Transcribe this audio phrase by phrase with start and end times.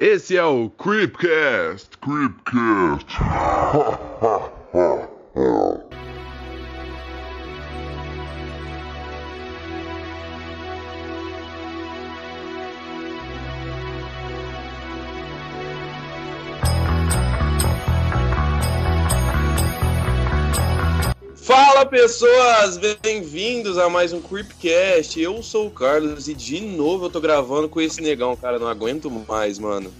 [0.00, 1.98] Esse é o Creepcast.
[1.98, 3.18] Creepcast.
[21.90, 25.20] pessoas, bem-vindos a mais um Creepcast.
[25.20, 28.60] Eu sou o Carlos e de novo eu tô gravando com esse negão, cara.
[28.60, 29.92] Não aguento mais, mano.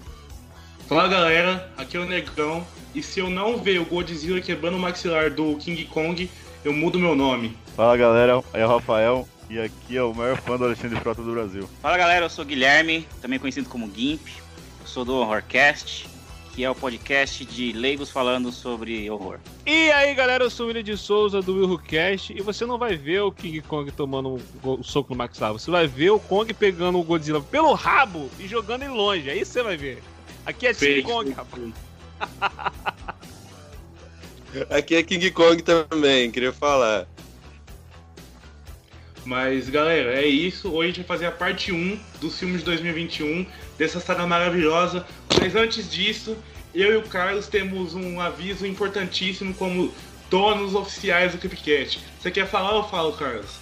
[0.89, 2.64] Fala galera, aqui é o Negão.
[2.94, 6.30] E se eu não ver o Godzilla quebrando o maxilar do King Kong,
[6.64, 7.58] eu mudo meu nome.
[7.75, 11.32] Fala galera, é o Rafael e aqui é o maior fã do Alexandre Frota do
[11.32, 11.68] Brasil.
[11.82, 14.29] Fala galera, eu sou o Guilherme, também conhecido como Gimp.
[14.80, 16.08] Eu sou do Horrorcast,
[16.54, 19.39] que é o podcast de leigos falando sobre horror.
[19.67, 22.79] E aí galera, eu sou o William de Souza do Will Cast e você não
[22.79, 26.53] vai ver o King Kong tomando um, soco no maxilar, você vai ver o Kong
[26.53, 30.03] pegando o Godzilla pelo rabo e jogando ele longe, aí você vai ver.
[30.44, 31.03] Aqui é King.
[31.03, 31.63] Kong, rapaz.
[34.69, 37.06] Aqui é King Kong também, queria falar.
[39.31, 40.73] Mas galera, é isso.
[40.73, 43.47] Hoje a gente vai fazer a parte 1 dos filmes de 2021,
[43.78, 45.06] dessa saga maravilhosa.
[45.39, 46.36] Mas antes disso,
[46.75, 49.95] eu e o Carlos temos um aviso importantíssimo como
[50.28, 52.01] donos oficiais do Creepcast.
[52.19, 53.53] Você quer falar ou falo, Carlos?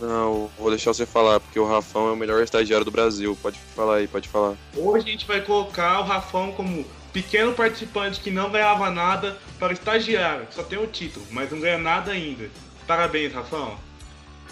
[0.00, 3.38] Não, vou deixar você falar, porque o Rafão é o melhor estagiário do Brasil.
[3.40, 4.56] Pode falar aí, pode falar.
[4.76, 9.72] Hoje a gente vai colocar o Rafão como pequeno participante que não ganhava nada para
[9.72, 10.48] estagiário.
[10.50, 12.50] Só tem o título, mas não ganha nada ainda.
[12.88, 13.78] Parabéns, Rafão.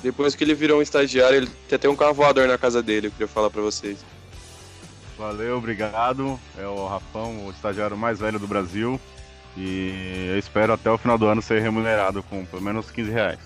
[0.02, 3.08] Depois que ele virou um estagiário, ele tem até um carro voador na casa dele,
[3.08, 3.98] eu queria falar pra vocês.
[5.18, 6.40] Valeu, obrigado.
[6.56, 8.98] É o Rafão, o estagiário mais velho do Brasil.
[9.56, 13.38] E eu espero até o final do ano ser remunerado com pelo menos 15 reais.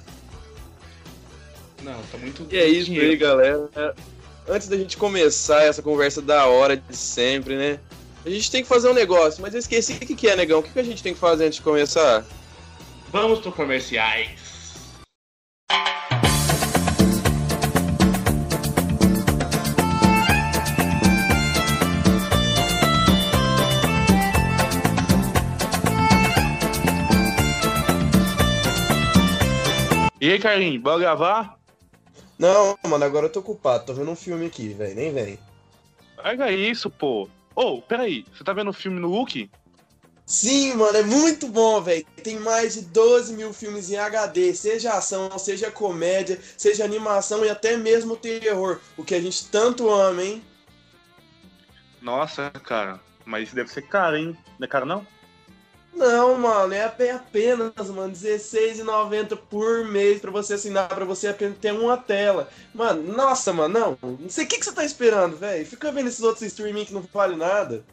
[1.83, 2.47] Não, tá muito.
[2.51, 3.69] E é isso aí, galera.
[4.49, 7.81] Antes da gente começar essa conversa da hora de sempre, né?
[8.25, 10.61] A gente tem que fazer um negócio, mas eu esqueci o que, que é, negão.
[10.61, 12.25] O que, que a gente tem que fazer antes de começar?
[13.11, 14.44] Vamos pro comerciais.
[30.25, 31.59] E aí, Carlinhos, bora gravar?
[32.39, 33.85] Não, mano, agora eu tô ocupado.
[33.85, 34.95] Tô vendo um filme aqui, velho.
[34.95, 35.39] Nem vem.
[36.17, 37.29] Pega isso, pô.
[37.55, 39.51] Ô, peraí, você tá vendo o filme no Look?
[40.25, 42.07] Sim, mano, é muito bom, velho.
[42.23, 47.51] Tem mais de 12 mil filmes em HD, seja ação, seja comédia, seja animação e
[47.51, 48.81] até mesmo terror.
[48.97, 50.43] O que a gente tanto ama, hein?
[52.01, 54.35] Nossa, cara, mas isso deve ser caro, hein?
[54.59, 55.07] Não é caro, não?
[55.97, 61.57] Não, mano, é ape- apenas, mano, R$16,90 por mês pra você assinar, pra você apenas
[61.59, 62.49] ter uma tela.
[62.75, 64.19] Mano, nossa, mano, não.
[64.19, 65.65] Não sei o que, que você tá esperando, velho.
[65.65, 67.85] Fica vendo esses outros streaming que não vale nada.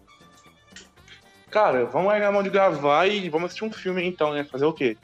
[1.52, 4.46] Cara, vamos largar a mão de gravar e vamos assistir um filme então, né?
[4.46, 4.98] Fazer o quê?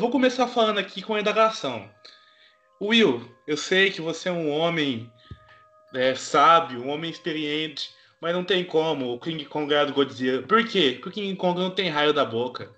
[0.00, 1.86] Vou começar falando aqui com a indagação.
[2.80, 5.12] Will, eu sei que você é um homem
[5.94, 10.42] é, sábio, um homem experiente, mas não tem como o King Kong ganhar do Godzilla.
[10.42, 10.98] Por quê?
[11.02, 12.74] Porque o King Kong não tem raio da boca.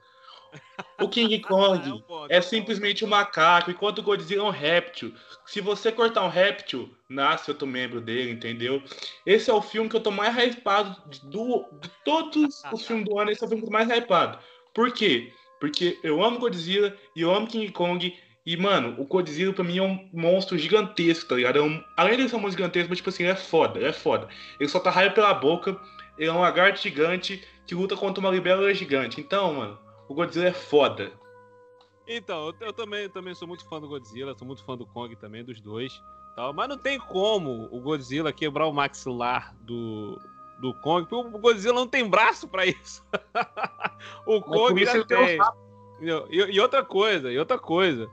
[1.00, 5.14] O King É um Kong é simplesmente um macaco, enquanto o Godzilla é um réptil.
[5.46, 8.82] Se você cortar um réptil, nasce outro membro dele, entendeu?
[9.24, 13.04] Esse é o filme que eu tô mais hypado de, do, de todos os filmes
[13.04, 13.30] do ano.
[13.30, 14.40] Esse é o filme que eu tô mais hypado.
[14.74, 15.32] Por quê?
[15.62, 18.12] Porque eu amo Godzilla e eu amo King Kong.
[18.44, 21.60] E, mano, o Godzilla pra mim é um monstro gigantesco, tá ligado?
[21.60, 23.86] É um- além de ser um monstro gigantesco, mas, tipo assim, ele é foda, ele
[23.86, 24.26] é foda.
[24.58, 25.80] Ele solta raio pela boca,
[26.18, 29.20] ele é um lagarto gigante que luta contra uma libélula gigante.
[29.20, 29.78] Então, mano,
[30.08, 31.12] o Godzilla é foda.
[32.08, 34.84] Então, eu, eu também, eu também sou muito fã do Godzilla, sou muito fã do
[34.84, 35.92] Kong também, dos dois.
[36.34, 40.18] Tal, mas não tem como o Godzilla quebrar o maxilar do,
[40.62, 43.04] do Kong, porque o Godzilla não tem braço pra isso.
[44.24, 45.38] o Kong isso já ele tem?
[46.30, 48.08] E, e outra coisa, e outra coisa.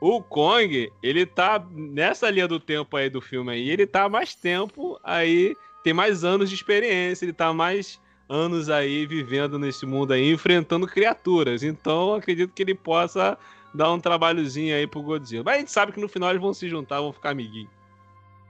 [0.00, 4.08] O Kong, ele tá nessa linha do tempo aí do filme aí, ele tá há
[4.08, 9.84] mais tempo aí, tem mais anos de experiência, ele tá mais anos aí vivendo nesse
[9.84, 11.64] mundo aí, enfrentando criaturas.
[11.64, 13.36] Então, acredito que ele possa
[13.74, 15.42] dar um trabalhozinho aí pro Godzilla.
[15.42, 17.70] Mas a gente sabe que no final eles vão se juntar, vão ficar amiguinhos.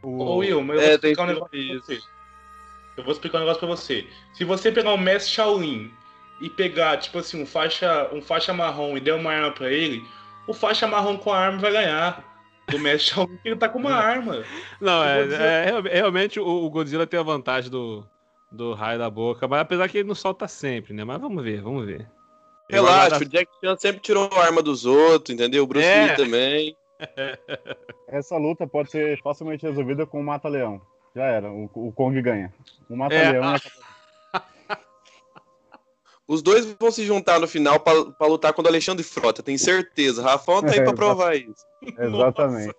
[0.03, 2.18] Ô, Will, mas eu É, vou tem explicar um negócio isso.
[2.99, 4.07] Eu vou explicar um negócio pra você.
[4.35, 5.91] Se você pegar um mestre Shaolin
[6.41, 10.05] e pegar, tipo assim, um faixa, um faixa marrom e der uma arma pra ele,
[10.47, 12.25] o faixa marrom com a arma vai ganhar.
[12.69, 14.45] Do mestre Shaolin, que ele tá com uma arma.
[14.81, 18.05] Não, O é, Godzilla- é, real- realmente o, o Godzilla tem a vantagem do,
[18.53, 19.49] do raio da boca.
[19.49, 21.03] Mas apesar que ele não solta sempre, né?
[21.05, 22.07] Mas vamos ver, vamos ver.
[22.71, 25.65] Relaxa, o Jack Chan sempre tirou a arma dos outros, entendeu?
[25.65, 26.09] O Bruce É.
[26.09, 26.77] Lee também.
[28.09, 30.81] Essa luta pode ser facilmente resolvida com o Mata-Leão.
[31.15, 32.53] Já era, o, o Kong ganha.
[32.89, 34.43] O É, Mata-Leão ah,
[36.27, 39.59] Os dois vão se juntar no final pra, pra lutar contra o Alexandre Frota, tenho
[39.59, 40.23] certeza.
[40.23, 41.65] Rafão tá aí pra provar isso.
[41.99, 42.75] Exatamente.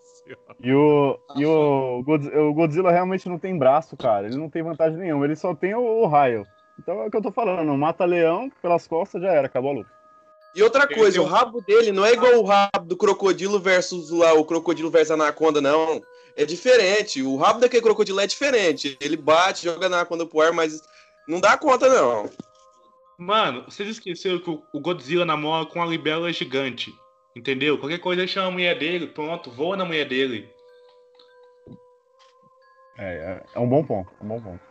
[0.62, 4.28] E o, e o, o Godzilla realmente não tem braço, cara.
[4.28, 5.25] Ele não tem vantagem nenhuma.
[5.25, 6.46] Ele só tem o, o raio.
[6.78, 7.75] Então é o que eu tô falando.
[7.75, 10.00] Mata leão pelas costas já era, acabou a luta.
[10.56, 14.34] E outra coisa, o rabo dele não é igual o rabo do crocodilo versus lá,
[14.34, 16.02] o crocodilo versus a anaconda, não.
[16.36, 17.22] É diferente.
[17.22, 18.98] O rabo daquele crocodilo é diferente.
[19.02, 20.81] Ele bate, joga a anaconda pro ar, mas
[21.28, 22.30] não dá conta, não.
[23.18, 26.94] Mano, vocês esqueceram que o- Godzilla namora com a libélula gigante.
[27.36, 27.78] Entendeu?
[27.78, 30.50] Qualquer coisa ele chama a mulher dele, pronto, voa na mulher dele.
[32.98, 34.12] É, é, é um bom ponto.
[34.22, 34.69] Um bom ponto.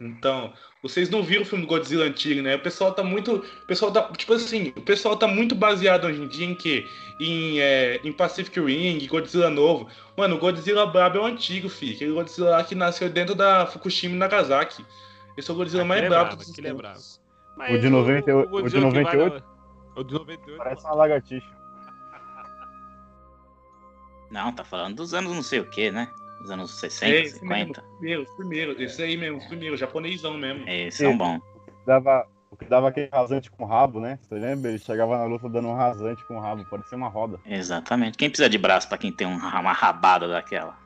[0.00, 0.52] Então,
[0.82, 2.56] vocês não viram o filme do Godzilla antigo, né?
[2.56, 3.34] O pessoal tá muito.
[3.36, 4.10] O pessoal tá.
[4.12, 6.86] Tipo assim, o pessoal tá muito baseado hoje em dia em quê?
[7.20, 9.88] Em, é, em Pacific Ring, Godzilla novo.
[10.16, 11.94] Mano, o Godzilla brabo é o antigo, filho.
[11.96, 14.84] Aquele Godzilla lá que nasceu dentro da Fukushima e Nagasaki.
[15.36, 16.98] Esse é o Godzilla mais Aquele é brabo brabo, aquele é brabo.
[17.58, 19.34] O de 98 o de que vai 98?
[19.34, 20.56] na- O de 98.
[20.56, 21.60] Parece uma lagartixa.
[24.30, 26.08] Não, tá falando dos anos não sei o que, né?
[26.40, 27.82] Dos anos É, 60, esse mesmo, 50.
[27.98, 30.68] primeiro, primeiro, esse aí mesmo, primeiro, japonesão mesmo.
[30.68, 31.40] Esses são bons.
[31.86, 34.18] Dava, o que dava aquele rasante com o rabo, né?
[34.22, 34.70] Você lembra?
[34.70, 36.64] Ele chegava na luta dando um rasante com o rabo.
[36.70, 37.38] Parecia uma roda.
[37.44, 38.16] Exatamente.
[38.16, 40.78] Quem precisa de braço pra quem tem um- uma rabada daquela?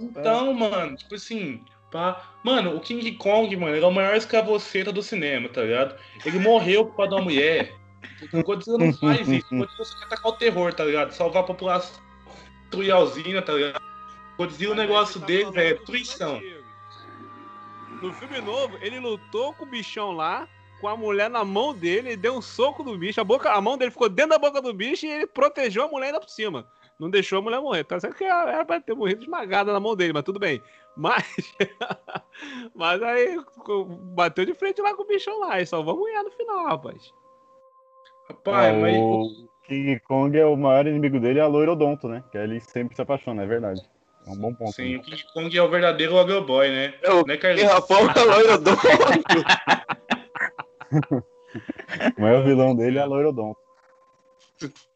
[0.00, 1.60] Então, mano, tipo assim,
[1.90, 2.22] pá.
[2.44, 5.96] Mano, o King Kong, mano, ele é o maior escravoceta do cinema, tá ligado?
[6.24, 7.74] Ele morreu por causa de uma mulher.
[8.32, 9.52] O Godzilla não faz isso.
[9.52, 11.10] O Godzilla só quer atacar o terror, tá ligado?
[11.10, 12.00] Salvar a população.
[12.62, 13.89] Destruir a usina, tá ligado?
[14.40, 16.36] O Godzilla, o negócio Tá dele, é destruição.
[16.36, 16.64] antigo.
[18.00, 20.48] No filme novo, ele lutou com o bichão lá,
[20.80, 23.60] com a mulher na mão dele, ele deu um soco no bicho, a, boca, a
[23.60, 26.30] mão dele ficou dentro da boca do bicho e ele protegeu a mulher ainda por
[26.30, 26.66] cima.
[26.98, 27.84] Não deixou a mulher morrer.
[27.84, 30.62] Tá certo que ela era pra ter morrido esmagada na mão dele, mas tudo bem.
[30.96, 31.54] Mas.
[32.74, 33.38] mas aí
[34.14, 37.12] bateu de frente lá com o bichão lá e salvou a mulher no final, rapaz.
[38.28, 38.96] Rapaz, É, mas.
[38.96, 42.24] o King Kong é o maior inimigo dele, é a loirodonto, né?
[42.32, 43.82] Que ele sempre se apaixona, é verdade.
[44.26, 44.72] É um bom ponto.
[44.72, 44.98] Sim, né?
[44.98, 46.94] o King Kong é o verdadeiro agroboy, né?
[47.02, 47.72] É o Né, E Carlinhos?
[47.72, 48.80] Rafão é loirodonto.
[52.16, 53.58] O maior vilão dele é a loirodonto.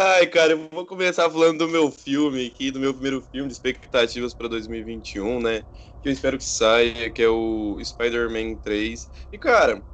[0.00, 3.54] Ai, cara, eu vou começar falando do meu filme aqui, do meu primeiro filme de
[3.54, 5.62] expectativas pra 2021, né?
[6.00, 9.10] Que eu espero que saia, que é o Spider-Man 3.
[9.32, 9.84] E, cara,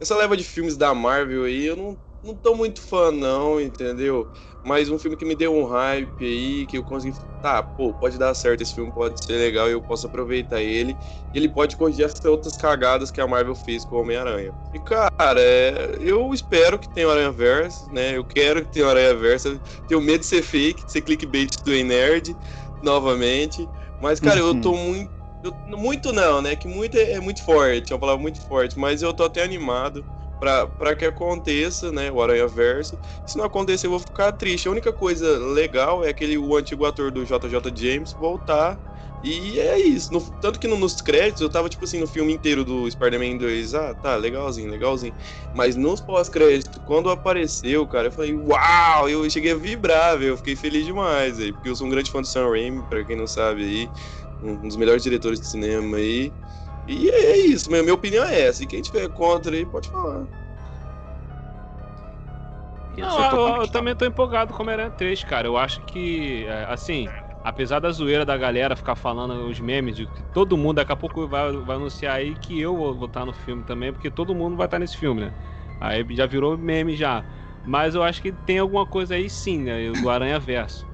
[0.00, 4.30] essa leva de filmes da Marvel aí, eu não, não tô muito fã, não, entendeu?
[4.62, 7.16] Mas um filme que me deu um hype aí, que eu consegui.
[7.40, 10.98] Tá, pô, pode dar certo, esse filme pode ser legal e eu posso aproveitar ele.
[11.32, 14.52] E ele pode corrigir essas outras cagadas que a Marvel fez com o Homem-Aranha.
[14.74, 18.14] E, cara, é, eu espero que tenha o Aranha Verso, né?
[18.14, 19.58] Eu quero que tenha o Aranha Verso.
[19.88, 22.36] Tenho medo de ser fake, de ser clickbait do Ei Nerd,
[22.82, 23.66] novamente.
[23.98, 25.10] Mas, cara, eu tô muito.
[25.42, 26.54] eu- muito não, né?
[26.54, 28.78] Que muito é, é muito forte, é uma palavra muito forte.
[28.78, 30.04] Mas eu tô até animado
[30.40, 32.10] pra que aconteça, né?
[32.10, 32.98] O Aranha Verso.
[33.26, 34.66] Se não acontecer, eu vou ficar triste.
[34.66, 38.78] A única coisa legal é aquele o antigo ator do JJ James voltar.
[39.22, 40.14] E é isso.
[40.14, 43.36] No- tanto que no- nos créditos, eu tava, tipo assim, no filme inteiro do Spider-Man
[43.36, 43.74] 2.
[43.74, 45.12] Ah, tá, legalzinho, legalzinho.
[45.54, 49.10] Mas nos pós-créditos, quando apareceu, cara, eu falei, uau!
[49.10, 50.30] Eu cheguei a vibrar, velho.
[50.30, 51.52] Eu fiquei feliz demais, aí.
[51.52, 53.90] Porque eu sou um grande fã do Sam Raimi, pra quem não sabe aí.
[54.42, 56.32] Um dos melhores diretores de cinema aí.
[56.32, 56.32] E
[57.08, 58.62] é isso, minha, minha opinião é essa.
[58.62, 60.26] E quem tiver contra aí, pode falar.
[62.96, 63.72] Eu Não, eu, eu conectado.
[63.72, 65.46] também tô empolgado com o Homem-Aranha 3, cara.
[65.46, 67.08] Eu acho que, é, assim,
[67.44, 70.96] apesar da zoeira da galera ficar falando os memes de que todo mundo, daqui a
[70.96, 74.56] pouco vai, vai anunciar aí que eu vou estar no filme também, porque todo mundo
[74.56, 75.32] vai estar nesse filme, né?
[75.80, 77.24] Aí já virou meme já.
[77.64, 79.90] Mas eu acho que tem alguma coisa aí sim, né?
[79.92, 80.86] Do Aranha Verso.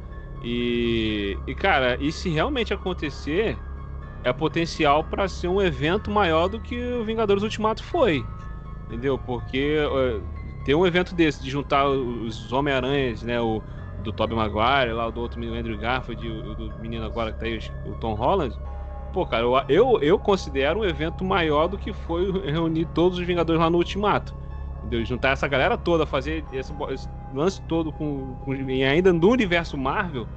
[0.42, 3.58] E, e cara, e se realmente acontecer,
[4.26, 8.24] é potencial pra ser um evento maior do que o Vingadores Ultimato foi.
[8.86, 9.16] Entendeu?
[9.18, 10.20] Porque eh,
[10.64, 13.40] ter um evento desse, de juntar os Homem-Aranhas, né?
[13.40, 13.62] O
[14.02, 17.46] do Tobey Maguire, lá do outro menino, Andrew Garfield, o do menino agora que tá
[17.46, 18.54] aí, o Tom Holland.
[19.12, 23.24] Pô, cara, eu, eu, eu considero um evento maior do que foi reunir todos os
[23.26, 24.34] Vingadores lá no Ultimato.
[24.80, 25.04] Entendeu?
[25.04, 29.76] Juntar essa galera toda, fazer esse, esse lance todo com, com- E ainda no universo
[29.78, 30.28] Marvel,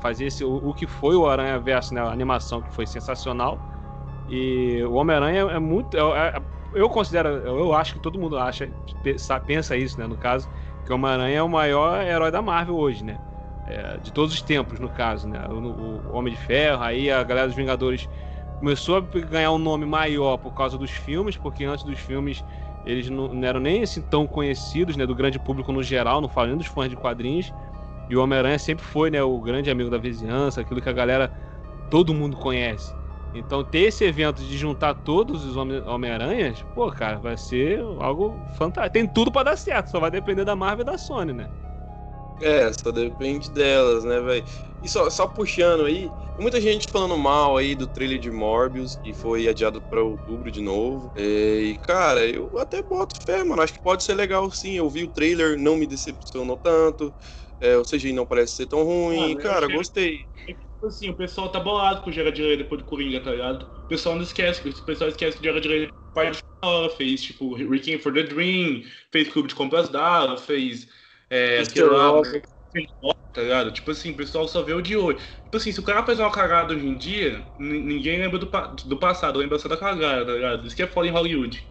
[0.00, 2.00] fazer esse, o, o que foi o Aranha Verso, né?
[2.00, 3.58] A animação que foi sensacional.
[4.28, 5.96] E o Homem-Aranha é muito.
[5.96, 6.42] é- é-
[6.72, 8.70] eu considero, eu acho que todo mundo acha,
[9.44, 10.06] pensa, isso, né?
[10.06, 10.48] No caso,
[10.86, 13.18] que o Homem-Aranha é o maior herói da Marvel hoje, né?
[13.66, 15.44] É, de todos os tempos, no caso, né?
[15.48, 18.08] O, o Homem de Ferro, aí a galera dos Vingadores
[18.60, 22.44] começou a ganhar um nome maior por causa dos filmes, porque antes dos filmes
[22.84, 25.06] eles não, não eram nem assim tão conhecidos, né?
[25.06, 27.52] Do grande público no geral, não falando dos fãs de quadrinhos.
[28.10, 29.22] E o Homem-Aranha sempre foi, né?
[29.22, 31.32] O grande amigo da vizinhança, aquilo que a galera,
[31.90, 32.94] todo mundo conhece.
[33.34, 38.44] Então ter esse evento de juntar todos os Homem- Homem-Aranhas, pô, cara, vai ser algo
[38.58, 38.94] fantástico.
[38.94, 41.48] Tem tudo pra dar certo, só vai depender da Marvel e da Sony, né?
[42.40, 44.44] É, só depende delas, né, velho?
[44.82, 49.12] E só, só puxando aí, muita gente falando mal aí do trailer de Morbius, que
[49.12, 51.12] foi adiado pra outubro de novo.
[51.14, 51.20] É,
[51.62, 53.60] E, cara, eu até boto fé, mano.
[53.60, 54.72] Acho que pode ser legal sim.
[54.72, 57.14] Eu vi o trailer, não me decepcionou tanto.
[57.60, 59.32] É, o CGI não parece ser tão ruim.
[59.32, 60.26] Eu cara, gostei.
[60.46, 63.64] Tipo assim, o pessoal tá bolado com o Jared Leto depois do Coringa, tá ligado?
[63.64, 67.22] O pessoal não esquece, o pessoal esquece que o Jared Leto faz na hora, fez
[67.22, 70.88] tipo Requiem for the Dream, fez Clube de Compras Dala, fez
[71.28, 72.42] é, Robert.
[73.32, 73.72] tá ligado?
[73.72, 75.18] Tipo assim, o pessoal só vê o de hoje.
[75.44, 78.46] Tipo assim, se o cara faz uma cagada hoje em dia, ninguém lembra do,
[78.86, 80.66] do passado, lembra só da cagada, tá ligado?
[80.66, 81.69] Isso que é foda em Hollywood.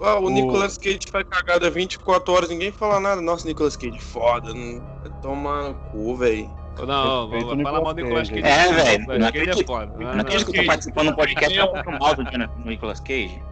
[0.00, 3.20] Ah, o O- Nicolas Cage faz cagada 24 horas, ninguém fala nada.
[3.20, 4.52] Nossa, Nicolas Cage, foda.
[4.54, 4.82] Não...
[5.22, 6.50] No cu, velho.
[6.86, 8.42] Não, vou falar mal do Nicolas Cage.
[8.42, 11.98] É, velho, Nicolas não Cage é acredito que eu tô participando um podcast pra falar
[11.98, 13.42] mal do do Nicolas Cage.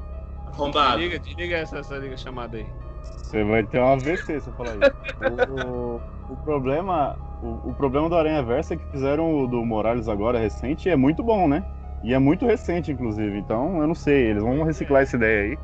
[0.47, 0.99] Arrombado.
[0.99, 2.67] Desliga, desliga essa, essa liga chamada aí.
[3.23, 5.53] Você vai ter um AVC se eu falar isso.
[5.53, 6.01] o,
[6.33, 10.39] o problema, o, o problema do Aranha Versa é que fizeram o do Morales agora
[10.39, 11.63] recente e é muito bom, né?
[12.03, 13.37] E é muito recente, inclusive.
[13.39, 14.31] Então, eu não sei.
[14.31, 15.59] Eles vão reciclar essa ideia aí.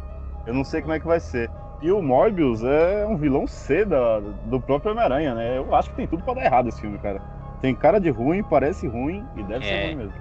[0.47, 1.51] Eu não sei como é que vai ser.
[1.81, 5.59] E o Morbius é um vilão C da, do próprio Homem-Aranha, né?
[5.59, 7.21] Eu acho que tem tudo pra dar errado esse filme, cara.
[7.61, 9.69] Tem cara de ruim, parece ruim e deve É.
[9.69, 10.13] ser ruim mesmo.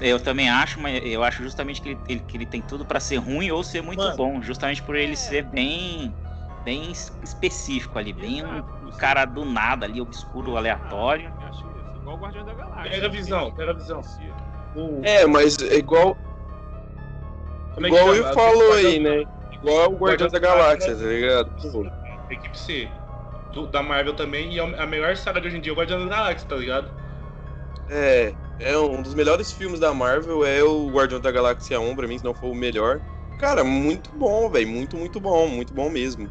[0.00, 2.98] Eu também acho, mas eu acho justamente que ele, ele- que ele tem tudo pra
[3.00, 4.16] ser ruim ou ser muito Mano.
[4.16, 4.42] bom.
[4.42, 6.14] Justamente por ele ser bem,
[6.64, 11.30] bem es- específico ali, bem um cara do nada ali, obscuro, aleatório.
[11.40, 12.90] Eu acho isso, igual o Guardião da Galáxia.
[12.90, 14.00] Pega a visão, pega a visão.
[14.74, 16.16] O- É, mas é igual,
[17.74, 18.28] como é que igual chama?
[18.28, 19.24] eu falou aí, né?
[19.66, 21.50] Igual o Guardião da Galáxia, tá ligado?
[21.72, 21.86] Pô,
[22.30, 22.88] Equipe C.
[23.52, 25.76] Do- da Marvel também, e é a melhor saga de hoje em dia é o
[25.76, 26.88] Guardião da Galáxia, tá ligado?
[27.88, 32.06] É, é um dos melhores filmes da Marvel, é o Guardião da Galáxia 1, pra
[32.06, 33.00] mim, se não for o melhor.
[33.38, 36.30] Cara, muito bom, velho, muito, muito bom, muito bom mesmo.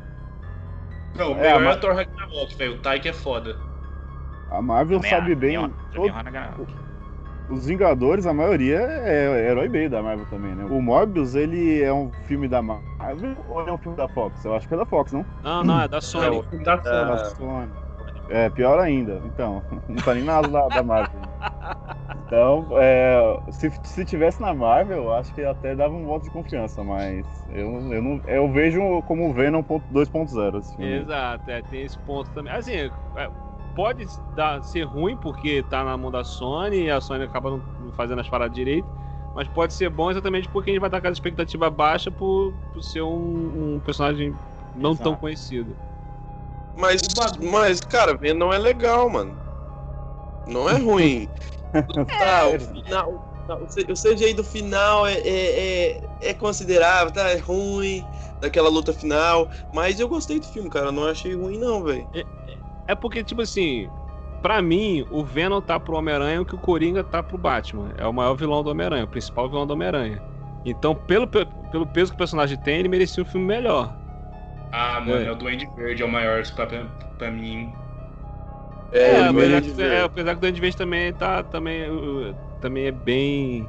[1.13, 2.73] Não, o É, melhor é, mas- o Thor Ragnarok, velho.
[2.73, 3.57] O Taika é foda.
[4.49, 5.55] A Marvel sabe bem.
[5.93, 6.15] todo-.
[7.49, 10.65] Os Vingadores, a maioria é herói B da Marvel também, né?
[10.65, 14.43] O Morbius, ele é um filme da Marvel ou ele é um filme da Fox?
[14.43, 15.25] Eu acho que é da Fox, não?
[15.43, 16.37] Não, não, é da É Sony.
[16.37, 16.81] o filme da É.
[16.83, 17.05] Sony.
[17.11, 17.71] Da Sony.
[18.29, 19.21] É, pior ainda.
[19.25, 21.21] Então, não tá nem nada da, da Marvel.
[22.25, 26.31] Então, é, se, se tivesse na Marvel, eu acho que até dava um voto de
[26.31, 31.01] confiança, mas eu, eu, não, eu vejo como Venom ponto- 2.0 esse filme.
[31.01, 32.51] Exato, é, tem esse ponto também.
[32.51, 32.89] Assim, é,
[33.75, 37.61] pode dar, ser ruim porque tá na mão da Sony e a Sony acaba não
[37.79, 38.87] não fazendo as paradas direito,
[39.35, 42.53] mas pode ser bom exatamente porque a gente vai estar com a expectativa baixa por,
[42.73, 44.33] por ser um, um personagem
[44.73, 45.21] não tão Exato.
[45.21, 45.77] conhecido.
[46.77, 47.01] Mas,
[47.41, 49.37] mas, cara, Venom é legal, mano.
[50.47, 51.29] Não é ruim.
[52.19, 53.21] tá, o final.
[53.47, 57.29] tá, O C- o CGI do final é, é, é, é considerável, tá?
[57.29, 58.05] É ruim,
[58.41, 59.49] daquela luta final.
[59.73, 60.91] Mas eu gostei do filme, cara.
[60.91, 62.07] Não achei ruim, não, velho.
[62.87, 63.89] É porque, tipo assim,
[64.41, 67.93] pra mim, o Venom tá pro Homem-Aranha o que o Coringa tá pro Batman.
[67.97, 70.21] É o maior vilão do Homem-Aranha, o principal vilão do Homem-Aranha.
[70.65, 73.95] Então, pelo, pe- pelo peso que o personagem tem, ele merecia um filme melhor.
[74.71, 75.25] Ah, mano, É.
[75.25, 75.31] é.
[75.31, 76.85] o Duende Verde é o maior pra, pra,
[77.17, 77.71] pra mim.
[78.91, 81.43] É, É, apesar, que, é, apesar que o Duende Verde também tá.
[81.43, 83.67] Também, uh, também é bem.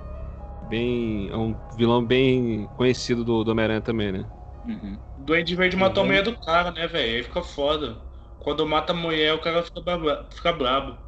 [0.69, 1.29] Bem.
[1.31, 4.27] É um vilão bem conhecido do, do Homem-Aranha também, né?
[4.65, 5.01] Uhum.
[5.17, 6.09] O Duende Verde matou Uhum.
[6.09, 7.17] a mulher do cara, né, velho?
[7.19, 8.06] Aí fica foda.
[8.47, 10.99] Quando mata a mulher, o cara fica, brabo, fica brabo.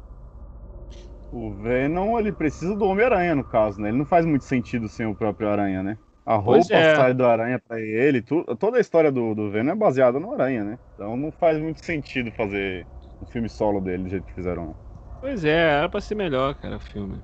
[1.31, 3.89] O Venom, ele precisa do Homem-Aranha, no caso, né?
[3.89, 5.99] Ele não faz muito sentido sem o próprio Aranha, né?
[6.25, 6.95] A roupa é.
[6.95, 10.33] sai do Aranha pra ele, tu- toda a história do, do Venom é baseada no
[10.33, 10.79] Aranha, né?
[10.93, 12.87] Então não faz muito sentido fazer
[13.21, 14.75] um filme solo dele do jeito que fizeram.
[15.19, 17.23] Pois é, era pra ser melhor, cara, o filme.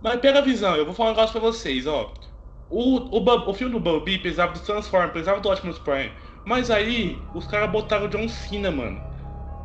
[0.00, 2.14] Mas pega a visão, eu vou falar um negócio pra vocês, ó.
[2.68, 6.14] O, o, o filme do Bumblebee precisava do Transform, precisava do Optimus Prime.
[6.44, 9.07] Mas aí, os caras botaram o John Cena, mano.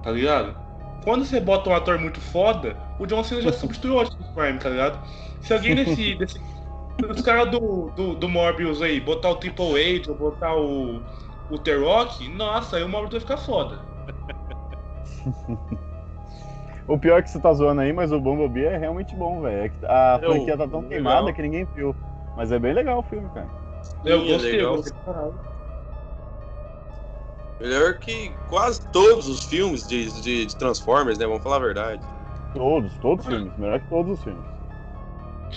[0.03, 0.55] Tá ligado?
[1.03, 4.59] Quando você bota um ator muito foda, o John Cena já substituiu o Optimus Prime,
[4.59, 4.99] tá ligado?
[5.41, 6.15] Se alguém desse.
[6.15, 6.39] desse
[7.09, 11.01] os caras do, do, do Morbius aí, botar o Triple H ou botar o.
[11.49, 13.79] o The Rock, nossa, aí o Morbius vai ficar foda.
[16.85, 19.71] O pior é que você tá zoando aí, mas o Bumblebee é realmente bom, velho.
[19.83, 20.89] É A Eu- franquia tá tão legal.
[20.89, 21.95] queimada que ninguém viu.
[22.35, 23.47] Mas é bem legal o filme, cara.
[24.03, 24.71] Eu Sim, é gostei, legal.
[24.71, 24.93] eu gostei.
[27.59, 31.25] Melhor que quase todos os filmes de, de, de Transformers, né?
[31.25, 32.01] Vamos falar a verdade.
[32.53, 33.57] Todos, todos os filmes.
[33.57, 34.53] Melhor que todos os filmes.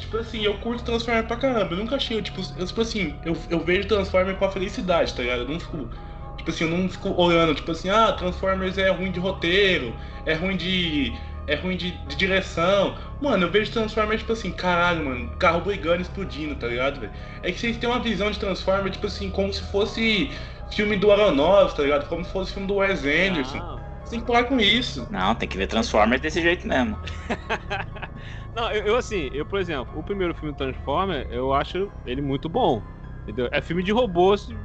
[0.01, 1.73] Tipo assim, eu curto Transformers pra caramba.
[1.73, 5.23] Eu nunca achei, tipo, eu, tipo assim, eu, eu vejo Transformers com a felicidade, tá
[5.23, 5.43] ligado?
[5.43, 5.89] Eu não fico.
[6.37, 10.35] Tipo assim, eu não fico olhando, tipo assim, ah, Transformers é ruim de roteiro, é
[10.35, 11.13] ruim de.
[11.49, 12.97] É ruim de, de direção.
[13.21, 17.13] Mano, eu vejo Transformers, tipo assim, caralho, mano, carro brigando, explodindo, tá ligado, velho?
[17.43, 20.33] É que vocês têm uma visão de Transformers, tipo assim, como se fosse
[20.71, 22.09] filme do Aronofsky, tá ligado?
[22.09, 23.59] Como se fosse filme do Wes Anderson.
[23.59, 23.87] Não.
[24.05, 25.07] Você tem que parar com isso.
[25.11, 26.97] Não, tem que ver Transformers desse jeito mesmo.
[28.55, 32.49] Não, eu, eu, assim, eu, por exemplo, o primeiro filme Transformer, eu acho ele muito
[32.49, 32.83] bom.
[33.23, 33.49] Entendeu?
[33.53, 34.57] É filme de robô, se-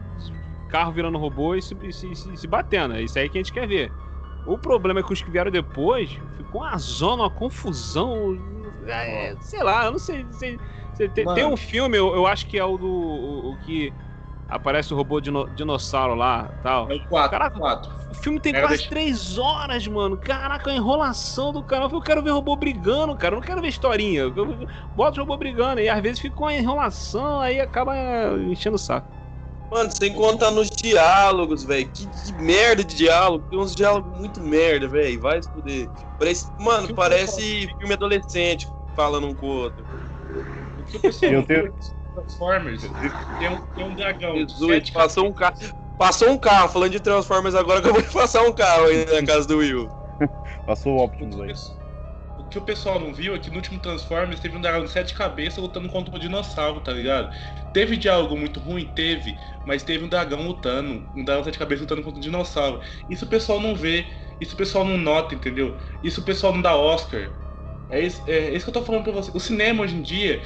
[0.69, 2.93] carro virando robô e se, se, se- se batendo.
[2.93, 3.91] É isso aí que a gente quer ver.
[4.45, 8.37] O problema é que os que vieram depois ficou uma zona, uma confusão.
[8.87, 10.25] é, sei lá, eu não sei.
[10.31, 10.59] sei-
[10.93, 12.87] sei- tem, tem um filme, eu, eu acho que é o do.
[12.87, 13.91] O, o que
[14.51, 16.91] aparece o robô dino- dinossauro lá tal.
[16.91, 17.57] É o 4, Caraca.
[17.57, 17.91] 4.
[18.11, 20.17] O filme tem Era quase deixa- três horas, mano.
[20.17, 21.85] Caraca, a enrolação do cara.
[21.85, 23.33] Eu quero ver robô brigando, cara.
[23.35, 24.21] Eu não quero ver historinha.
[24.21, 25.79] Eu- eu- Bota o robô brigando.
[25.79, 27.95] E às vezes fica uma enrolação, aí acaba
[28.49, 29.07] enchendo o saco.
[29.71, 31.87] Mano, sem contar nos diálogos, velho.
[31.89, 33.45] Que, que merda de diálogo.
[33.49, 35.21] Tem uns diálogos muito merda, velho.
[35.21, 35.89] Vai se fuder.
[36.19, 38.67] Parece, mano, Que parece filme adolescente
[38.97, 39.85] falando um com o outro.
[41.21, 41.73] Eu tenho-
[42.13, 42.81] Transformers
[43.39, 44.35] tem um, tem um dragão.
[44.37, 45.55] Jesus, sete passou um carro.
[45.97, 49.47] Passou um carro, falando de Transformers agora, acabou de passar um carro aí na casa
[49.47, 49.89] do Will.
[50.65, 51.53] Passou o Optimus aí.
[51.53, 51.81] que-
[52.41, 54.89] O que o pessoal não viu é que no último Transformers teve um dragão de
[54.91, 57.29] sete cabeças lutando contra um dinossauro, tá ligado?
[57.73, 58.85] Teve diálogo muito ruim?
[58.95, 62.81] Teve, mas teve um dragão lutando, um dragão de sete cabeças lutando contra um dinossauro.
[63.09, 64.05] Isso o pessoal não vê,
[64.39, 65.77] isso o pessoal não nota, entendeu?
[66.03, 67.29] Isso o pessoal não dá Oscar.
[67.89, 69.31] É isso, é isso que eu tô falando pra você.
[69.33, 70.41] O cinema hoje em dia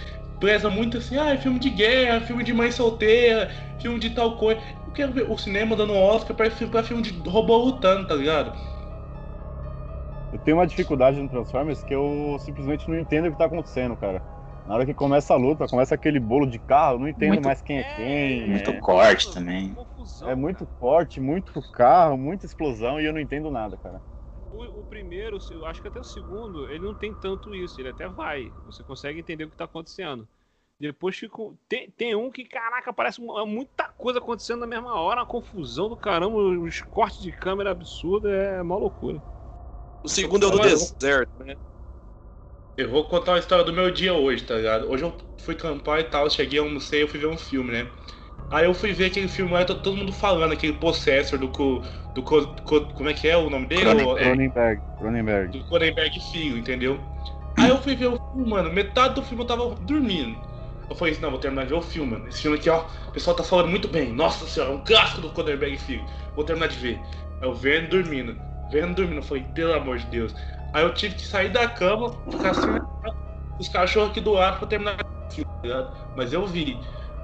[0.45, 3.49] preza muito assim, ah, é filme de guerra, filme de mãe solteira,
[3.79, 4.61] filme de tal coisa.
[4.85, 8.53] Eu quero ver o cinema dando Oscar pra, pra filme de robô lutando, tá ligado?
[10.31, 13.97] Eu tenho uma dificuldade no Transformers que eu simplesmente não entendo o que tá acontecendo,
[13.97, 14.21] cara.
[14.67, 17.45] Na hora que começa a luta, começa aquele bolo de carro, eu não entendo Muito-
[17.45, 18.47] mais quem é quem.
[18.47, 19.75] Muito é- corte também.
[20.27, 20.71] É muito cara.
[20.79, 23.99] forte, muito carro, muita explosão e eu não entendo nada, cara.
[24.49, 27.79] O, o primeiro, eu acho que até o segundo, ele não tem tanto isso.
[27.81, 28.53] Ele até vai.
[28.65, 30.27] Você consegue entender o que tá acontecendo.
[30.79, 31.41] Depois fica.
[31.41, 35.25] um- Tem, tem um que, caraca, parece mu- muita coisa acontecendo na mesma hora, uma
[35.25, 39.21] confusão do caramba, os cortes de câmera absurdo, é mó loucura.
[40.03, 41.57] O segundo é o do deserto, né?
[42.77, 44.89] Eu vou contar uma história do meu dia hoje, tá ligado?
[44.89, 47.91] Hoje eu fui trampar e tal, cheguei, almocei, eu fui ver um filme, né?
[48.51, 51.49] Aí eu fui ver aquele filme lá, tá todo mundo falando, aquele Possessor do.
[51.49, 51.81] Co,
[52.13, 53.83] do co, co- como é que é o nome dele?
[53.83, 54.19] Cronenberg.
[54.21, 55.51] É, Cronenberg, Cronenberg.
[55.51, 56.99] do Cronenberg Filho, entendeu?
[57.57, 60.37] Aí eu fui ver o filme, mano, metade do filme eu tava dormindo.
[60.89, 62.27] Eu falei assim, não, vou terminar de ver o filme, mano.
[62.27, 64.11] Esse filme aqui, ó, o pessoal tá falando muito bem.
[64.13, 66.05] Nossa senhora, é um clássico do Cronenberg Filho.
[66.35, 67.01] Vou terminar de ver.
[67.41, 68.37] Aí eu vendo dormindo.
[68.69, 69.17] Vendo dormindo.
[69.17, 70.35] Eu falei, pelo amor de Deus.
[70.73, 72.67] Aí eu tive que sair da cama, ficar assim,
[73.59, 75.93] os cachorros aqui do lado pra terminar o filme, tá ligado?
[76.15, 76.81] Mas eu vi.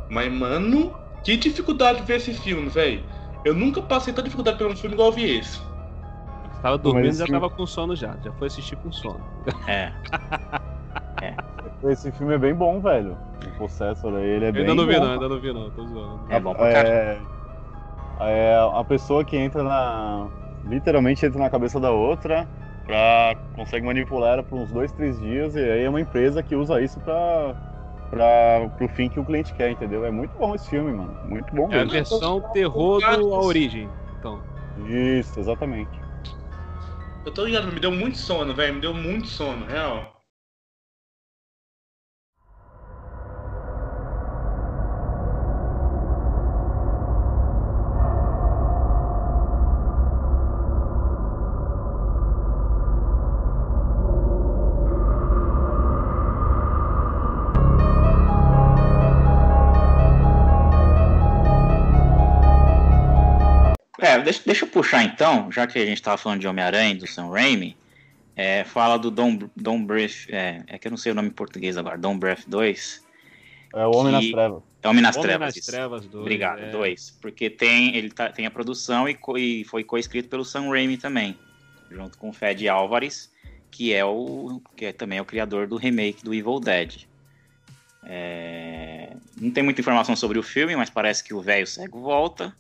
[0.09, 3.03] Mas, mano, que dificuldade de ver esse filme, velho.
[3.45, 5.59] Eu nunca passei tanta dificuldade pelo um filme igual eu vi esse.
[5.59, 8.15] Você tava dormindo e já filme- tava com sono já.
[8.23, 9.19] Já foi assistir com sono.
[9.67, 9.91] É.
[11.83, 13.17] Esse filme é bem bom, velho.
[13.47, 15.05] O Possessor aí, ele é Eu bem ainda não vi, bom.
[15.05, 15.69] não, ainda não vi, não.
[15.71, 16.19] Tô zoando.
[16.29, 16.67] É bom pra.
[16.67, 17.19] É,
[18.21, 20.27] é a pessoa que entra na.
[20.65, 22.47] Literalmente entra na cabeça da outra,
[22.85, 26.55] pra, consegue manipular ela por uns dois, três dias, e aí é uma empresa que
[26.55, 27.55] usa isso pra,
[28.11, 30.05] pra, pro fim que o cliente quer, entendeu?
[30.05, 31.17] É muito bom esse filme, mano.
[31.25, 31.91] Muito bom É a mesmo.
[31.91, 33.89] versão terror do A Origem.
[34.19, 34.43] Então.
[34.87, 35.89] Isso, exatamente.
[37.25, 38.75] Eu tô ligado, me deu muito sono, velho.
[38.75, 40.10] Me deu muito sono, real.
[64.11, 67.07] É, deixa, deixa eu puxar então, já que a gente tava falando de Homem-Aranha, do
[67.07, 67.77] Sam Raimi,
[68.35, 71.31] é, fala do Dom, Dom Breath, é, é que eu não sei o nome em
[71.31, 73.03] português agora, Dom Breath 2,
[73.73, 74.63] É o Homem Que- nas Trevas.
[74.83, 75.65] é Homem nas Homem Trevas, nas.
[75.65, 76.21] Trevas 2.
[76.21, 76.69] Obrigado, é.
[76.71, 77.17] dois.
[77.21, 80.97] Porque tem, ele tá- tem a produção e, co- e foi co-escrito pelo Sam Raimi
[80.97, 81.37] também,
[81.89, 83.31] junto com o Fed Álvares,
[83.69, 87.05] que é o que é também é o criador do remake do Evil Dead.
[88.03, 92.53] É, não tem muita informação sobre o filme, mas parece que o velho cego volta.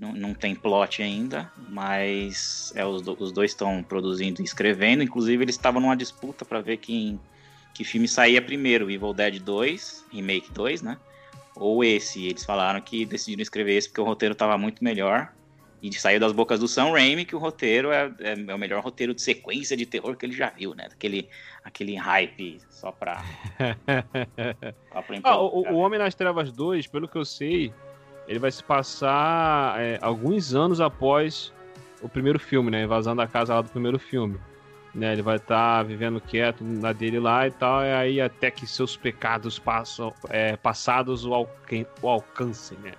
[0.00, 5.02] Não, não tem plot ainda, mas é, os, do- os dois estão produzindo e escrevendo.
[5.02, 7.20] Inclusive, eles estavam numa disputa para ver quem,
[7.74, 10.98] que filme saía primeiro, Evil Dead 2, Remake 2, né?
[11.54, 12.20] Ou esse.
[12.20, 15.32] E eles falaram que decidiram escrever esse porque o roteiro tava muito melhor.
[15.82, 18.82] E saiu das bocas do Sam Raimi que o roteiro é, é, é o melhor
[18.82, 20.86] roteiro de sequência de terror que ele já viu, né?
[20.90, 21.28] Aquele,
[21.62, 23.22] aquele hype só pra.
[24.92, 27.70] só pra Ah, o, o Homem nas Trevas 2, pelo que eu sei,
[28.26, 31.52] ele vai se passar é, alguns anos após
[32.00, 32.82] o primeiro filme, né?
[32.84, 34.38] Invasão da casa lá do primeiro filme.
[34.94, 35.12] Né?
[35.12, 38.96] Ele vai estar vivendo quieto na dele lá e tal, e aí até que seus
[38.96, 42.92] pecados passam, é, passados o, alcan o alcancem, né?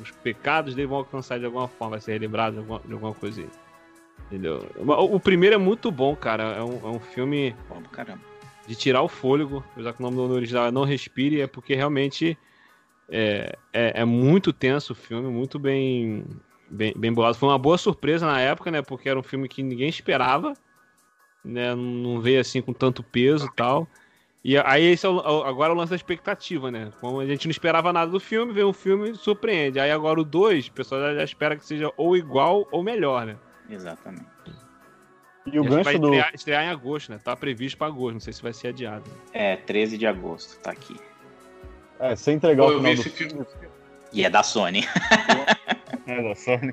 [0.00, 3.12] Os pecados dele vão alcançar de alguma forma, vai ser relembrado de alguma, de alguma
[3.12, 3.48] coisa aí.
[4.26, 4.64] Entendeu?
[4.76, 6.44] O, o primeiro é muito bom, cara.
[6.54, 8.20] É um, é um filme Bom, caramba.
[8.66, 11.74] de tirar o fôlego, apesar que o nome do original é Não Respire, é porque
[11.74, 12.38] realmente
[13.08, 16.24] é, é, é muito tenso o filme, muito bem,
[16.70, 17.36] bem, bem bolado.
[17.36, 18.82] Foi uma boa surpresa na época, né?
[18.82, 20.54] Porque era um filme que ninguém esperava,
[21.44, 21.74] né?
[21.74, 23.88] Não veio assim com tanto peso e tal.
[24.44, 26.92] E aí esse é o, agora é o lance da expectativa, né?
[27.00, 29.80] Como a gente não esperava nada do filme, vem um filme e surpreende.
[29.80, 33.26] Aí agora o 2, o pessoal já, já espera que seja ou igual ou melhor,
[33.26, 33.36] né?
[33.68, 34.26] Exatamente.
[35.52, 36.06] E o acho que vai gancho do.
[36.08, 37.18] estrear, estrear em agosto, né?
[37.22, 39.10] Tá previsto pra agosto, não sei se vai ser adiado.
[39.32, 40.96] É, 13 de agosto, tá aqui.
[42.00, 43.46] É, sem entregar Pô, o eu final vi do esse filme.
[44.12, 44.84] E é da Sony.
[46.06, 46.72] É, da Sony.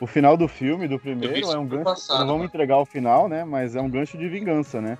[0.00, 1.84] O final do filme, do Eu vi primeiro, é um gancho.
[1.84, 2.44] passado, não vamos mano.
[2.44, 3.44] entregar o final, né?
[3.44, 4.96] Mas é um gancho de vingança, né?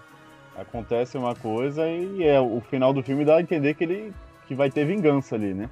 [0.57, 4.13] Acontece uma coisa e é o final do filme dá a entender que ele
[4.49, 5.69] que vai ter vingança ali, né?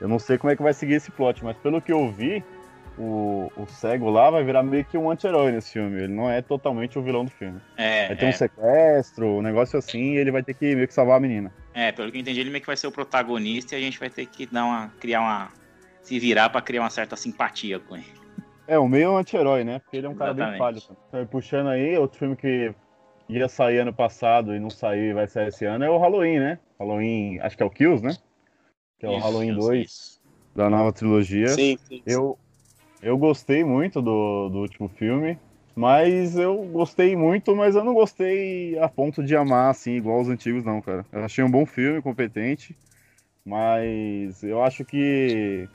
[0.00, 2.42] Eu não sei como é que vai seguir esse plot, mas pelo que eu vi,
[2.98, 6.02] o, o cego lá vai virar meio que um anti-herói nesse filme.
[6.02, 7.60] Ele não é totalmente o vilão do filme.
[7.76, 10.86] É, Vai ter é, um sequestro, um negócio assim, e ele vai ter que meio
[10.88, 11.52] que salvar a menina.
[11.74, 13.98] é, pelo que eu entendi, ele meio que vai ser o protagonista e a gente
[13.98, 14.88] vai ter que dar uma.
[15.00, 15.48] criar uma.
[16.02, 18.18] se virar pra criar uma certa simpatia com ele.
[18.66, 19.78] É, o meio anti-herói, né?
[19.78, 20.86] Porque ele é um cara bem Exatamente.
[20.86, 20.98] falho.
[21.08, 22.74] Então, puxando aí, outro filme que
[23.28, 26.38] ia sair ano passado e não saiu e vai sair esse ano é o Halloween,
[26.38, 26.58] né?
[26.78, 28.14] Halloween, acho que é o Kills, né?
[28.98, 30.20] Que é o Isso, Halloween isso, 2 isso.
[30.54, 31.48] da nova trilogia.
[31.48, 32.02] Sim, sim.
[32.06, 32.38] Eu,
[33.02, 35.38] eu gostei muito do, do último filme,
[35.74, 40.28] mas eu gostei muito, mas eu não gostei a ponto de amar, assim, igual os
[40.28, 41.06] antigos, não, cara.
[41.12, 42.76] Eu achei um bom filme, competente,
[43.44, 45.68] mas eu acho que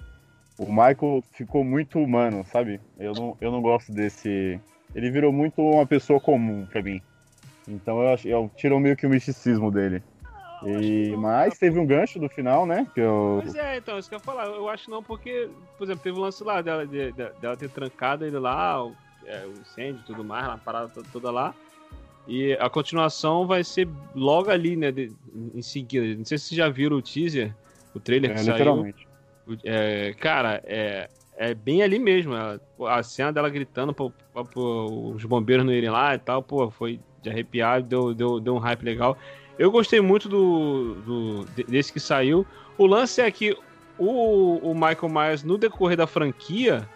[0.57, 2.79] o Michael ficou muito humano, sabe?
[2.99, 4.59] Eu não, eu não gosto desse.
[4.93, 7.01] Ele virou muito uma pessoa comum pra mim.
[7.67, 10.03] Então eu, acho, eu tirou meio que o misticismo dele.
[10.65, 12.87] E, mas teve um gancho do final, né?
[12.93, 14.45] Que eu, Pois é, então, isso que eu ia falar.
[14.47, 17.69] Eu acho não, porque, por exemplo, teve o lance lá dela, de- de- dela ter
[17.69, 18.95] trancado ele lá, o,
[19.25, 21.55] é, o incêndio e tudo mais, a parada to- toda lá.
[22.27, 24.91] E a continuação vai ser logo ali, né?
[24.91, 25.11] de-
[25.53, 26.05] em seguida.
[26.17, 27.53] Não sei se vocês já viram o teaser,
[27.93, 28.53] o trailer é, que saiu.
[28.53, 29.07] literalmente.
[29.45, 32.33] O- é, cara, é, é bem ali mesmo.
[32.33, 34.05] ela- a cena dela gritando para
[34.55, 38.59] os bombeiros não irem lá e tal, pô, foi de arrepiar, deu, deu, deu um
[38.59, 39.17] hype legal.
[39.57, 42.45] Eu gostei muito do, do- de- desse que saiu.
[42.77, 43.55] O lance é que
[43.97, 46.87] o, o Michael Myers, no decorrer da franquia,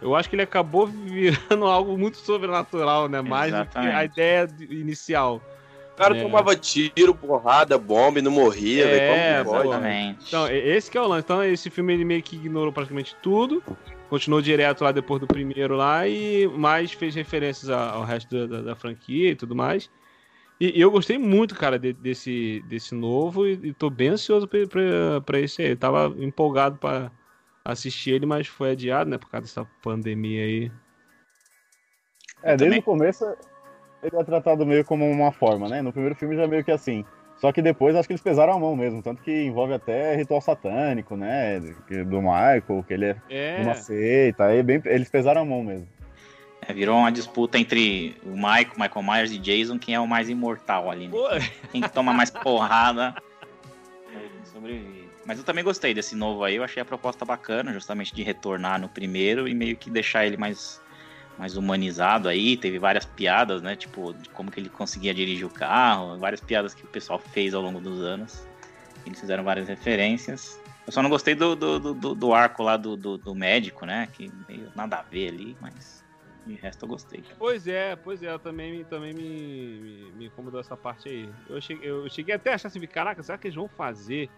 [0.00, 3.20] eu acho que ele acabou virando algo muito sobrenatural, né?
[3.22, 5.40] Mais do que a ideia de- inicial.
[5.92, 6.22] O cara É.
[6.22, 9.58] tomava tiro, porrada, bomba e não morria, É, velho.
[9.64, 10.24] Exatamente.
[10.28, 11.24] Então, esse que é o lance.
[11.24, 13.62] Então, esse filme ele meio que ignorou praticamente tudo.
[14.08, 18.62] Continuou direto lá depois do primeiro lá e mais fez referências ao resto da, da-
[18.62, 19.90] da franquia e tudo mais.
[20.62, 24.46] E, e eu gostei muito, cara, de- desse, desse novo e, e tô bem ansioso
[24.46, 25.70] pra, pra, pra esse aí.
[25.70, 27.10] Eu tava empolgado pra
[27.64, 30.70] assistir ele, mas foi adiado, né, por causa dessa pandemia aí.
[32.44, 32.78] É, desde também.
[32.78, 33.24] o começo
[34.04, 35.82] ele é tratado meio como uma forma, né?
[35.82, 37.04] No primeiro filme já é meio que assim.
[37.38, 40.40] Só que depois acho que eles pesaram a mão mesmo, tanto que envolve até ritual
[40.40, 41.60] satânico, né?
[41.88, 45.64] que- Do Michael, que ele é, É, uma seita, aí bem, eles pesaram a mão
[45.64, 45.88] mesmo.
[46.66, 50.28] É, virou uma disputa entre o Michael, Michael Myers e Jason, quem é o mais
[50.28, 51.14] imortal ali, né?
[51.72, 53.14] Quem que toma mais porrada
[54.44, 55.08] sobrevive.
[55.24, 58.80] Mas eu também gostei desse novo aí, eu achei a proposta bacana, justamente de retornar
[58.80, 60.80] no primeiro e meio que deixar ele mais,
[61.38, 62.56] mais humanizado aí.
[62.56, 63.74] Teve várias piadas, né?
[63.76, 67.54] Tipo, de como que ele conseguia dirigir o carro, várias piadas que o pessoal fez
[67.54, 68.46] ao longo dos anos.
[69.06, 70.60] Eles fizeram várias referências.
[70.86, 73.86] Eu só não gostei do, do, do- do, do arco lá do, do, do médico,
[73.86, 74.08] né?
[74.12, 76.01] Que meio nada a ver ali, mas
[76.46, 77.24] de resto eu gostei.
[77.38, 81.30] Pois é, pois é, também, me- também me, me, me incomodou essa parte aí.
[81.48, 84.28] Eu cheguei, eu cheguei até a achar assim, caraca, será que eles vão fazer?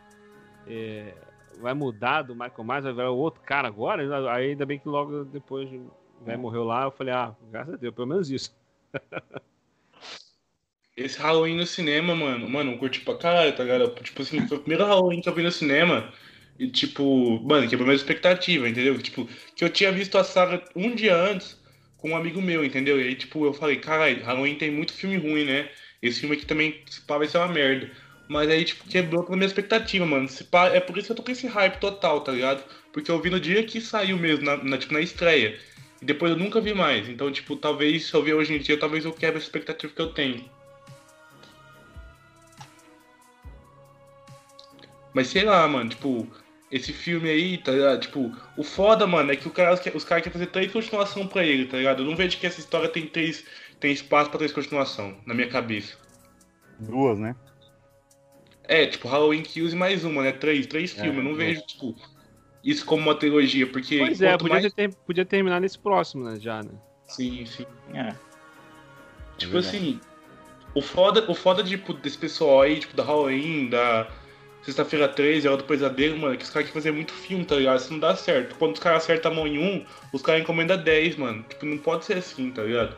[0.66, 1.14] é,
[1.58, 4.02] vai mudar do Michael Myers, vai virar outro cara agora?
[4.32, 5.90] Aí ainda bem que logo depois o
[6.24, 8.54] velho morreu lá, eu falei, ah, graças a Deus, pelo menos isso.
[10.96, 13.92] Esse Halloween no cinema, mano, mano, eu curti pra caralho, tá ligado?
[14.00, 16.12] Tipo assim, foi o primeiro Halloween que eu vi no cinema.
[16.56, 18.96] E tipo, mano, quebrou minha expectativa, entendeu?
[19.02, 21.60] Tipo, que eu tinha visto a saga um dia antes
[22.04, 23.00] com um amigo meu, entendeu?
[23.00, 25.70] E aí, tipo, eu falei, caralho, Halloween tem muito filme ruim, né?
[26.02, 27.90] Esse filme aqui também, se pá, vai ser uma merda.
[28.28, 30.28] Mas aí, tipo, quebrou toda a minha expectativa, mano.
[30.28, 32.62] Se pá, é por isso que eu tô com esse hype total, tá ligado?
[32.92, 35.58] Porque eu vi no dia que saiu mesmo, na, na- tipo, na estreia.
[36.02, 37.08] E depois eu nunca vi mais.
[37.08, 40.02] Então, tipo, talvez, se eu ver hoje em dia, talvez eu quebre a expectativa que
[40.02, 40.44] eu tenho.
[45.14, 46.28] Mas sei lá, mano, tipo,
[46.74, 48.00] esse filme aí, tá ligado?
[48.00, 51.44] Tipo, o foda, mano, é que o cara, os caras querem fazer três continuações pra
[51.44, 52.02] ele, tá ligado?
[52.02, 53.44] Eu não vejo que essa história tem três.
[53.78, 55.96] tem espaço pra três continuação, na minha cabeça.
[56.80, 57.36] Duas, né?
[58.64, 60.32] É, tipo, Halloween Kills e mais uma, né?
[60.32, 61.18] Três, três É, filmes.
[61.18, 61.46] Eu não duas.
[61.46, 61.94] vejo, tipo,
[62.64, 63.98] isso como uma trilogia, porque.
[63.98, 64.72] Pois é, podia, mais...
[64.72, 66.40] ter, podia terminar nesse próximo, né?
[66.40, 66.72] Já, né?
[67.06, 67.66] Sim, sim.
[67.92, 68.16] É.
[69.38, 69.76] Tipo verdade.
[69.76, 70.00] assim,
[70.74, 74.08] o foda, o foda tipo, desse pessoal aí, tipo, da Halloween, da
[74.64, 77.56] Sexta-feira 13, Hora do Pesadelo, mano, é que os caras querem fazer muito filme, tá
[77.56, 77.78] ligado?
[77.78, 78.56] Isso não dá certo.
[78.56, 81.44] Quando os caras acertam a mão em um, os caras encomendam 10, mano.
[81.46, 82.96] Tipo, não pode ser assim, tá ligado?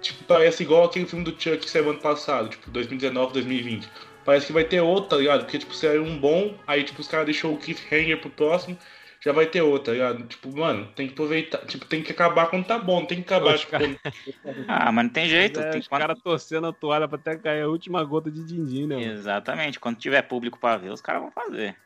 [0.00, 3.86] Tipo, parece igual aquele filme do Chuck que saiu ano passado, tipo, 2019, 2020.
[4.24, 5.40] Parece que vai ter outro, tá ligado?
[5.40, 8.78] Porque, tipo, saiu um bom, aí, tipo, os caras deixou o cliffhanger pro próximo,
[9.22, 10.22] já vai ter outro, tá ligado?
[10.26, 13.58] Tipo, mano, tem que aproveitar, tipo, tem que acabar quando tá bom, tem que acabar,
[13.58, 13.98] tipo, cara- quando...
[14.68, 15.60] Ah, mas não tem jeito.
[15.60, 18.42] É, tem os quando- caras torcendo a toalha pra até cair a última gota de
[18.44, 18.96] din-din, né?
[18.96, 19.12] mano?
[19.12, 19.78] Exatamente.
[19.78, 21.76] Quando tiver público pra ver, os caras vão fazer.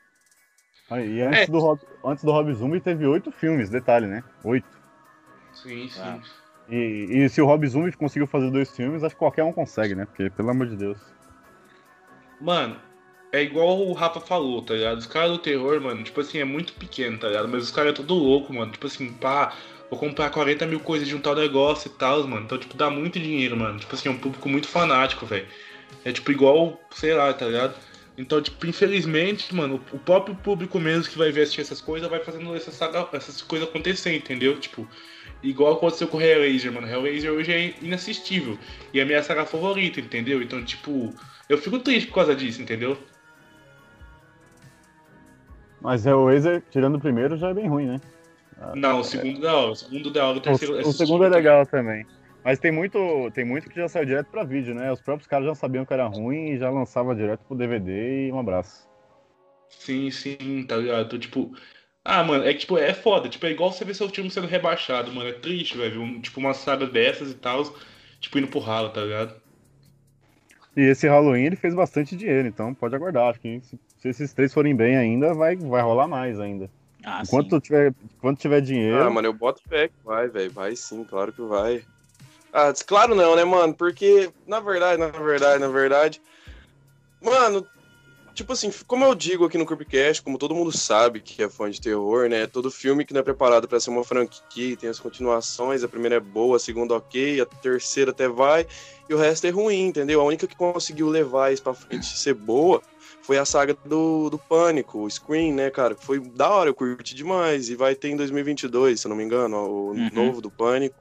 [0.89, 1.47] Aí, E antes, É.
[1.47, 4.23] do Rob, antes do Rob Zombie teve oito filmes, detalhe, né?
[4.43, 4.67] Oito.
[5.51, 5.99] Sim, sim.
[6.01, 6.19] Ah.
[6.69, 9.93] E, e se o Rob Zombie conseguiu fazer dois filmes, acho que qualquer um consegue,
[9.95, 10.05] né?
[10.05, 10.99] Porque, pelo amor de Deus.
[12.39, 12.79] Mano,
[13.35, 14.97] é igual o Rafa falou, tá ligado?
[14.97, 17.47] Os caras do terror, mano, tipo assim, é muito pequeno, tá ligado?
[17.47, 18.71] Mas os caras é tudo louco, mano.
[18.71, 19.53] Tipo assim, pá,
[19.89, 22.45] vou comprar 40 mil coisas de um tal negócio e tal, mano.
[22.45, 23.79] Então, tipo, dá muito dinheiro, mano.
[23.79, 25.47] Tipo assim, é um público muito fanático, velho.
[26.03, 27.75] É tipo igual, sei lá, tá ligado?
[28.17, 32.19] Então, tipo, infelizmente, mano, o próprio público mesmo que vai ver assistir essas coisas vai
[32.21, 34.57] fazendo essas, saga- essas coisas acontecer, entendeu?
[34.57, 34.87] Tipo,
[35.43, 36.87] igual aconteceu com o Hellraiser, mano.
[36.87, 38.57] Hellraiser hoje é inassistível.
[38.93, 40.41] E é a minha saga favorita, entendeu?
[40.41, 41.13] Então, tipo,
[41.49, 42.97] eu fico triste por causa disso, entendeu?
[45.85, 48.01] Mas Hellraiser, tirando o primeiro, já é bem ruim, né?
[48.73, 50.79] Não, o segundo não, o segundo da hora, o O, terceiro.
[50.79, 52.07] o segundo é legal também.
[52.43, 52.97] Mas tem muito,
[53.35, 54.91] tem muito que já saiu direto pra vídeo, né?
[54.91, 58.31] Os próprios caras já sabiam que era ruim e já lançava direto pro DVD e
[58.31, 58.89] um abraço.
[59.69, 61.19] Sim, sim, tá ligado?
[61.19, 61.55] Tipo.
[62.03, 63.29] Ah, mano, é que tipo, é foda.
[63.29, 65.29] Tipo, é igual você ver seu time sendo rebaixado, mano.
[65.29, 65.91] É triste, velho.
[65.91, 67.63] ver Um, tipo, uma saga dessas e tal,
[68.19, 69.39] tipo, indo pro ralo, tá ligado?
[70.75, 73.29] E esse Halloween ele fez bastante dinheiro, então pode aguardar.
[73.29, 73.79] Acho que se,
[74.13, 76.69] se esses três forem bem ainda, vai, vai rolar mais ainda.
[77.03, 77.59] Ah, Enquanto sim.
[77.59, 78.99] tiver, enquanto tiver dinheiro.
[78.99, 80.51] Ah, mano, eu boto fé que vai, velho.
[80.51, 81.83] Vai sim, claro que vai.
[82.51, 83.73] Ah, claro não, né, mano?
[83.73, 86.21] Porque, na verdade, na verdade, na verdade.
[87.21, 87.67] Mano,
[88.33, 91.69] tipo assim, como eu digo aqui no Cupcast, como todo mundo sabe que é fã
[91.69, 92.47] de terror, né?
[92.47, 95.87] Todo filme que não é preparado pra ser uma franquia e tem as continuações, a
[95.87, 98.65] primeira é boa, a segunda ok, a terceira até vai,
[99.09, 100.21] e o resto é ruim, entendeu?
[100.21, 102.81] A única que conseguiu levar isso pra frente e ser boa
[103.25, 105.95] foi a saga do, do Pânico, o Scream, né, cara?
[105.99, 107.69] Foi da hora, eu curti demais.
[107.69, 110.09] E vai ter em 2022, se eu não me engano, o Uhum.
[110.13, 110.95] novo do Pânico.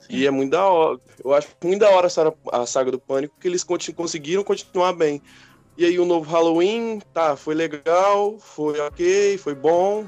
[0.00, 0.16] Sim.
[0.16, 0.98] E é muito da hora.
[1.24, 2.08] Eu acho muito da hora
[2.52, 5.22] a saga, do Pânico, que eles conseguiram continuar bem.
[5.76, 10.06] E aí o novo Halloween, tá, foi legal, foi ok, foi bom.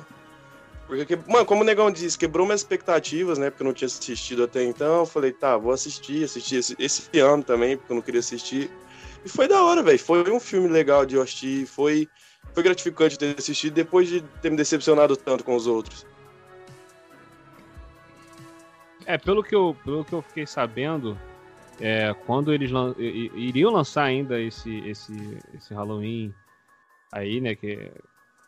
[0.86, 3.50] Porque, que- mano, como o Negão disse, quebrou minhas expectativas, né?
[3.50, 4.98] Porque eu não tinha assistido até então.
[5.00, 8.70] Eu falei, tá, vou assistir, assistir esse, esse ano também, porque eu não queria assistir.
[9.26, 9.98] E foi da hora, velho.
[9.98, 11.66] Foi um filme legal de eu assistir.
[11.66, 12.08] Foi,
[12.54, 16.06] foi gratificante ter assistido depois de ter me decepcionado tanto com os outros.
[19.04, 21.18] É, pelo que eu, pelo que eu fiquei sabendo,
[21.80, 25.12] é, quando eles lan- iriam lançar ainda esse, esse,
[25.54, 26.32] esse Halloween
[27.10, 27.90] aí, né, que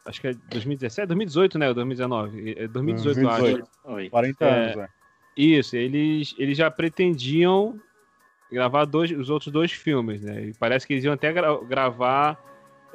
[0.07, 2.55] acho que é 2017, 2018, né, ou 2019?
[2.57, 3.41] É 2018, eu acho.
[3.43, 3.71] 2018.
[3.85, 4.11] Oi.
[4.11, 4.63] 40 É.
[4.65, 4.89] anos, né?
[5.37, 7.81] Isso, eles, eles já pretendiam
[8.51, 10.47] gravar dois, os outros dois filmes, né?
[10.47, 12.39] E parece que eles iam até gra- gravar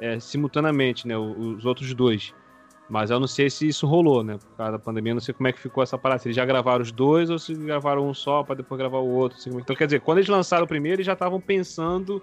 [0.00, 1.16] é, simultaneamente, né?
[1.16, 2.34] Os outros dois.
[2.88, 4.36] Mas eu não sei se isso rolou, né?
[4.36, 6.20] Por causa da pandemia, eu não sei como é que ficou essa parada.
[6.20, 9.08] Se eles já gravaram os dois ou se gravaram um só pra depois gravar o
[9.08, 9.38] outro.
[9.38, 12.22] que- Então, quer dizer, quando eles lançaram o primeiro, eles já estavam pensando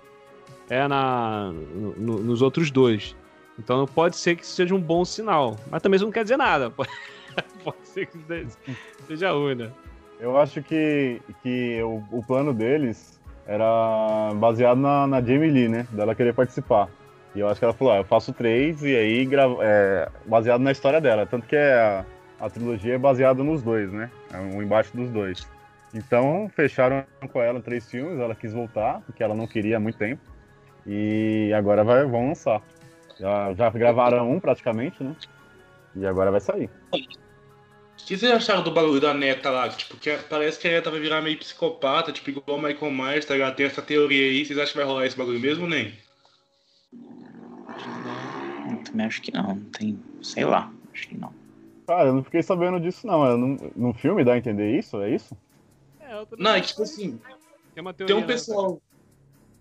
[0.70, 3.16] é, na, no- no- nos outros dois.
[3.60, 5.56] Então pode ser que seja um bom sinal.
[5.70, 6.70] Mas também isso não quer dizer nada.
[6.72, 6.90] Pode,
[7.64, 8.18] pode ser que
[9.08, 9.72] seja ruim, né?
[10.20, 15.88] Eu acho que, que o, o plano deles era baseado na, na Jamie Lee, né?
[15.92, 16.90] Dela querer participar.
[17.34, 20.62] E eu acho que ela falou, ah, eu faço três e aí gravo, é, baseado
[20.62, 21.26] na história dela.
[21.26, 22.06] Tanto que a,
[22.40, 24.10] a trilogia é baseada nos dois, né?
[24.34, 25.48] É um embate dos dois.
[25.94, 29.98] Então, fecharam com ela três filmes, ela quis voltar, porque ela não queria há muito
[29.98, 30.22] tempo.
[30.86, 32.62] E agora vai, vão lançar.
[33.20, 35.16] Já, já gravaram um praticamente, né?
[35.96, 36.70] E agora vai sair.
[38.04, 39.70] O que vocês acharam do bagulho da neta lá?
[39.70, 43.26] Tipo, que parece que a neta vai virar meio psicopata, tipo, igual o Michael Myers,
[43.26, 43.56] tá ligado?
[43.56, 44.46] Tem essa teoria aí.
[44.46, 45.94] Vocês acham que vai rolar esse bagulho mesmo, nem?
[48.70, 49.56] Eu também acho que não.
[49.56, 50.00] Não tem.
[50.22, 50.72] Sei lá.
[50.94, 51.34] Acho que não.
[51.88, 53.26] Cara, eu não fiquei sabendo disso, não.
[53.26, 55.02] É, no, no filme dá a entender isso?
[55.02, 55.36] É isso?
[56.00, 57.20] É, Não, é tipo assim,
[57.74, 58.18] Tem uma tem teoria.
[58.18, 58.28] um né?
[58.28, 58.82] pessoal.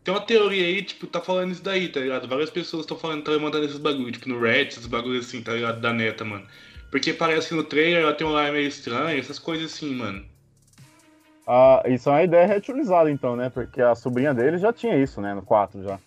[0.02, 2.26] Tem uma teoria aí, tipo, tá falando isso daí, tá ligado?
[2.26, 5.52] Várias pessoas estão falando, estão mandando esses bagulho, tipo, no Reddit, esses bagulhos assim, tá
[5.52, 5.80] ligado?
[5.80, 6.46] Da neta, mano.
[6.90, 10.24] Porque parece que no trailer ela tem um ar meio estranho, essas coisas assim, mano.
[11.46, 13.48] Ah, isso é uma ideia reutilizada, então, né?
[13.50, 15.34] Porque a sobrinha dele já tinha isso, né?
[15.34, 15.98] No 4 já.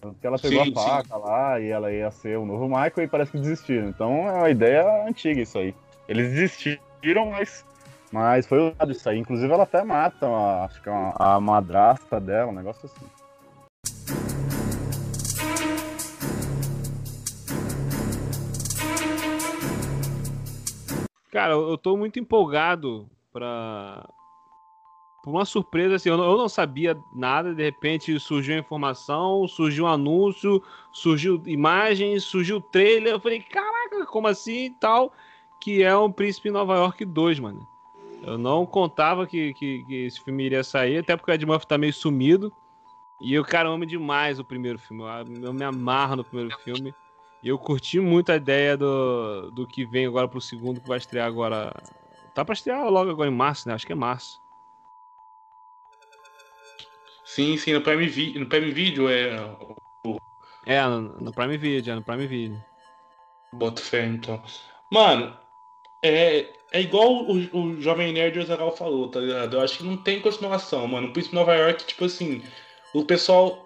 [0.00, 3.08] Porque ela pegou Sim, a faca lá e ela ia ser o novo Michael e
[3.08, 3.88] parece que desistiram.
[3.88, 5.74] Então é uma ideia antiga isso aí.
[6.08, 7.64] Eles desistiram, mas,
[8.12, 9.18] mas foi usado isso aí.
[9.18, 13.06] Inclusive ela até mata, a- acho que é uma- a madrasta dela, um negócio assim.
[21.30, 24.08] Cara, eu tô muito empolgado pra.
[25.22, 29.88] Por uma surpresa, assim, eu não, sabia nada, de repente surgiu a informação, surgiu um
[29.88, 30.62] anúncio,
[30.92, 35.12] surgiu imagens, surgiu trailer, eu falei, caraca, como assim e tal?
[35.60, 37.66] Que é um Príncipe Nova York 2, mano.
[38.22, 41.76] Eu não contava que, que, que esse filme iria sair, até porque o Ed tá
[41.76, 42.52] meio sumido.
[43.20, 45.02] E eu, cara, amo demais o primeiro filme.
[45.42, 46.94] Eu me amarro no primeiro filme.
[47.46, 51.28] Eu curti muito a ideia do, do que vem agora pro segundo, que vai estrear
[51.28, 51.72] agora.
[52.34, 53.74] Tá pra estrear logo agora em março, né?
[53.74, 54.40] Acho que é março.
[57.24, 59.36] Sim, sim, no Prime, Vi- no Prime Video é.
[60.66, 62.64] É, no, no Prime Video, é no Prime Video.
[63.52, 64.42] Boto fé, então.
[64.90, 65.36] Mano,
[66.02, 69.56] é, é igual o, o Jovem Nerd Ozagal falou, tá ligado?
[69.56, 71.08] Eu acho que não tem continuação, mano.
[71.08, 72.42] O Príncipe de Nova York, tipo assim,
[72.92, 73.65] o pessoal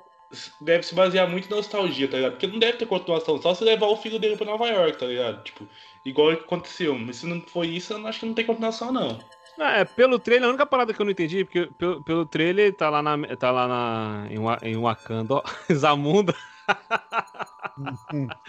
[0.61, 2.33] deve se basear muito em nostalgia, tá ligado?
[2.33, 5.07] Porque não deve ter continuação, só se levar o filho dele pra Nova York, tá
[5.07, 5.43] ligado?
[5.43, 5.67] Tipo,
[6.05, 6.97] igual que aconteceu.
[6.99, 9.19] Mas se não foi isso, eu acho que não tem continuação, não.
[9.59, 12.73] Não, é, pelo trailer, a única parada que eu não entendi, porque pelo, pelo trailer
[12.75, 16.35] tá lá, na, tá lá na, em, em Wakanda, ó, Zamunda.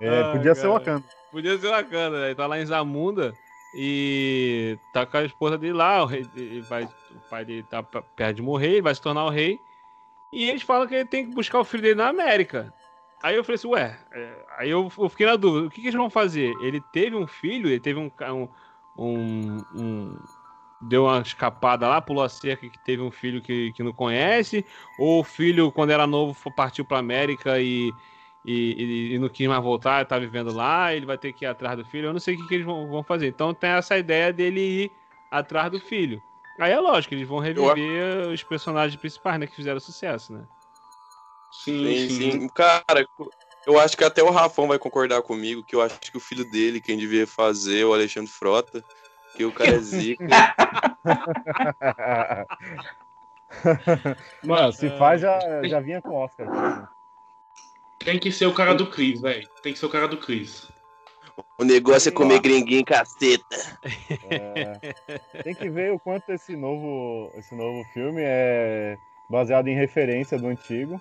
[0.00, 0.70] É, Ai, podia ser cara.
[0.70, 1.04] o Wakanda.
[1.32, 2.34] Podia ser Wakanda, né?
[2.34, 3.34] Tá lá em Zamunda
[3.74, 7.82] e tá com a esposa dele lá, o, rei, ele vai, o pai dele tá
[7.82, 9.58] perto de morrer, ele vai se tornar o rei.
[10.32, 12.74] E eles falam que ele tem que buscar o filho dele na América.
[13.22, 15.88] Aí eu falei assim, ué, é, aí eu, eu fiquei na dúvida, o que, que
[15.88, 16.54] eles vão fazer?
[16.62, 18.10] Ele teve um filho, ele teve um,
[18.96, 20.16] um, um,
[20.80, 24.64] deu uma escapada lá, pulou a cerca que teve um filho que, que não conhece,
[24.96, 27.90] ou o filho, quando era novo, partiu pra América e,
[28.44, 31.48] e, e- e não quis mais voltar, tá vivendo lá, ele vai ter que ir
[31.48, 33.28] atrás do filho, eu não sei o que, que eles vão, vão fazer.
[33.28, 34.92] Então tem essa ideia dele ir
[35.30, 36.22] atrás do filho.
[36.58, 40.44] Aí é lógico, eles vão reviver os personagens principais, né, que fizeram sucesso, né?
[41.52, 42.48] Sim, Sim, sim.
[42.48, 43.06] Cara,
[43.66, 46.50] eu acho que até o Rafão vai concordar comigo, que eu acho que o filho
[46.50, 48.82] dele, quem devia fazer, é o Alexandre Frota,
[49.36, 50.24] que o cara é zica.
[54.42, 56.90] Mano, se faz, já, já vinha com o Oscar.
[57.98, 59.48] Tem que ser o cara do Chris, velho.
[59.62, 60.68] Tem que ser o cara do Chris.
[61.58, 63.56] O negócio é comer gringuinho caceta.
[64.30, 68.96] É, tem que ver o quanto esse novo, esse novo filme é
[69.30, 71.00] baseado em referência do antigo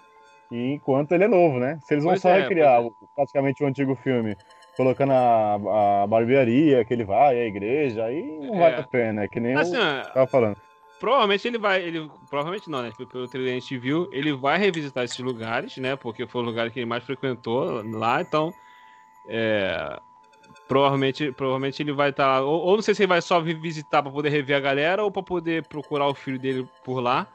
[0.52, 1.80] e enquanto ele é novo, né?
[1.84, 4.36] Se eles vão Pois só é, recriar o- praticamente o antigo filme,
[4.76, 8.60] colocando a, a barbearia que ele vai, a igreja, aí não É.
[8.60, 10.58] vale a pena, é que nem Assim, eu tava falando.
[11.00, 11.82] provavelmente ele vai.
[11.82, 12.91] Ele, provavelmente não, né?
[12.97, 15.95] Pelo trailer que a gente viu, ele vai revisitar esses lugares, né?
[15.95, 18.54] Porque foi o lugar que ele mais frequentou lá, então.
[19.28, 20.00] é,
[20.68, 22.42] provavelmente, provavelmente ele vai estar lá.
[22.42, 25.04] Ou, ou não sei se ele vai só vir visitar pra poder rever a galera
[25.04, 27.28] ou pra poder procurar o filho dele por lá.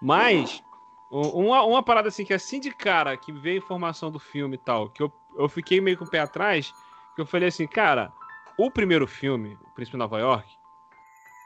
[0.00, 0.62] Mas.
[1.10, 4.58] Uma, uma parada assim que assim de cara que vê a informação do filme e
[4.58, 6.72] tal, que eu, eu fiquei meio com o pé atrás,
[7.14, 8.10] que eu falei assim, cara,
[8.56, 10.48] o primeiro filme, O Príncipe de Nova York,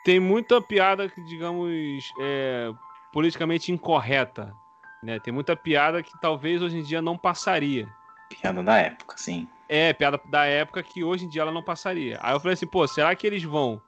[0.04, 2.72] tem muita piada que, digamos, é,
[3.12, 4.54] politicamente incorreta.
[5.02, 5.18] Né?
[5.18, 7.88] Tem muita piada que talvez hoje em dia não passaria.
[8.28, 9.48] Piada da época, sim.
[9.68, 12.18] É, piada da época que hoje em dia ela não passaria.
[12.22, 13.82] Aí eu falei assim, pô, será que eles vão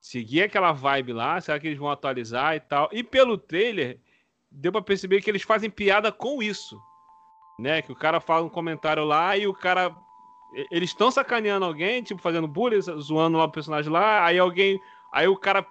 [0.00, 1.40] seguir aquela vibe lá?
[1.40, 2.88] Será que eles vão atualizar e tal?
[2.92, 3.98] E pelo trailer,
[4.50, 6.80] deu pra perceber que eles fazem piada com isso.
[7.58, 7.80] Né?
[7.82, 9.94] Que o cara fala um comentário lá e o cara.
[10.70, 14.80] Eles estão sacaneando alguém, tipo, fazendo bullying, zoando lá o personagem lá, aí alguém.
[15.12, 15.66] Aí o cara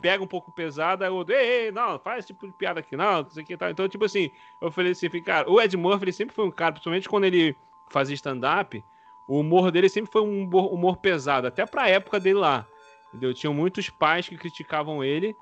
[0.00, 2.80] pega um pouco pesado, aí o outro, ei, ei, não, faz esse tipo de piada
[2.80, 3.70] aqui, não, não sei o que tal.
[3.70, 4.30] Então, tipo assim,
[4.62, 7.56] eu falei assim, cara, o Ed Murphy sempre foi um cara, principalmente quando ele
[7.90, 8.84] fazia stand-up,
[9.26, 12.66] o humor dele sempre foi um humor, pesado, até pra época dele lá.
[13.08, 13.34] Entendeu?
[13.34, 15.36] Tinham muitos pais que criticavam ele.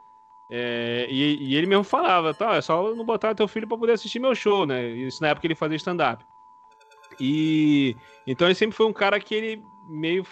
[0.51, 3.93] é, e, e ele mesmo falava, tá, é só não botar teu filho pra poder
[3.93, 4.89] assistir meu show, né?
[4.89, 6.25] Isso na época ele fazia stand-up.
[7.21, 10.25] E então ele sempre foi um cara que ele meio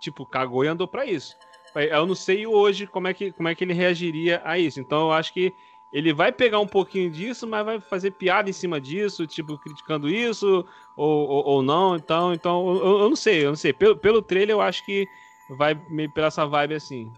[0.00, 1.36] tipo cagou e andou pra isso.
[1.74, 4.80] Eu não sei hoje como é, que, como é que ele reagiria a isso.
[4.80, 5.54] Então eu acho que
[5.96, 10.10] ele vai pegar um pouquinho disso, mas vai fazer piada em cima disso, tipo, criticando
[10.10, 10.62] isso,
[10.94, 11.96] ou, ou, ou não.
[11.96, 13.72] Então, então eu, eu, não sei, eu não sei.
[13.72, 15.08] Pelo, pelo trailer, eu acho que
[15.48, 17.10] vai meio pela essa vibe assim.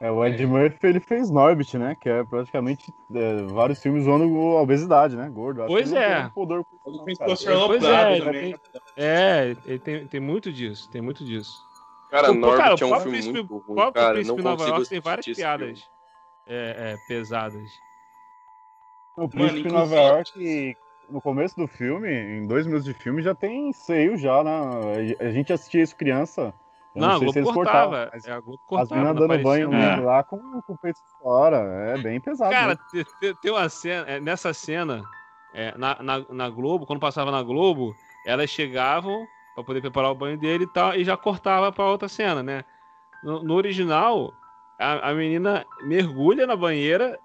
[0.00, 1.96] É, o Ed Murphy ele fez Norbit, né?
[2.00, 4.22] Que é praticamente é, vários filmes usando
[4.56, 5.28] a obesidade, né?
[5.28, 5.62] Gordo.
[5.62, 6.30] Acho pois é.
[6.86, 8.40] Um Ele Pois é, também.
[8.52, 8.56] tem-
[8.96, 11.52] É, ele tem, tem muito disso, tem muito disso.
[12.10, 14.12] Cara, Pô, Norbit cara, é o um próprio filme Príncipe- muito O ruim, cara.
[14.14, 15.99] Príncipe Não de Nova consigo York tem várias piadas filme.
[16.46, 17.68] É, é, pesadas.
[19.16, 20.76] O Príncipe inclusive- Nova York,
[21.08, 25.16] no começo do filme, em dois minutos de filme, já tem seio já, né?
[25.20, 26.54] A gente assistia isso criança.
[26.94, 27.86] Eu Não, não, a sei se Globo eles cortava.
[27.88, 28.10] cortavam.
[28.12, 29.96] mas é, a Globo as meninas não dando banho né?
[29.96, 31.56] lá com, com o peito fora.
[31.96, 32.50] É bem pesado.
[32.50, 32.78] Cara, né?
[32.90, 35.04] te- te- tem uma cena, é, nessa cena,
[35.54, 37.94] é, na, na, na Globo, quando passava na Globo,
[38.26, 39.24] elas chegavam
[39.54, 42.64] pra poder preparar o banho dele e tal, e já cortava pra outra cena, né?
[43.22, 44.32] No, no original,
[44.80, 47.18] a, a menina mergulha na banheira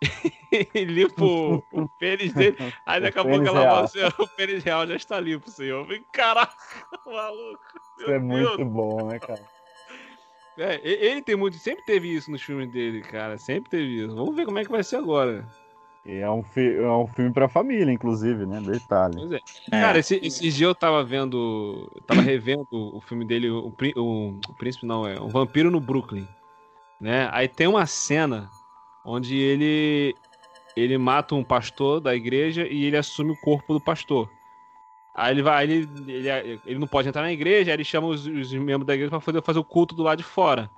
[0.74, 2.56] e limpa o, o pênis dele.
[2.86, 3.74] Aí O daqui a pouco ela real.
[3.74, 5.80] fala assim, o pênis real já está limpo, senhor.
[5.80, 6.54] Eu falei, caraca,
[7.06, 7.60] maluco.
[7.98, 8.22] Isso é Deus.
[8.22, 9.40] muito bom, né, cara?
[10.56, 13.38] É, ele tem muito, sempre teve isso nos filmes dele, cara.
[13.38, 14.14] Sempre teve isso.
[14.14, 15.46] Vamos ver como é que vai ser agora.
[16.04, 18.60] É um, fi- é um filme pra família, inclusive, né?
[18.60, 19.14] Detalhe.
[19.16, 19.36] Pois é.
[19.70, 19.80] É.
[19.80, 21.88] Cara, esse, esses dias eu tava vendo.
[21.94, 25.80] Eu tava revendo o filme dele, o, o, o Príncipe não, é um Vampiro no
[25.80, 26.26] Brooklyn.
[27.00, 27.28] Né?
[27.32, 28.50] Aí tem uma cena
[29.04, 30.14] onde ele
[30.76, 34.30] ele mata um pastor da igreja e ele assume o corpo do pastor.
[35.14, 38.24] Aí ele vai, ele, ele, ele não pode entrar na igreja, aí ele chama os,
[38.24, 40.70] os membros da igreja pra poder fazer o culto do lado de fora.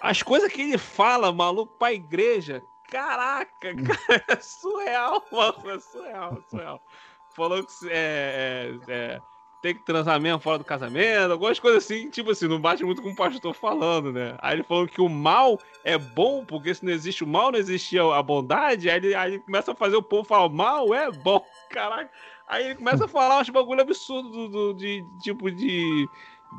[0.00, 6.38] As coisas que ele fala, maluco, pra igreja, caraca, cara, é surreal, mano, é surreal,
[6.38, 6.82] é surreal.
[7.30, 9.20] Falou que é, é, é,
[9.62, 13.00] tem que transar mesmo fora do casamento, algumas coisas assim, tipo assim, não bate muito
[13.00, 14.34] com o pastor falando, né?
[14.40, 17.58] Aí ele falou que o mal é bom, porque se não existe o mal, não
[17.60, 20.92] existe a bondade, aí ele, aí ele começa a fazer o povo falar, o mal
[20.92, 22.10] é bom, caraca.
[22.48, 26.08] Aí ele começa a falar uns bagulho absurdo do, do- de tipo de,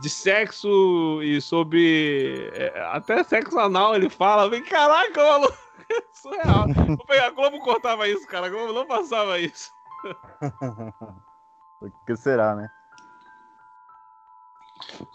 [0.01, 5.58] de sexo e sobre é, até sexo anal ele fala, vem caraca, maluco,
[5.91, 6.68] é surreal.
[7.26, 9.70] A Globo cortava isso, cara, a Globo não passava isso.
[11.82, 12.70] O que será, né?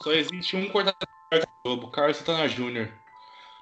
[0.02, 2.88] Só existe um cortador da Globo, Carlos Santana Jr.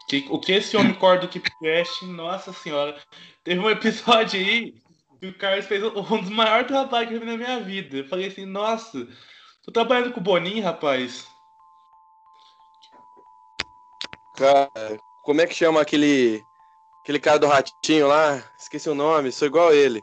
[0.09, 2.97] Que, o que esse homem corta do KeepCast, nossa senhora.
[3.43, 4.75] Teve um episódio aí
[5.21, 7.99] que o Carlos fez um dos maiores trabalhos que eu vi na minha vida.
[7.99, 9.07] Eu falei assim, nossa,
[9.65, 11.27] tô trabalhando com o Boninho, rapaz.
[14.37, 14.71] Cara,
[15.23, 16.45] como é que chama aquele.
[17.01, 18.43] Aquele cara do ratinho lá?
[18.59, 20.03] Esqueci o nome, sou igual ele.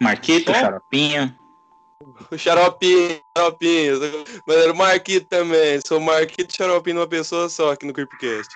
[0.00, 1.37] Marquito, Bom.
[2.30, 3.98] O Xaropinho, Xaropinho.
[4.46, 5.80] Mas era o Marquito também.
[5.84, 8.54] Sou Marquito e Xaropinho numa pessoa só aqui no Creepcast.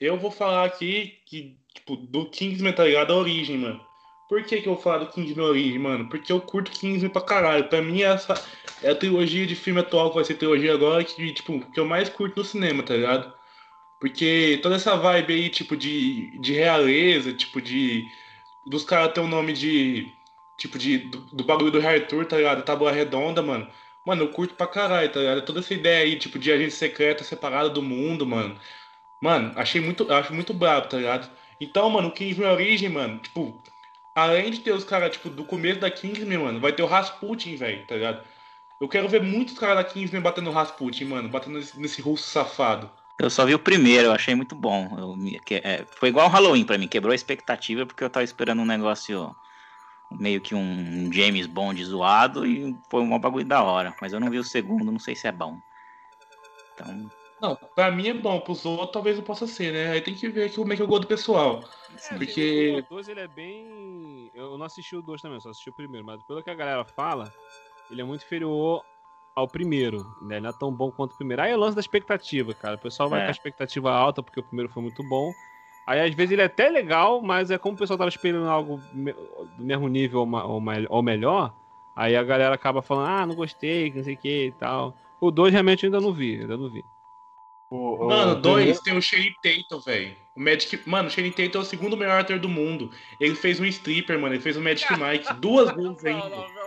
[0.00, 3.12] Eu vou falar aqui que, tipo, do Kingsman, tá ligado?
[3.12, 3.80] A origem, mano.
[4.26, 6.08] Por que, que eu vou falar do Kingsman Origem, mano?
[6.08, 7.68] Porque eu curto Kingsman pra caralho.
[7.68, 8.32] Pra mim, essa
[8.82, 11.84] é a trilogia de filme atual que vai ser trilogia agora que, tipo, que eu
[11.84, 13.41] mais curto no cinema, tá ligado?
[14.02, 18.04] Porque toda essa vibe aí, tipo, de, de realeza, tipo, de.
[18.66, 20.12] Dos caras ter o nome de.
[20.58, 20.98] Tipo, de.
[20.98, 22.64] Do, do bagulho do Rei Arthur, tá ligado?
[22.64, 23.68] Tábua redonda, mano.
[24.04, 25.42] Mano, eu curto pra caralho, tá ligado?
[25.42, 28.58] Toda essa ideia aí, tipo, de agente secreta separada do mundo, mano.
[29.22, 30.12] Mano, achei muito.
[30.12, 31.30] Acho muito brabo, tá ligado?
[31.60, 33.62] Então, mano, o Kingsman Origem, mano, tipo.
[34.16, 37.54] Além de ter os caras, tipo, do começo da Kingsman, mano, vai ter o Rasputin,
[37.54, 38.24] velho, tá ligado?
[38.80, 42.28] Eu quero ver muitos caras da Kingsman batendo no Rasputin, mano, batendo nesse, nesse russo
[42.28, 42.90] safado.
[43.22, 44.96] Eu só vi o primeiro, eu achei muito bom.
[44.98, 48.24] Eu que- é, foi igual o Halloween pra mim, quebrou a expectativa porque eu tava
[48.24, 49.34] esperando um negócio
[50.10, 53.94] meio que um James Bond zoado e foi um bagulho da hora.
[54.00, 55.56] Mas eu não vi o segundo, não sei se é bom.
[56.74, 57.10] Então,
[57.40, 59.90] Não, pra mim é bom, pros outros talvez não possa ser, né?
[59.90, 61.64] Aí tem que ver aqui como é que eu gosto do pessoal.
[62.10, 64.30] É, Porque- O 2 ele é bem.
[64.34, 66.54] Eu não assisti o 2 também, eu só assisti o primeiro, mas pelo que a
[66.54, 67.32] galera fala,
[67.90, 68.84] ele é muito inferior
[69.34, 70.36] ao primeiro, né?
[70.36, 71.42] Ele não é tão bom quanto o primeiro.
[71.42, 72.76] Aí é o lance da expectativa, cara.
[72.76, 73.24] O pessoal vai É.
[73.24, 75.32] com a expectativa alta porque o primeiro foi muito bom.
[75.86, 78.76] Aí às vezes ele é até legal, mas é como o pessoal tava esperando algo
[79.56, 81.52] do mesmo nível ou, ou melhor.
[81.96, 84.94] Aí a galera acaba falando, ah, não gostei, que não sei o que e tal.
[85.20, 86.82] O 2 realmente eu ainda não vi, ainda não vi.
[87.70, 90.14] O- o Mano, dois tem o Shane Tatum, velho.
[90.36, 90.78] O Magic.
[90.86, 92.90] Mano, o Shane Tatum é o segundo melhor ator do mundo.
[93.18, 94.34] Ele fez um stripper, mano.
[94.34, 96.28] Ele fez o Magic Mike duas vezes ainda.
[96.28, 96.61] não, não, não.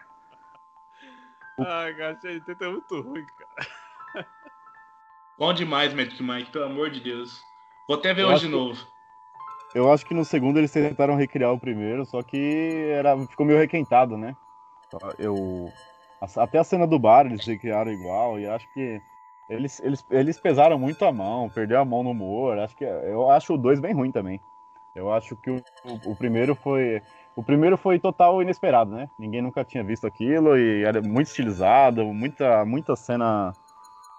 [1.60, 4.28] Ai, cara, esse tenta é muito ruim, cara.
[5.38, 7.40] Bom demais, Magic Mike, pelo amor de Deus.
[7.88, 8.88] Vou até ver Eu hoje de que- novo.
[9.76, 13.60] eu acho que no segundo eles tentaram recriar o primeiro, só que era, ficou meio
[13.60, 14.36] requentado, né?
[15.20, 15.72] Eu,
[16.38, 19.02] até a cena do bar eles recriaram igual, e acho que
[19.50, 22.58] eles, eles, eles pesaram muito a mão, perdeu a mão no humor.
[22.60, 24.42] Acho que, eu acho o dois bem ruim também.
[24.98, 27.02] Eu acho que o, o, o primeiro foi.
[27.36, 29.08] O primeiro foi total inesperado, né?
[29.20, 33.54] Ninguém nunca tinha visto aquilo e era muito estilizado, muita, muita cena.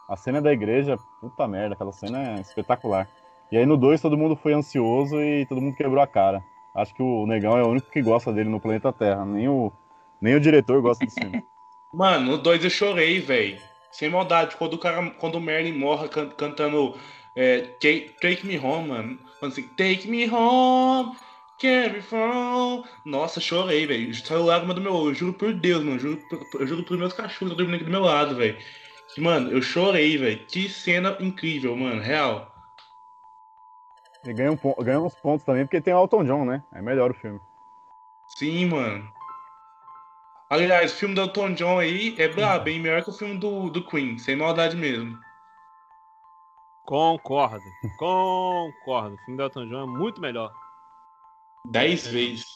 [0.08, 3.06] A cena da igreja, puta merda, aquela cena é espetacular.
[3.52, 6.42] E aí no 2 todo mundo foi ansioso e todo mundo quebrou a cara.
[6.74, 9.24] Acho que o Negão é o único que gosta dele no planeta Terra.
[9.24, 9.72] Nem o,
[10.20, 11.44] nem o diretor gosta desse filme.
[11.92, 13.58] Mano, no 2 eu chorei, velho.
[13.90, 16.94] Sem maldade, quando o cara, quando o Merlin morre can, cantando
[17.34, 19.18] é, take, take, Me Home, mano.
[19.38, 21.16] Quando assim, Take Me Home,
[21.60, 22.84] carry from.
[23.04, 24.14] Nossa, chorei, velho.
[24.14, 25.98] Saiu lágrima do meu olho, juro por Deus, mano.
[25.98, 26.20] Juro,
[26.58, 28.58] eu juro por meus cachorros dormindo aqui do meu lado, velho.
[29.16, 30.44] Mano, eu chorei, velho.
[30.46, 32.00] Que cena incrível, mano.
[32.00, 32.52] Real.
[34.24, 36.62] E ganha, um, ganha uns pontos também, porque tem o Elton John, né?
[36.72, 37.40] É melhor o filme.
[38.36, 39.10] Sim, mano.
[40.50, 43.68] Aliás, o filme do Elton John aí é brabo, bem melhor que o filme do,
[43.70, 45.18] do Queen, sem maldade mesmo.
[46.88, 47.62] Concordo,
[47.98, 49.14] concordo.
[49.14, 50.50] O filme do Elton John é muito melhor.
[51.66, 52.46] Dez vezes.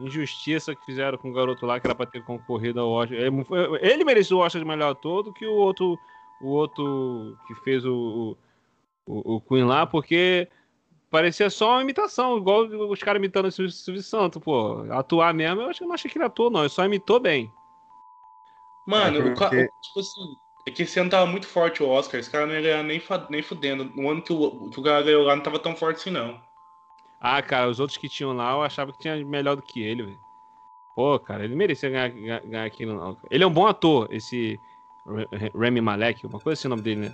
[0.00, 3.18] Injustiça que fizeram com o garoto lá, que era pra ter concorrido ao Oscar.
[3.82, 5.98] Ele mereceu o Oscar de melhor todo que o outro,
[6.40, 8.34] o outro que fez o,
[9.04, 10.48] o, o Queen lá, porque
[11.10, 14.86] parecia só uma imitação, igual os caras imitando o Silvio Santos, pô.
[14.90, 16.60] Atuar mesmo, eu acho que não achei que ele atuou, não.
[16.60, 17.52] Ele só imitou bem.
[18.86, 19.64] Mano, é porque...
[19.64, 20.34] o, tipo assim,
[20.64, 22.20] é que esse ano tava muito forte o Oscar.
[22.20, 23.84] Esse cara não ia ganhar nem, nem fudendo.
[23.84, 26.40] No ano que o, que o cara ganhou lá não tava tão forte assim, não.
[27.20, 30.02] Ah, cara, os outros que tinham lá eu achava que tinha melhor do que ele,
[30.04, 30.20] velho.
[30.94, 32.08] Pô, cara, ele merecia ganhar,
[32.40, 33.16] ganhar, aquilo, não.
[33.30, 34.58] Ele é um bom ator, esse
[35.58, 37.12] Remy Malek, uma coisa assim o nome dele, né?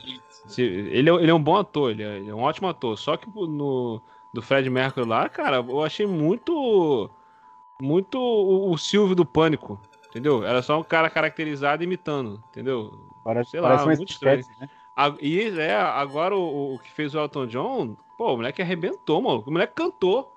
[0.57, 2.99] Ele é, ele é um bom ator, ele é, ele é um ótimo ator.
[2.99, 4.01] Só que no
[4.33, 7.11] do Fred Mercury lá, cara, eu achei muito.
[7.81, 10.45] Muito o, o Silvio do Pânico, entendeu?
[10.45, 12.93] Era só um cara caracterizado imitando, entendeu?
[13.25, 14.45] Parece, Sei parece lá, muito estranho.
[14.61, 14.69] Né?
[15.21, 19.45] E é, agora o, o, que fez o Elton John, pô, o moleque arrebentou, mano.
[19.47, 20.35] O moleque cantou.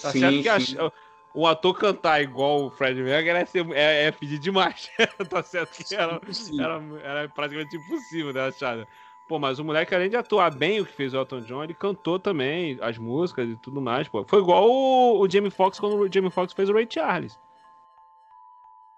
[0.00, 0.92] Tá sim, certo que a,
[1.36, 4.90] um ator cantar igual o Fred Mercury é, ser, é, é pedir demais.
[5.28, 6.20] tá certo que era,
[6.58, 8.88] era, era, praticamente impossível, né, achada.
[9.28, 11.74] Pô, mas o moleque, além de atuar bem o que fez o Elton John, ele
[11.74, 14.24] cantou também as músicas e tudo mais, pô.
[14.26, 17.38] Foi igual o, o Jamie Foxx quando o Jamie Foxx fez o Ray Charles.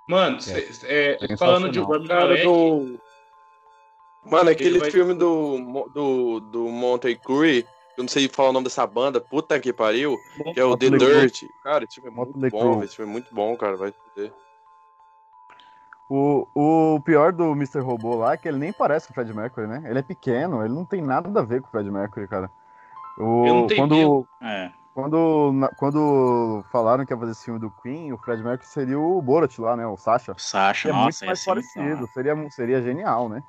[0.09, 0.39] Mano,
[0.85, 2.43] é, é, falando de Rami Malek...
[2.43, 3.01] Do...
[4.25, 7.67] Mano, aquele filme do, do, do Monte Curry
[7.99, 10.17] eu não sei falar o nome dessa banda, puta que pariu,
[10.55, 11.43] que é o The Dirt.
[11.65, 14.33] Cara, esse filme é muito bom, esse filme é muito bom, cara, vai ter.
[16.09, 17.81] O, o pior do Mr.
[17.81, 19.83] Robô lá é que ele nem parece o Fred Mercury, né?
[19.85, 22.49] Ele é pequeno, ele não tem nada a ver com o Fred Mercury, cara.
[23.19, 24.71] O, eu não tenho quando, é.
[24.99, 29.23] Quando, quando falaram que ia fazer esse filme do Queen, o Fred Mercury seria o
[29.23, 29.87] Borat lá, né?
[29.87, 30.35] O Sasha.
[30.37, 33.41] Sasha, é nossa, muito mais parecido, seria, seria genial, né?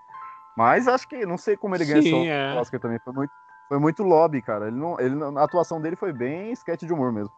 [0.55, 2.53] Mas acho que, não sei como ele ganhou Sim, é.
[2.53, 3.31] Oscar também, foi muito,
[3.67, 4.67] foi muito lobby, cara.
[4.67, 7.31] Ele não, ele, a atuação dele foi bem sketch de humor mesmo.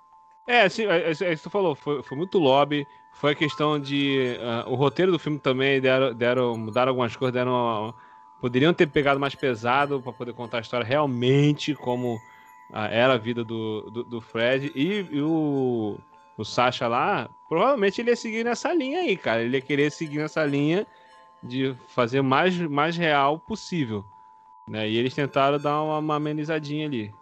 [0.45, 2.85] É, assim, é, é, é isso que tu falou, foi, foi muito lobby.
[3.13, 4.37] Foi a questão de.
[4.67, 7.93] Uh, o roteiro do filme também deram, deram, mudaram algumas coisas, deram.
[8.41, 12.19] Poderiam ter pegado mais pesado para poder contar a história realmente como
[12.73, 14.71] era a vida do, do, do Fred.
[14.75, 15.97] E, e, o,
[16.37, 19.41] o Sasha lá, provavelmente ele ia seguir nessa linha aí, cara.
[19.41, 20.87] Ele ia querer seguir nessa linha
[21.43, 24.05] de fazer mais, mais real possível.
[24.67, 24.89] Né?
[24.89, 27.13] E eles tentaram dar uma, uma amenizadinha ali.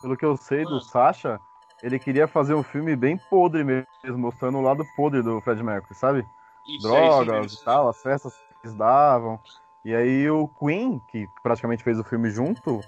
[0.00, 1.40] Pelo que eu sei do Sasha,
[1.82, 5.94] ele queria fazer um filme bem podre mesmo, mostrando o lado podre do Fred Mercury,
[5.94, 6.26] sabe?
[6.66, 9.40] Isso, Drogas é e tal, as festas que eles davam.
[9.84, 12.80] E aí o Queen, que praticamente fez o filme junto,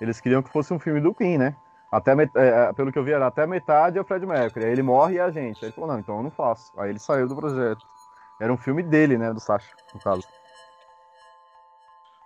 [0.00, 1.56] eles queriam que fosse um filme do Queen, né?
[1.90, 4.64] Até, é, é, pelo que eu vi, era até a metade é o Fred Mercury.
[4.64, 5.58] Aí ele morre e a gente.
[5.58, 6.72] Aí ele falou, não, então eu não faço.
[6.78, 7.84] Aí ele saiu do projeto.
[8.40, 10.26] Era um filme dele, né, do Sasha, no caso.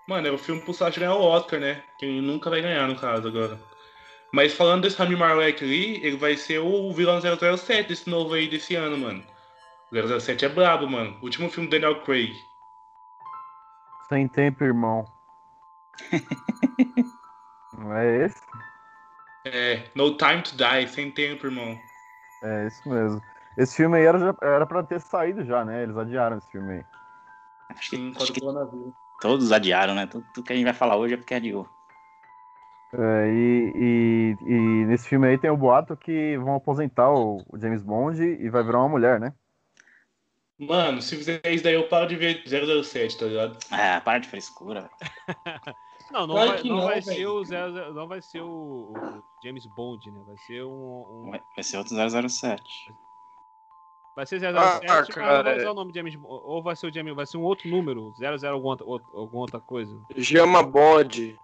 [0.06, 1.82] Mano, é o filme pro Sacha ganhar o Oscar, né?
[1.98, 3.58] Que ele nunca vai ganhar, no caso, agora.
[4.32, 8.48] Mas falando desse Rami Malek ali, ele vai ser o vilão 007 desse novo aí
[8.48, 9.24] desse ano, mano.
[10.20, 11.16] 007 é brabo, mano.
[11.20, 12.34] O último filme do Daniel Craig.
[14.08, 15.06] Sem tempo, irmão.
[17.78, 18.40] Não é esse?
[19.46, 21.78] É, No Time to Die, sem tempo, irmão.
[22.42, 23.22] É, isso mesmo.
[23.56, 25.82] Esse filme aí era, era pra ter saído já, né?
[25.82, 26.84] Eles adiaram esse filme aí.
[27.80, 28.94] Sim, quando o coronavírus.
[29.20, 30.06] Todos adiaram, né?
[30.06, 31.68] Tudo, tudo, que a gente vai falar hoje é porque adiou.
[32.92, 37.58] É, e, e, e, nesse filme aí tem o boato que vão aposentar o, o,
[37.58, 39.32] James Bond e vai virar uma mulher, né?
[40.58, 43.58] Mano, se fizer isso daí eu paro de ver 007, tá ligado?
[43.70, 44.88] Ah, para de frescura.
[46.10, 48.46] Não, não Claro vai, não não, vai ser o 00, não vai ser o,
[48.92, 50.22] o James Bond, né?
[50.26, 51.94] Vai ser um, um- Vai ser outro
[52.28, 52.94] 007.
[54.16, 56.62] vai ser 007, Ah, mas cara, não vai é- usar o nome James Bond, ou
[56.62, 58.76] vai ser o James, vai ser um outro número, 00 alguma
[59.12, 59.98] alguma outra coisa.
[60.18, 61.38] Chama Bond.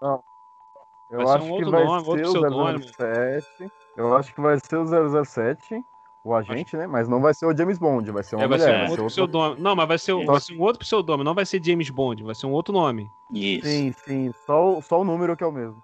[1.11, 2.84] Eu Vai ser acho um que vai nome, outro ser o pseudônimo.
[2.84, 3.72] 007.
[3.96, 4.86] Eu acho que vai ser o
[5.24, 5.84] 007,
[6.24, 6.86] o agente, né?
[6.86, 8.70] Mas não vai ser o James Bond, vai ser uma É, vai mulher.
[8.70, 9.14] ser um vai ser outro outro...
[9.14, 9.62] pseudônimo.
[9.62, 12.34] Não, mas vai ser, vai ser um outro pseudônimo, não vai ser James Bond, vai
[12.34, 13.10] ser um outro nome.
[13.32, 13.66] Isso.
[13.66, 14.32] Sim, sim.
[14.46, 15.82] Só, o- só o número que é o mesmo.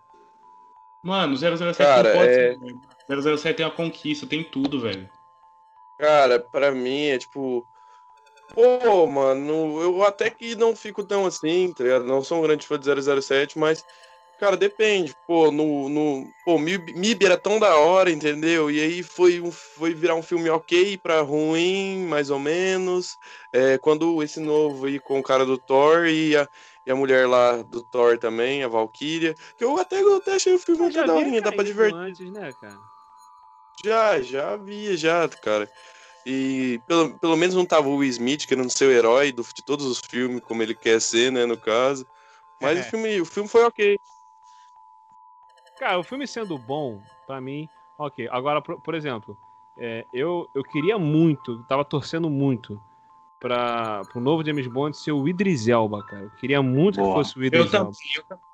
[1.03, 2.59] Mano, 007 Cara, não pode é- ser.
[2.59, 2.81] velho.
[3.39, 5.09] 007 tem a conquista, tem tudo, velho.
[5.99, 7.67] Cara, pra mim é tipo.
[8.55, 12.05] Pô, mano, eu até que não fico tão assim, tá ligado?
[12.05, 13.85] Não sou um grande fã de 007, mas,
[14.39, 15.15] cara, depende.
[15.27, 15.89] Pô, no.
[15.89, 18.71] no pô, MIB, era tão da hora, entendeu?
[18.71, 23.19] E aí foi, um, foi virar um filme ok pra ruim, mais ou menos.
[23.53, 26.49] É, quando esse novo aí com o cara do Thor e a,
[26.85, 30.55] e a mulher lá do Thor também, a Valkyria, que eu até, eu até achei
[30.55, 31.99] o filme até daorinha, havia dá pra divertir.
[31.99, 32.79] antes, né, cara?
[33.85, 35.71] Já, já havia, já, cara.
[36.25, 39.63] E pelo, pelo menos não tava o Will Smith querendo ser o herói do- de
[39.63, 42.05] todos os filmes, como ele quer ser, né, no caso.
[42.61, 42.81] Mas É.
[42.81, 43.99] o, filme, o filme foi ok.
[45.79, 47.69] Cara, o filme sendo bom, pra mim,
[47.99, 48.29] ok.
[48.31, 49.37] Agora, por, por exemplo,
[49.79, 52.81] é, eu, eu queria muito, tava torcendo muito
[53.39, 56.23] pra, pro novo James Bond ser o Idris Elba, cara.
[56.25, 57.09] Eu queria muito Boa.
[57.09, 57.97] que fosse o Eu Idris também, Elba.
[58.17, 58.47] eu também.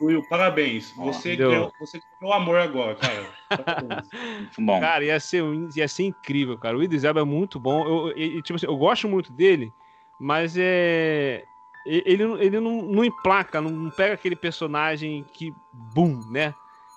[0.00, 0.90] Will, parabéns.
[0.96, 1.50] Você entendeu?
[1.50, 3.24] ganhou, você ganhou amor agora, cara.
[4.58, 4.80] Bom.
[4.80, 6.76] Cara, ia ser, um- ia ser incrível, cara.
[6.76, 7.86] O Idris Elba é muito bom.
[7.86, 9.72] Eu, e- e, tipo assim, eu gosto muito dele,
[10.18, 11.44] mas é.
[11.86, 15.54] Ele, não- ele não, não emplaca, não pega aquele personagem que.
[15.72, 16.52] Bum, né?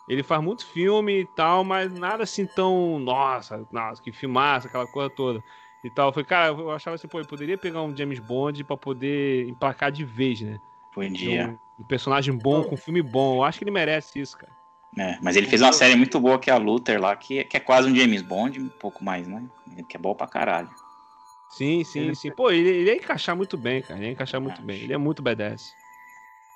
[0.08, 3.00] Ele faz muito filme e tal, mas nada assim tão.
[3.00, 5.44] Nossa, nossa, que filmaça, aquela coisa toda.
[5.84, 6.10] E tal.
[6.10, 9.48] Eu falei, cara, eu achava assim, pô, ele poderia pegar um James Bond pra poder
[9.50, 10.60] emplacar de vez, né?
[10.92, 11.58] Podia.
[11.80, 13.38] Um, um personagem bom, com um filme bom.
[13.38, 14.52] Eu acho que ele merece isso, cara.
[14.98, 17.58] É, mas ele fez uma série muito boa que é a Luther lá, que, que
[17.58, 19.44] é quase um James Bond, um pouco mais, né?
[19.88, 20.70] Que é boa pra caralho.
[21.50, 22.32] Sim, sim, Ele- sim.
[22.32, 24.00] Pô, ele, ele ia encaixar muito bem, cara.
[24.00, 24.64] Ele ia encaixar muito Acho.
[24.64, 24.82] bem.
[24.82, 25.76] Ele é muito badass.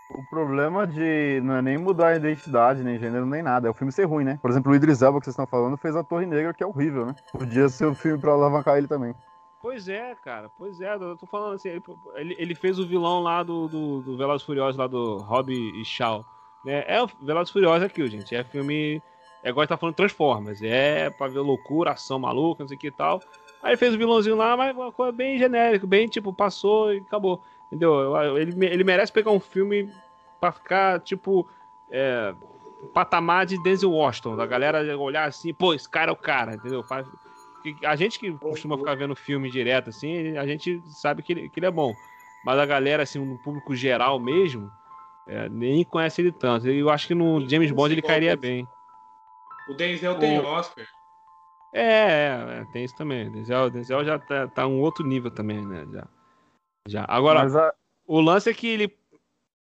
[0.09, 3.67] O problema de não é nem mudar a identidade, nem gênero, nem nada.
[3.67, 4.39] É o filme ser ruim, né?
[4.41, 6.67] Por exemplo, o Idris Elba que vocês estão falando fez a Torre Negra, que é
[6.67, 7.15] horrível, né?
[7.31, 9.13] Podia ser um filme pra alavancar ele também.
[9.61, 10.49] Pois é, cara.
[10.57, 10.93] Pois é.
[10.93, 11.69] Eu tô falando assim.
[12.15, 15.83] Ele, ele, fez o vilão lá do, do, do Velozes Furiosos, lá do Hobby e
[15.83, 16.25] Shaw.
[16.63, 16.85] Né?
[16.87, 18.33] É o Velozes Furiosos aquilo, gente.
[18.33, 19.01] É filme...
[19.43, 20.61] É igual a gente tá falando Transformers.
[20.61, 23.21] É pra ver loucura, ação maluca, não sei o que e tal.
[23.61, 25.85] Aí fez o vilãozinho lá, mas uma coisa bem genérica.
[25.85, 27.41] Bem, tipo, passou e acabou.
[27.67, 27.93] Entendeu?
[27.93, 29.89] Eu- Ele, ele merece pegar um filme
[30.39, 31.47] pra ficar, tipo...
[31.89, 32.33] É,
[32.93, 34.35] patamar de Denzel Washington.
[34.35, 36.85] Da galera olhar assim, pô, esse cara é o cara, entendeu?
[37.85, 41.59] A gente que costuma ficar vendo filme direto, assim, a gente sabe que ele, que
[41.59, 41.95] ele é bom.
[42.43, 44.71] Mas a galera, assim, no público geral mesmo,
[45.27, 46.67] é, nem conhece ele tanto.
[46.67, 48.67] Eu acho que no James Bond ele cairia bem.
[49.67, 50.85] O Denzel tem O- Oscar.
[51.73, 53.29] É, é, é, tem isso também.
[53.29, 55.85] Denzel, Denzel já tá, tá um outro nível também, né?
[55.91, 56.07] Já.
[56.87, 57.05] Já.
[57.07, 57.73] Agora, a-
[58.05, 58.97] o lance é que ele.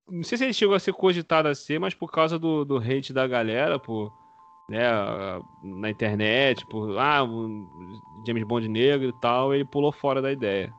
[0.10, 2.78] Não sei se ele chegou a ser cogitado a ser, mas por causa do, do
[2.78, 4.12] hate da galera, por.
[4.70, 4.80] Né,
[5.64, 6.98] na internet, por.
[6.98, 7.68] Ah, um
[8.26, 10.74] James Bond negro e tal, ele pulou fora da ideia.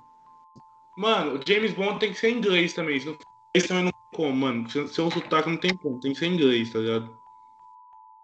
[0.97, 2.99] Mano, o James Bond tem que ser em inglês também.
[3.01, 4.71] Se não inglês também não tem como, mano.
[4.71, 7.15] Se seu sotaque não tem como, tem que ser em inglês, tá ligado?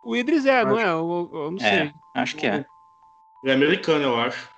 [0.03, 0.91] O Idris é, não Acho- é?
[0.93, 1.93] Eu, eu não É, sei.
[2.15, 2.65] acho que é.
[3.43, 4.49] Ele é americano, eu acho.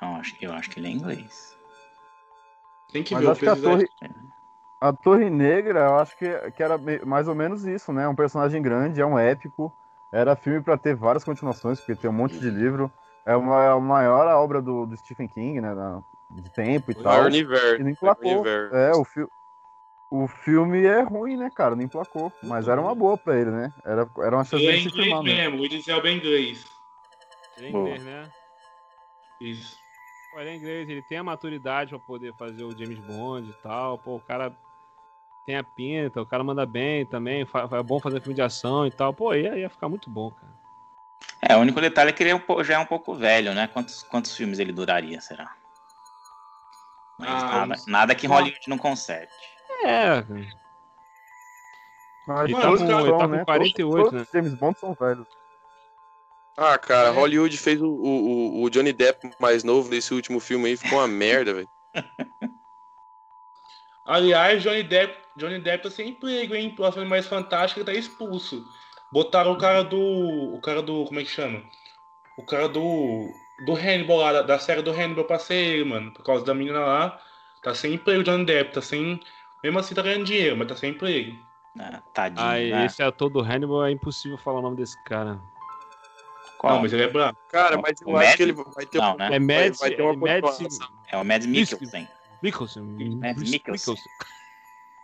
[0.00, 1.51] Eu acho, eu acho que ele é inglês.
[2.92, 3.88] Tem que Mas ver, acho que a Torre,
[4.80, 6.76] a Torre Negra, eu acho que, que era
[7.06, 8.06] mais ou menos isso, né?
[8.06, 9.72] Um personagem grande, é um épico.
[10.10, 12.92] Era filme pra ter várias continuações, porque tem um monte de livro.
[13.24, 15.74] É uma, é a maior obra do, do Stephen King, né?
[15.74, 17.24] da- de tempo e O tal.
[17.24, 17.80] universo.
[17.80, 18.24] E não emplacou.
[18.40, 18.74] universo.
[18.74, 19.26] É, o, fi
[20.10, 21.74] o filme é ruim, né, cara?
[21.74, 22.32] Não emplacou.
[22.42, 23.72] Mas era uma boa pra ele, né?
[23.84, 25.56] Era, era uma chance Ele é dele se filmar mesmo.
[25.56, 26.66] mesmo, o é bem inglês.
[27.58, 28.28] É inglês, né?
[29.40, 29.81] Isso.
[30.32, 33.52] Pô, ele é inglês, ele tem a maturidade pra poder fazer o James Bond e
[33.62, 33.98] tal.
[33.98, 34.50] Pô, o cara
[35.44, 37.42] tem a pinta, o cara manda bem também.
[37.42, 39.12] É bom fazer filme de ação e tal.
[39.12, 40.52] Pô, ia, ia ficar muito bom, cara.
[41.42, 43.66] É, o único detalhe é que ele é um já é um pouco velho, né?
[43.66, 45.54] Quantos, quantos filmes ele duraria, será?
[47.18, 49.34] Mas Ah, nada, nada que Hollywood não conserte.
[49.84, 50.46] É, cara.
[52.26, 53.44] Mas Ele tá todos com- ele tá com né?
[53.44, 54.18] 48, todos, né?
[54.18, 55.41] todos os James Bond são velhos.
[56.56, 57.12] Ah, cara, É.
[57.12, 61.08] Hollywood fez o, o, o- Johnny Depp mais novo nesse último filme aí, ficou uma
[61.08, 61.68] merda, velho.
[64.04, 66.74] Aliás, Johnny Depp, Johnny Depp tá sem emprego, hein?
[66.74, 68.64] Próximo mais fantástico, ele tá expulso.
[69.12, 69.98] Botaram o cara do.
[69.98, 71.04] O cara do.
[71.04, 71.62] Como é que chama?
[72.38, 73.28] O cara do.
[73.64, 76.12] Do Hannibal lá, da, da série do Hannibal pra ser ele, mano.
[76.12, 77.20] Por causa da menina lá.
[77.62, 78.72] Tá sem emprego, Johnny Depp.
[78.72, 79.20] Tá sem.
[79.62, 81.36] Mesmo assim tá ganhando dinheiro, mas tá sem emprego.
[81.78, 82.44] Ah, tadinho.
[82.44, 82.86] Ah, né?
[82.86, 85.40] esse ator do Hannibal é impossível falar o nome desse cara.
[86.62, 86.74] Qual?
[86.74, 87.40] Não, mas ele é branco.
[87.48, 88.36] Cara, mas eu o acho Mads?
[88.36, 89.28] que ele vai ter Não, um- né?
[89.34, 90.88] É Mads, vai ter uma é Mads continuação.
[91.08, 92.08] É o Mads Mikkelsen.
[92.40, 92.82] Mikkelsen.
[93.18, 93.94] Mads Mikkelsen.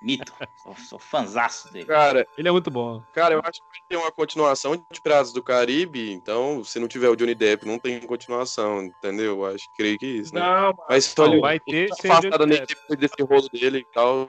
[0.01, 0.33] Mito.
[0.63, 1.85] Sou, sou fanzaço dele.
[1.87, 3.03] Cara, Ele é muito bom.
[3.13, 6.87] cara, eu acho que vai ter uma continuação de Piratas do Caribe, então se não
[6.87, 9.39] tiver o Johnny Depp, não tem continuação, entendeu?
[9.43, 10.41] Eu acho, creio que é isso, né?
[10.41, 12.75] Não, Mas Não, olha, vai ter sem afastada Johnny nem Depp.
[12.77, 14.29] depois desse rolo dele e tal.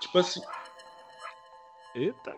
[0.00, 0.40] tipo assim.
[1.94, 2.36] Eita.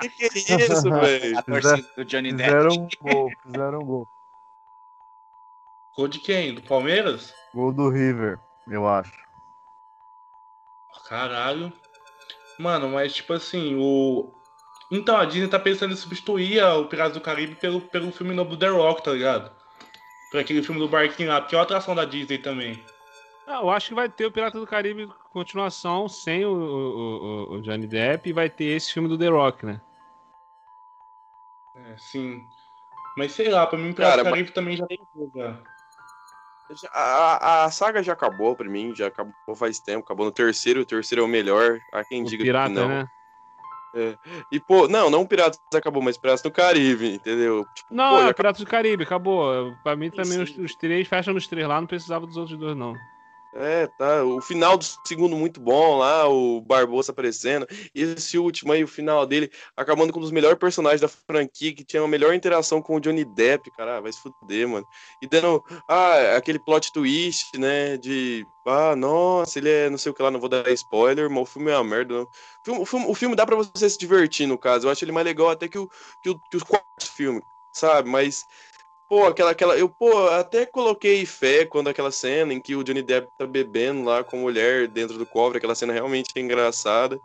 [0.32, 1.38] Que que é isso, velho?
[1.38, 2.50] A torcida do Johnny Depp.
[2.50, 4.08] Fizeram um gol, fizeram um gol.
[5.96, 6.54] Gol de quem?
[6.54, 7.34] Do Palmeiras?
[7.54, 8.38] Gol do River,
[8.68, 9.12] eu acho.
[11.08, 11.72] Caralho.
[12.58, 14.32] Mano, mas tipo assim, o.
[14.90, 18.50] Então, a Disney tá pensando em substituir o Piratas do Caribe pelo, pelo filme novo
[18.50, 19.50] do The Rock, tá ligado?
[20.30, 22.82] Por aquele filme do barquinho lá, porque é uma atração da Disney também.
[23.46, 27.52] Ah, eu acho que vai ter o Pirata do Caribe continuação sem o, o- o-
[27.54, 29.80] o Johnny Depp e vai ter esse filme do The Rock, né?
[31.86, 32.46] É, sim.
[33.16, 34.98] Mas sei lá, pra mim o Piratas Cara, do Caribe também já tem.
[36.70, 40.82] Já- A, a saga já acabou pra mim, já acabou faz tempo, acabou no terceiro,
[40.82, 41.80] o terceiro é o melhor.
[41.92, 42.88] Há quem O diga Pirata, que não.
[42.88, 43.08] né?
[44.52, 47.64] E, pô, não, não Piratas acabou, mas Piratas do Caribe, entendeu?
[47.74, 49.74] Tipo, Não, pô, é Piratas do Caribe, acabou.
[49.82, 52.76] Pra mim também os, os três, fecha nos três lá, não precisava dos outros dois,
[52.76, 52.94] não.
[53.54, 54.24] É, tá.
[54.24, 57.66] O final do segundo muito bom lá, o Barbosa aparecendo.
[57.94, 61.84] Esse último aí, o final dele, acabando com um dos melhores personagens da franquia, que
[61.84, 64.00] tinha a melhor interação com o Johnny Depp, cara.
[64.00, 64.86] Vai se fuder, mano.
[65.22, 70.14] E dando, ah, aquele plot twist, né, de, ah, nossa, ele é não sei o
[70.14, 72.14] que lá, não vou dar spoiler, mas o filme é uma merda.
[72.14, 72.22] Não.
[72.22, 74.86] O, filme, o, filme, o filme dá pra você se divertir, no caso.
[74.86, 75.88] Eu acho ele mais legal até que, o,
[76.22, 76.86] que, o, que os quatro
[77.16, 77.42] filmes,
[77.72, 78.10] sabe?
[78.10, 78.44] Mas
[79.08, 79.76] Pô, aquela, aquela.
[79.76, 84.04] Eu, pô, até coloquei fé quando aquela cena em que o Johnny Depp tá bebendo
[84.04, 87.20] lá com a mulher dentro do cofre, aquela cena realmente é engraçada.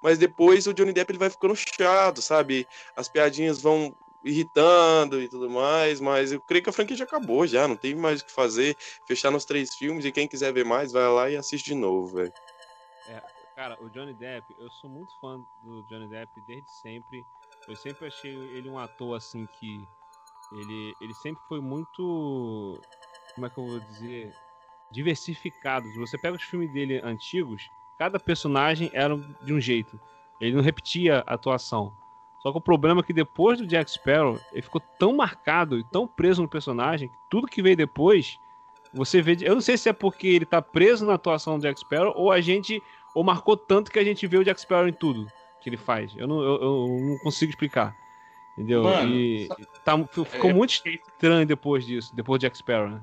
[0.00, 2.66] Mas depois o Johnny Depp ele vai ficando chato, sabe?
[2.94, 7.46] As piadinhas vão irritando e tudo mais, mas eu creio que a franquia já acabou
[7.46, 8.76] já, não tem mais o que fazer.
[9.06, 12.16] Fechar nos três filmes e quem quiser ver mais, vai lá e assiste de novo,
[12.16, 12.32] velho.
[13.54, 17.24] Cara, o Johnny Depp, eu sou muito fã do Johnny Depp desde sempre.
[17.68, 19.86] Eu sempre achei ele um ator assim que.
[20.54, 22.80] Ele, ele sempre foi muito.
[23.34, 24.32] Como é que eu vou dizer?
[24.90, 25.92] Diversificado.
[25.96, 29.98] Você pega os filmes dele antigos, cada personagem era de um jeito.
[30.40, 31.92] Ele não repetia a atuação.
[32.40, 35.84] Só que o problema é que depois do Jack Sparrow, ele ficou tão marcado e
[35.84, 38.38] tão preso no personagem que tudo que veio depois,
[38.92, 39.36] você vê.
[39.40, 42.30] Eu não sei se é porque ele tá preso na atuação do Jack Sparrow ou
[42.30, 42.82] a gente
[43.14, 45.26] ou marcou tanto que a gente vê o Jack Sparrow em tudo
[45.62, 46.14] que ele faz.
[46.16, 47.96] Eu não, eu, eu não consigo explicar.
[48.56, 48.84] Entendeu?
[48.84, 53.00] Mano, e só- tá- ficou é muito estranho depois disso, depois do Jack Sparrow, né?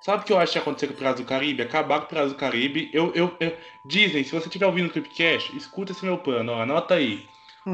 [0.00, 1.62] Sabe o que eu acho que ia acontecer com o Piratas do Caribe?
[1.62, 2.88] Acabar com o Piratas do Caribe.
[2.92, 6.62] Eu, eu, eu- Dizem, se você estiver ouvindo o Clipcast, escuta esse meu plano, ó,
[6.62, 7.28] anota aí.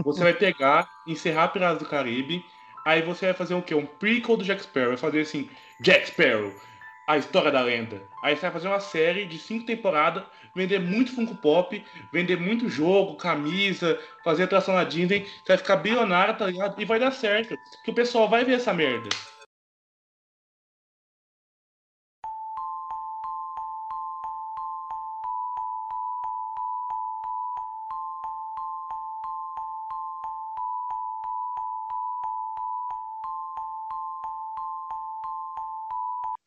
[0.04, 2.44] Você vai pegar, encerrar Piratas do Caribe,
[2.84, 3.74] aí você vai fazer o quê?
[3.74, 4.88] Um prequel do Jack Sparrow.
[4.88, 5.48] Vai fazer assim,
[5.80, 6.52] Jack Sparrow,
[7.07, 8.02] a história da lenda.
[8.22, 12.68] Aí você vai fazer uma série de cinco temporadas, vender muito Funko Pop, vender muito
[12.68, 16.80] jogo, camisa, fazer atração na Disney, você vai ficar bilionário, tá ligado?
[16.80, 17.57] E vai dar certo.
[17.84, 19.09] Que o pessoal vai ver essa merda.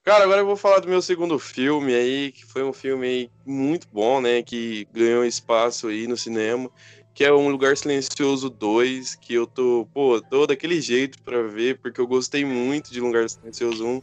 [0.09, 3.31] Cara, agora eu vou falar do meu segundo filme aí, que foi um filme aí
[3.45, 4.41] muito bom, né?
[4.41, 6.67] Que ganhou espaço aí no cinema,
[7.13, 11.77] que é Um Lugar Silencioso 2, que eu tô, pô, tô daquele jeito pra ver,
[11.79, 14.01] porque eu gostei muito de Lugar Silencioso 1.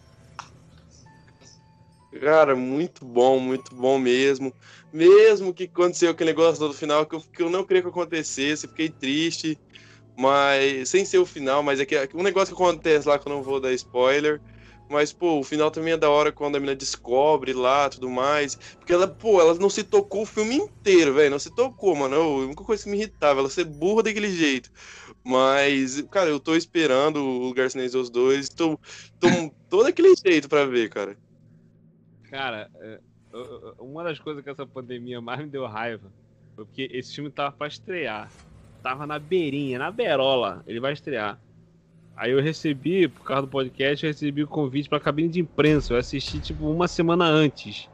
[2.21, 4.55] Cara, muito bom, muito bom mesmo.
[4.93, 8.69] Mesmo que aconteceu aquele negócio do final que eu, que eu não queria que acontecesse,
[8.69, 9.59] fiquei triste,
[10.17, 13.27] mas sem ser o final, mas é que é um negócio que acontece lá que
[13.27, 14.41] eu não vou dar spoiler.
[14.91, 18.57] Mas, pô, o final também é da hora quando a menina descobre lá tudo mais.
[18.79, 21.31] Porque ela, pô, ela não se tocou o filme inteiro, velho.
[21.31, 22.15] Não se tocou, mano.
[22.17, 24.71] Eu- A única coisa que me irritava, ela ser burra daquele jeito.
[25.25, 28.49] Mas, cara, eu tô esperando o Lugar Silencioso 2.
[28.51, 28.79] Tô,
[29.19, 29.29] tô,
[29.69, 31.19] tô daquele jeito pra ver, cara.
[32.25, 33.01] Cara, é,
[33.79, 36.13] uma das coisas que essa pandemia mais me deu raiva
[36.55, 38.35] foi porque esse filme tava pra estrear.
[38.83, 40.63] Tava na beirinha, na berola.
[40.67, 41.41] Ele vai estrear.
[42.17, 45.93] Aí eu recebi, por causa do podcast, eu recebi o convite pra cabine de imprensa.
[45.93, 47.89] Eu assisti, tipo, uma semana antes.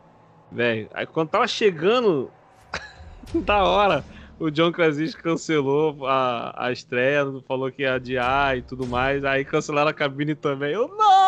[0.50, 0.88] Velho.
[0.94, 2.30] Aí quando tava chegando
[3.44, 4.04] da hora,
[4.38, 9.24] o John Krasinski cancelou a, a estreia, falou que ia adiar e tudo mais.
[9.24, 10.72] Aí cancelaram a cabine também.
[10.72, 11.22] Eu, não!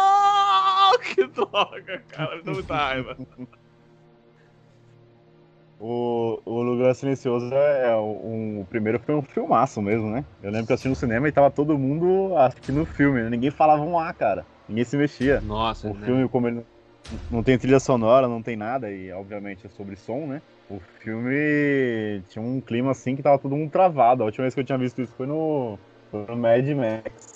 [1.15, 2.37] Que droga, cara.
[2.37, 3.17] Me deu muita raiva.
[6.85, 10.24] Lugar Silencioso é, é um, o primeiro foi um filmaço mesmo, né?
[10.43, 13.30] Eu lembro que eu assisti no cinema e tava todo mundo assistindo o filme, né?
[13.30, 14.45] ninguém falava um A, cara.
[14.68, 15.41] Ninguém se mexia.
[15.41, 16.07] Nossa, O né?
[16.07, 19.97] filme, como ele não- não tem trilha sonora, não tem nada, e obviamente é sobre
[19.97, 20.43] som, né?
[20.68, 24.22] O filme tinha um clima assim que tava todo mundo travado.
[24.22, 25.78] A última vez que eu tinha visto isso foi no,
[26.11, 27.35] foi no Mad Max.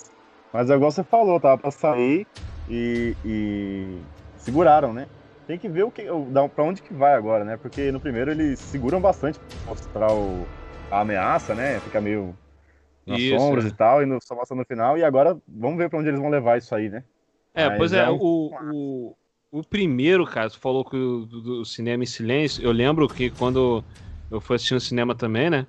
[0.53, 2.25] Mas é igual você falou, tava pra sair
[2.67, 3.97] e, e
[4.37, 5.07] seguraram, né?
[5.49, 6.03] Tem que ver o que,
[6.53, 7.57] pra onde que vai agora, né?
[7.57, 10.47] Porque no primeiro eles seguram bastante pra mostrar o,
[10.91, 11.81] a ameaça, né?
[11.81, 12.37] Fica meio
[13.07, 13.69] nas Isso, sombras é.
[13.69, 14.95] e tal, e no, só mostra no final.
[14.95, 17.03] E agora vamos ver pra onde eles vão levar isso aí, né?
[17.55, 19.15] É, Mas pois é, é um o,
[19.51, 23.07] o, o primeiro, cara, você falou que o do, do cinema em silêncio, eu lembro
[23.09, 23.83] que quando
[24.29, 25.65] eu fui assistir no cinema também, né?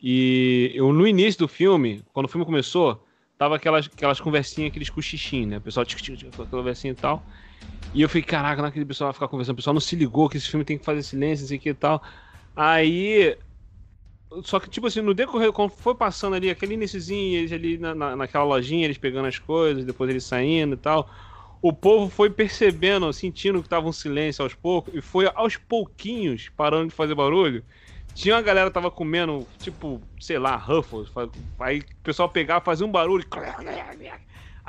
[0.00, 3.04] E eu, no início do filme, quando o filme começou,
[3.38, 5.58] tava aquelas, aquelas conversinhas, aqueles cochichinhos, né?
[5.58, 7.26] O pessoal tic, tic, tic, aquela conversinha e tal.
[7.92, 10.36] E eu fiquei, caraca, o pessoal vai ficar conversando, o pessoal não se ligou que
[10.36, 12.02] esse filme tem que fazer silêncio, e tal.
[12.54, 13.36] Aí.
[14.44, 17.94] Só que, tipo assim, no decorrer, quando foi passando ali, aquele iniciozinho, eles ali na,
[17.94, 21.10] na- naquela lojinha, eles pegando as coisas, depois eles saindo e tal.
[21.60, 26.48] O povo foi percebendo, sentindo que tava um silêncio aos poucos, e foi aos pouquinhos
[26.56, 27.64] parando de fazer barulho.
[28.14, 31.10] Tinha uma galera que tava comendo, tipo, sei lá, Ruffles.
[31.58, 33.24] Aí o pessoal pegava, fazia um barulho.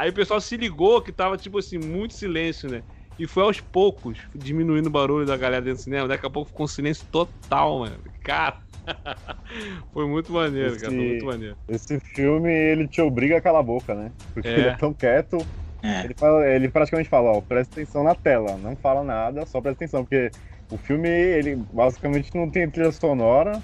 [0.01, 2.81] Aí o pessoal se ligou que tava, tipo assim, muito silêncio, né?
[3.19, 6.07] E foi aos poucos, diminuindo o barulho da galera dentro do cinema.
[6.07, 7.97] Daqui a pouco ficou um silêncio total, mano.
[8.23, 8.57] Cara,
[9.93, 10.87] foi muito maneiro, cara.
[10.87, 11.55] Foi Esse- muito maneiro.
[11.69, 14.11] Esse filme, ele te obriga a calar a boca, né?
[14.33, 14.51] Porque É.
[14.53, 15.37] ele é tão quieto,
[15.83, 16.05] É.
[16.05, 19.83] ele, fala- ele praticamente fala, ó, presta atenção na tela, não fala nada, só presta
[19.85, 20.31] atenção, porque
[20.71, 23.61] o filme, ele basicamente não tem trilha sonora,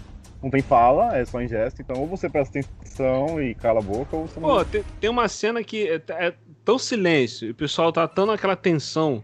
[0.47, 3.83] não tem fala, é só em gesto, então ou você presta atenção e cala a
[3.83, 4.47] boca, ou você não...
[4.49, 6.33] Pô, tem, tem uma cena que é, é
[6.63, 9.23] tão silêncio, e o pessoal tá tão naquela tensão.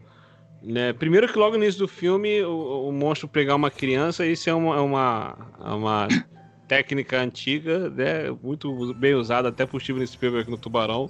[0.62, 0.94] Né?
[0.94, 4.54] Primeiro que logo no início do filme, o, o monstro pegar uma criança, isso é
[4.54, 6.08] uma, é uma, é uma
[6.68, 8.30] técnica antiga, né?
[8.42, 11.10] muito bem usada até por Steven Spielberg no Tubarão.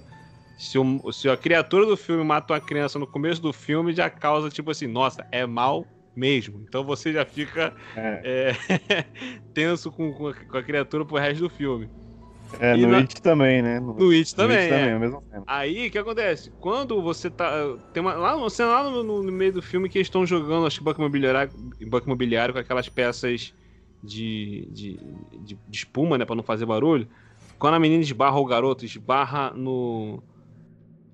[0.57, 4.09] Se, o- se a criatura do filme mata uma criança no começo do filme, já
[4.09, 5.85] causa tipo assim, nossa, é mal
[6.15, 6.63] mesmo.
[6.67, 9.05] Então você já fica É, é,
[9.53, 11.89] tenso com, com a, com a criatura pro resto do filme.
[12.59, 13.79] é, e no na- It também, né?
[13.79, 14.77] No, No It no também, It é.
[14.77, 15.43] também, é o mesmo tempo.
[15.47, 16.51] Aí, o que acontece?
[16.59, 17.51] Quando você tá.
[17.91, 18.13] Tem uma.
[18.13, 20.83] Lá, cena lá no, no- no meio do filme que eles estão jogando, acho que
[20.83, 21.51] banco imobiliário,
[21.87, 23.53] banco imobiliário com aquelas peças
[24.01, 24.97] de, de,
[25.39, 26.25] de, de espuma, né?
[26.25, 27.07] Pra não fazer barulho.
[27.57, 30.21] Quando a menina esbarra o garoto, esbarra no.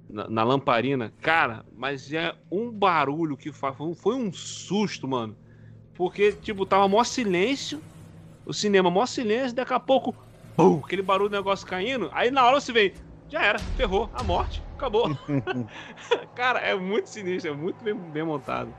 [0.10, 1.14] Na, na lamparina.
[1.22, 3.76] Cara, mas é um barulho que faz.
[4.02, 5.38] Foi um- susto, mano.
[5.94, 7.84] Porque, tipo, tava mó silêncio.
[8.46, 10.18] O cinema mó silêncio, daqui a pouco.
[10.58, 12.10] Bum, aquele barulho do negócio caindo.
[12.14, 12.94] Aí na hora você vem.
[13.30, 15.18] Já era, ferrou, a morte, acabou.
[16.34, 18.78] Cara, é muito sinistro, é muito bem, bem montado.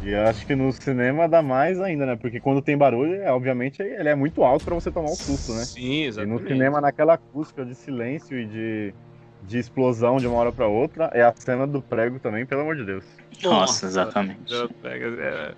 [0.00, 2.16] E eu acho que no cinema dá mais ainda, né?
[2.16, 5.52] Porque quando tem barulho, é, obviamente, ele é muito alto pra você tomar um susto,
[5.52, 5.68] né?
[5.68, 6.26] Sim, E exatamente.
[6.26, 8.96] no cinema, naquela acústica de silêncio e de,
[9.42, 12.76] de explosão de uma hora pra outra, é a cena do prego também, pelo amor
[12.76, 13.04] de Deus.
[13.42, 14.52] Nossa, exatamente.
[14.82, 15.54] Pega, é,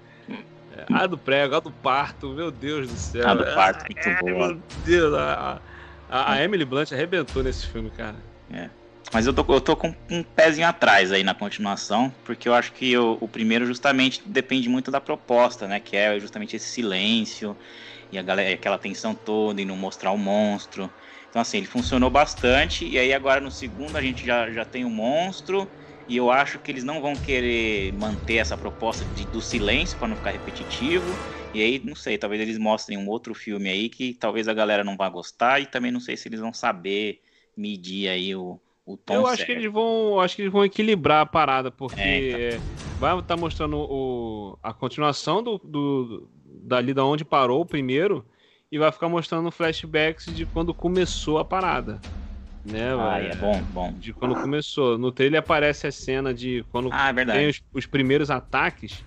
[0.76, 3.28] é, a do prego, a do parto, meu Deus do céu.
[3.28, 4.48] A do parto, muito Ai, boa.
[4.48, 5.60] Meu Deus, a,
[6.08, 8.16] a, a Emily Blunt arrebentou nesse filme, cara.
[9.12, 12.72] Mas eu tô, eu tô com um pezinho atrás aí na continuação, porque eu acho
[12.72, 15.78] que o, o primeiro justamente depende muito da proposta, né?
[15.78, 17.54] Que é justamente esse silêncio
[18.10, 20.90] e a galera, aquela tensão toda e não mostrar o monstro.
[21.32, 22.86] Então, assim, ele funcionou bastante.
[22.86, 25.72] E aí, agora no segundo, a gente já, já tem o monstro.
[26.06, 30.08] E eu acho que eles não vão querer manter essa proposta de, do silêncio para
[30.08, 31.22] não ficar repetitivo.
[31.52, 34.84] E aí, não sei, talvez eles mostrem um outro filme aí que talvez a galera
[34.84, 35.60] não vá gostar.
[35.60, 37.22] E também não sei se eles vão saber
[37.56, 39.46] medir aí o, o tom eu acho certo.
[39.46, 40.20] que eles vão.
[40.20, 42.42] Acho que eles vão equilibrar a parada, porque É, então.
[42.96, 46.30] vai estar mostrando o, a continuação do, do-
[46.64, 48.24] dali da onde parou o primeiro
[48.72, 52.04] e vai ficar mostrando flashbacks de quando começou a parada.
[52.64, 53.32] Né, Ah, velho?
[53.32, 53.92] é bom, bom.
[54.00, 54.98] De quando começou.
[54.98, 59.04] No trailer aparece a cena de quando Ah, é tem os, os primeiros ataques.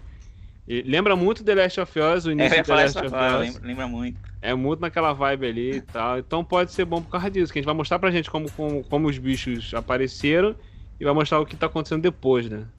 [0.67, 3.61] E lembra muito The Last of Us, o É, início do The Last of Us.
[3.61, 4.29] lembra, lembra muito.
[4.41, 6.19] É muito naquela vibe ali e tal.
[6.19, 8.51] Então pode ser bom por causa disso, que a gente vai mostrar pra gente como,
[8.51, 10.55] como, como os bichos apareceram
[10.99, 12.71] e vai mostrar o que tá acontecendo depois, né?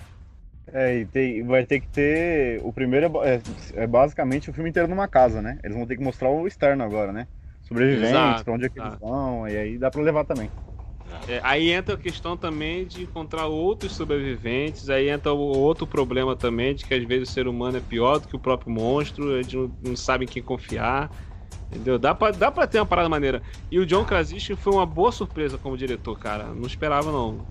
[0.73, 2.61] É, e tem- vai ter que ter.
[2.64, 3.41] O primeiro é, é-
[3.75, 5.59] é basicamente o filme inteiro numa casa, né?
[5.62, 7.29] Eles vão ter que mostrar o externo agora, né?
[7.62, 10.51] Sobreviventes, Exato, pra onde é que eles vão, e aí dá pra levar também.
[11.29, 16.37] É, aí entra a questão também de encontrar outros sobreviventes, aí entra o outro problema
[16.37, 19.35] também de que às vezes o ser humano é pior do que o próprio monstro,
[19.35, 21.11] a gente não, não sabe em quem confiar.
[21.71, 21.99] Entendeu?
[21.99, 23.43] Dá pra, dá pra ter uma parada maneira.
[23.71, 26.45] E o John Krasinski foi uma boa surpresa como diretor, cara.
[26.45, 27.45] Não esperava, não.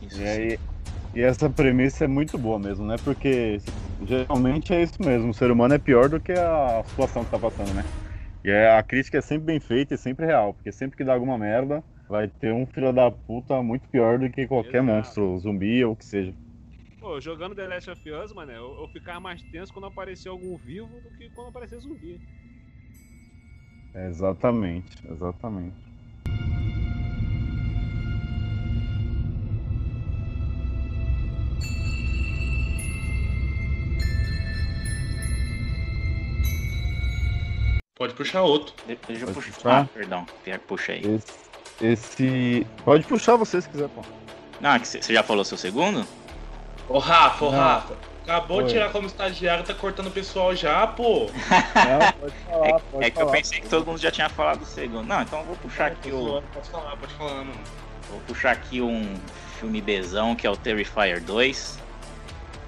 [0.00, 0.58] Isso E aí,
[1.16, 2.98] E essa premissa é muito boa mesmo, né?
[3.02, 3.56] Porque
[4.02, 7.38] geralmente é isso mesmo, o ser humano é pior do que a situação que tá
[7.38, 7.82] passando, né?
[8.44, 11.14] E é, a crítica é sempre bem feita e sempre real, porque sempre que dá
[11.14, 14.84] alguma merda, vai ter um filho da puta muito pior do que qualquer Exato.
[14.84, 16.34] monstro, zumbi ou o que seja.
[17.00, 20.54] Pô, jogando The Last of Us, mano, eu, eu ficava mais tenso quando aparecia algum
[20.58, 22.20] vivo do que quando aparecia zumbi.
[23.94, 25.85] Exatamente, exatamente.
[37.96, 38.74] Pode puxar outro.
[38.86, 39.52] De- Deixa eu Pode puxar.
[39.54, 39.80] puxar?
[39.82, 40.26] Ah, perdão,
[40.68, 41.02] puxa aí.
[41.80, 44.02] Esse, esse- Pode puxar você se quiser, pô.
[44.60, 46.06] Não, é que você já falou seu segundo?
[46.88, 47.58] Ô, Rafa, ô, Não.
[47.58, 47.96] Rafa.
[48.22, 51.26] Acabou de tirar como estagiário, tá cortando o pessoal já, pô.
[51.76, 54.66] Não, pode falar, pode É que eu pensei que todo mundo já tinha falado do
[54.66, 55.06] segundo.
[55.06, 56.42] Não, então eu vou puxar aqui Tô o.
[56.42, 57.60] Pode falar, pode falar, mano.
[58.10, 59.14] Vou puxar aqui um
[59.60, 61.78] filme Bzão, que é o Terrifier 2.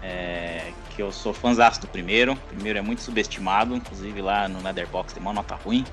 [0.00, 2.32] É, que eu sou fãzaço do primeiro.
[2.32, 5.84] O primeiro é muito subestimado, inclusive lá no Leatherbox tem uma nota ruim.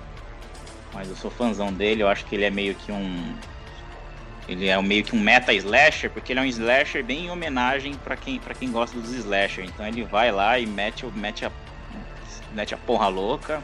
[0.91, 3.35] Mas eu sou fãzão dele, eu acho que ele é meio que um.
[4.49, 7.93] Ele é meio que um meta slasher, porque ele é um slasher bem em homenagem
[7.93, 9.63] pra quem, pra quem gosta dos slasher.
[9.63, 11.51] Então ele vai lá e mete, mete, a,
[12.51, 13.61] mete a porra louca.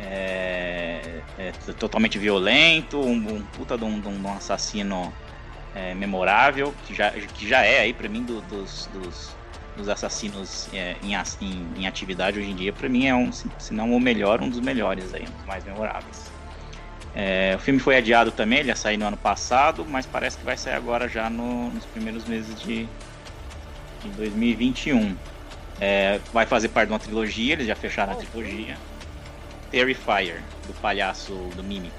[0.00, 5.14] É, é totalmente violento, um, um puta de um, de um assassino
[5.76, 9.34] é, memorável, que já, que já é aí pra mim do- dos, dos,
[9.76, 13.72] dos assassinos é, em, em, em atividade hoje em dia, pra mim é um, se
[13.72, 16.24] não o melhor, um dos melhores aí, um dos mais memoráveis.
[17.14, 20.44] É, o filme foi adiado também, ele ia sair no ano passado, mas parece que
[20.44, 22.86] vai sair agora já no- nos primeiros meses de,
[24.02, 25.16] de 2021.
[25.80, 28.76] É, vai fazer parte de uma trilogia, eles já fecharam a trilogia.
[29.70, 31.94] Terrifier, do palhaço do Mímico.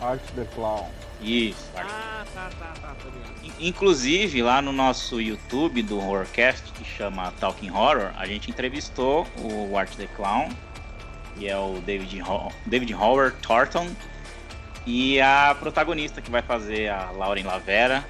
[0.00, 0.88] Art the Clown.
[1.22, 2.94] Isso, Ah, tá, tá, tá,
[3.60, 9.76] Inclusive, lá no nosso YouTube do Horrorcast, que chama Talking Horror, a gente entrevistou o
[9.78, 10.48] Art the Clown,
[11.36, 13.88] que é o David, Ho David Howard Thornton,
[14.84, 18.04] e a protagonista que vai fazer a Lauren Lavera,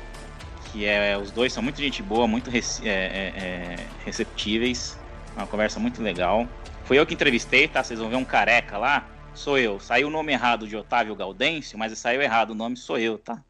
[0.70, 4.98] que é os dois são muito gente boa, muito rece- é, é, é, receptíveis,
[5.36, 6.46] uma conversa muito legal.
[6.84, 7.84] Foi eu que entrevistei, tá?
[7.84, 9.78] Vocês vão ver um careca lá, sou eu.
[9.80, 13.42] Saiu o nome errado de Otávio Gaudêncio, mas saiu errado, o nome sou eu, tá?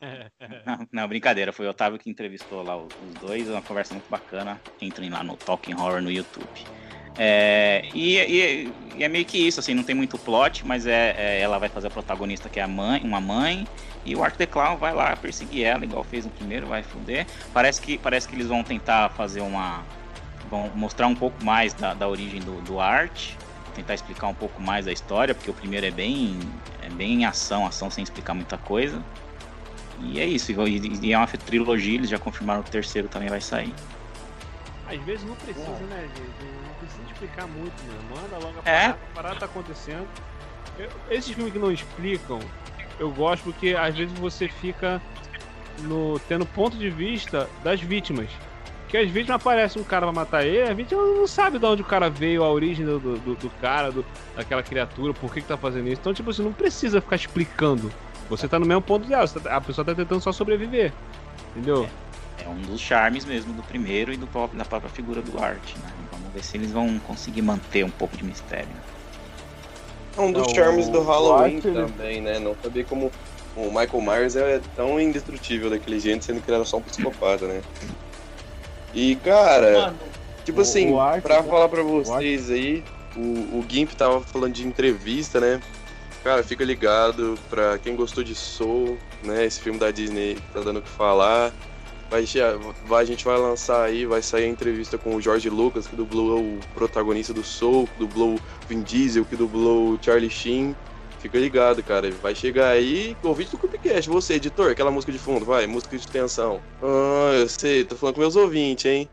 [0.66, 3.94] Não, não, brincadeira, foi o Otávio que entrevistou lá os os dois, é uma conversa
[3.94, 4.60] muito bacana.
[4.80, 6.50] Entrem lá no Talking Horror no YouTube.
[7.16, 11.14] É, e, e- e é meio que isso, assim, não tem muito plot, mas é,
[11.16, 13.66] é- ela vai fazer a protagonista que é a mãe, uma mãe,
[14.04, 17.26] e o Art the Clown vai lá perseguir ela, igual fez no primeiro, vai fuder.
[17.52, 19.86] Parece que, parece que eles vão tentar fazer uma.
[20.50, 23.34] vão mostrar um pouco mais da, da origem do, do Art,
[23.74, 26.38] tentar explicar um pouco mais da história, porque o primeiro é bem,
[26.80, 29.02] é bem ação, ação sem explicar muita coisa.
[30.00, 33.28] E é isso, e, e é uma trilogia, eles já confirmaram que o terceiro também
[33.28, 33.72] vai sair.
[34.88, 36.52] Às vezes não precisa, né, gente?
[36.66, 37.98] Não precisa explicar muito, né?
[38.10, 38.80] Manda logo a É.
[38.88, 40.06] parada, a parada tá acontecendo.
[40.78, 42.40] Eu- esses filmes que não explicam,
[42.98, 45.00] eu gosto porque às vezes você fica
[45.80, 48.28] no, tendo ponto de vista das vítimas.
[48.88, 51.82] Que às vezes aparece um cara pra matar ele, a vítima não sabe de onde
[51.82, 54.04] o cara veio, a origem do, do, do- cara, do-
[54.36, 56.00] daquela criatura, por que, que tá fazendo isso.
[56.00, 57.90] Então, tipo, você não precisa ficar explicando.
[58.30, 60.92] Você tá no mesmo ponto de ah, tá- a pessoa tá tentando só sobreviver.
[61.50, 61.88] Entendeu?
[62.44, 65.74] É um dos charmes mesmo do primeiro e do, pró- da própria figura do Art,
[65.82, 65.90] né?
[66.12, 68.68] Vamos ver se eles vão conseguir manter um pouco de mistério.
[70.16, 72.38] É um dos É, charmes do Halloween Art, também, né?
[72.38, 73.10] Não saber como
[73.56, 77.46] o Michael Myers é tão indestrutível daquele jeito, sendo que ele era só um psicopata,
[77.46, 77.62] né?
[78.94, 79.96] E, cara, Mano,
[80.44, 82.82] tipo o- assim, o pra falar pra vocês aí,
[83.16, 83.20] o,
[83.58, 85.60] o Gimp tava falando de entrevista, né?
[86.22, 89.44] Cara, fica ligado pra quem gostou de Soul, né?
[89.44, 91.52] Esse filme da Disney tá dando o que falar.
[92.10, 92.24] Vai,
[92.86, 95.96] vai- a gente vai lançar aí, vai sair a entrevista com o George Lucas, que
[95.96, 100.74] dublou o protagonista do Soul, que dublou o Vin Diesel, que dublou o Charlie Sheen.
[101.24, 102.10] Fica ligado, cara.
[102.10, 104.10] Vai chegar aí, ouvinte do Cupcast.
[104.10, 106.60] Você, editor, aquela música de fundo, vai, música de tensão.
[106.82, 109.08] Ah, eu sei, tô falando com meus ouvintes, hein?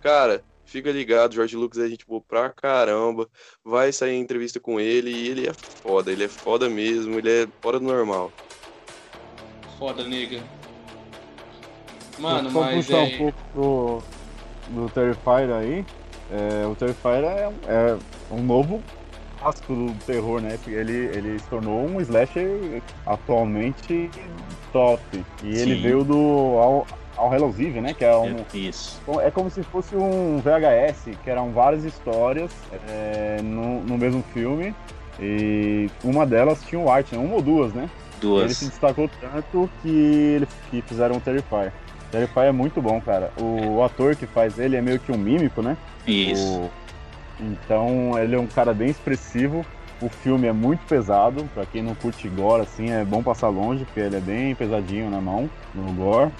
[0.00, 3.28] Cara, fica ligado, George Lucas é gente boa pra caramba.
[3.64, 7.30] Vai sair a entrevista com ele e ele é foda, ele é foda mesmo, ele
[7.30, 8.32] é fora do normal.
[9.78, 10.42] foda, nega.
[12.18, 13.02] Mano, Só mas puxar é.
[13.04, 14.02] um pouco do,
[14.70, 15.86] do Terrifier aí.
[16.32, 17.98] é, o Terrifier é, é
[18.34, 18.82] um novo
[19.42, 20.58] clássico do terror, né?
[20.66, 24.08] Ele, ele se tornou um slasher atualmente
[24.72, 25.02] top.
[25.42, 25.82] E ele Sim.
[25.82, 26.16] veio do
[26.58, 26.86] All,
[27.16, 27.92] All Hallows Eve, né?
[27.94, 29.00] Que é um, Isso.
[29.20, 32.50] é como se fosse um VHS, que eram várias histórias
[32.88, 34.74] é, no, no mesmo filme.
[35.20, 37.18] E uma delas tinha o Art, né?
[37.18, 37.82] uma ou duas, né?
[38.22, 38.60] Ele se Duas.
[38.60, 41.72] destacou tanto que, ele, que fizeram o Terrifier.
[42.10, 43.32] Terrifier é muito bom, cara.
[43.38, 45.76] O, o ator que faz ele é meio que um mímico, né?
[46.06, 46.60] Isso.
[46.60, 46.70] O-
[47.42, 49.64] Então ele é um cara bem expressivo.
[50.00, 53.84] O filme é muito pesado, pra quem não curte gore, assim, é bom passar longe,
[53.84, 56.30] porque ele é bem pesadinho na mão, no gore.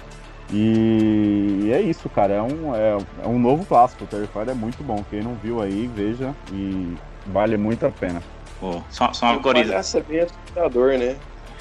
[0.51, 2.33] E é isso, cara.
[2.33, 4.03] É um, é, é um novo clássico.
[4.03, 5.03] O Terrifier é muito bom.
[5.09, 6.35] Quem não viu aí, veja.
[6.51, 6.95] E
[7.27, 8.21] vale muito a pena.
[8.59, 9.69] Pô, só, só uma curiosidade.
[9.69, 11.15] palhaço é bem assustador, né?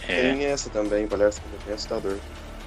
[0.09, 2.17] É, Tem essa também, palhaço é bem assustador.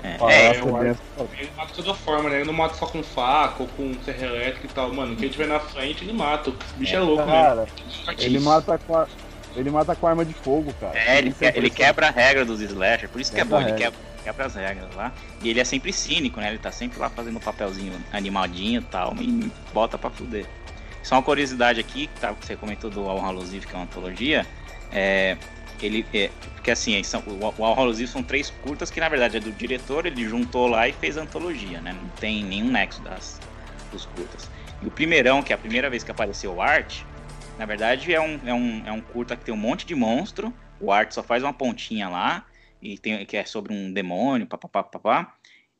[0.05, 1.01] É, é, é eu bem acho-
[1.37, 2.35] Ele mata de toda forma, né?
[2.37, 4.93] Ele não mata só com faca ou com serra elétrica e tal.
[4.93, 6.49] Mano, quem tiver na frente, ele mata.
[6.49, 7.65] O bicho é, louco, Cara,
[8.07, 8.21] mesmo.
[8.21, 9.07] ele mata com a,
[9.55, 10.97] ele mata com arma de fogo, cara.
[10.97, 11.71] É, ele, que- ele impressionante.
[11.75, 14.93] quebra a regra dos slasher, por isso que é bom, ele quebra, quebra as regras
[14.95, 15.11] lá.
[15.41, 16.49] E ele é sempre cínico, né?
[16.49, 20.45] Ele tá sempre lá fazendo o papelzinho animadinho e tal, e bota pra fuder.
[21.03, 23.83] Só uma curiosidade aqui, que tá, que você comentou do Al Hallucive, que é uma
[23.83, 24.45] antologia,
[24.91, 25.37] é,
[25.81, 26.31] ele, é,
[26.65, 29.51] porque assim, são, o, o Al Hallucive são três curtas que na verdade é do
[29.51, 31.93] diretor, ele juntou lá e fez antologia, né?
[31.93, 33.39] Não tem nenhum nexo das,
[33.91, 34.49] dos curtas.
[34.81, 37.03] E o primeirão, que é a primeira vez que apareceu o Art,
[37.59, 40.51] na verdade é um, é, um, é um curta que tem um monte de monstro,
[40.79, 42.43] o Art só faz uma pontinha lá,
[42.81, 45.34] e tem, que é sobre um demônio, papapá, papapá.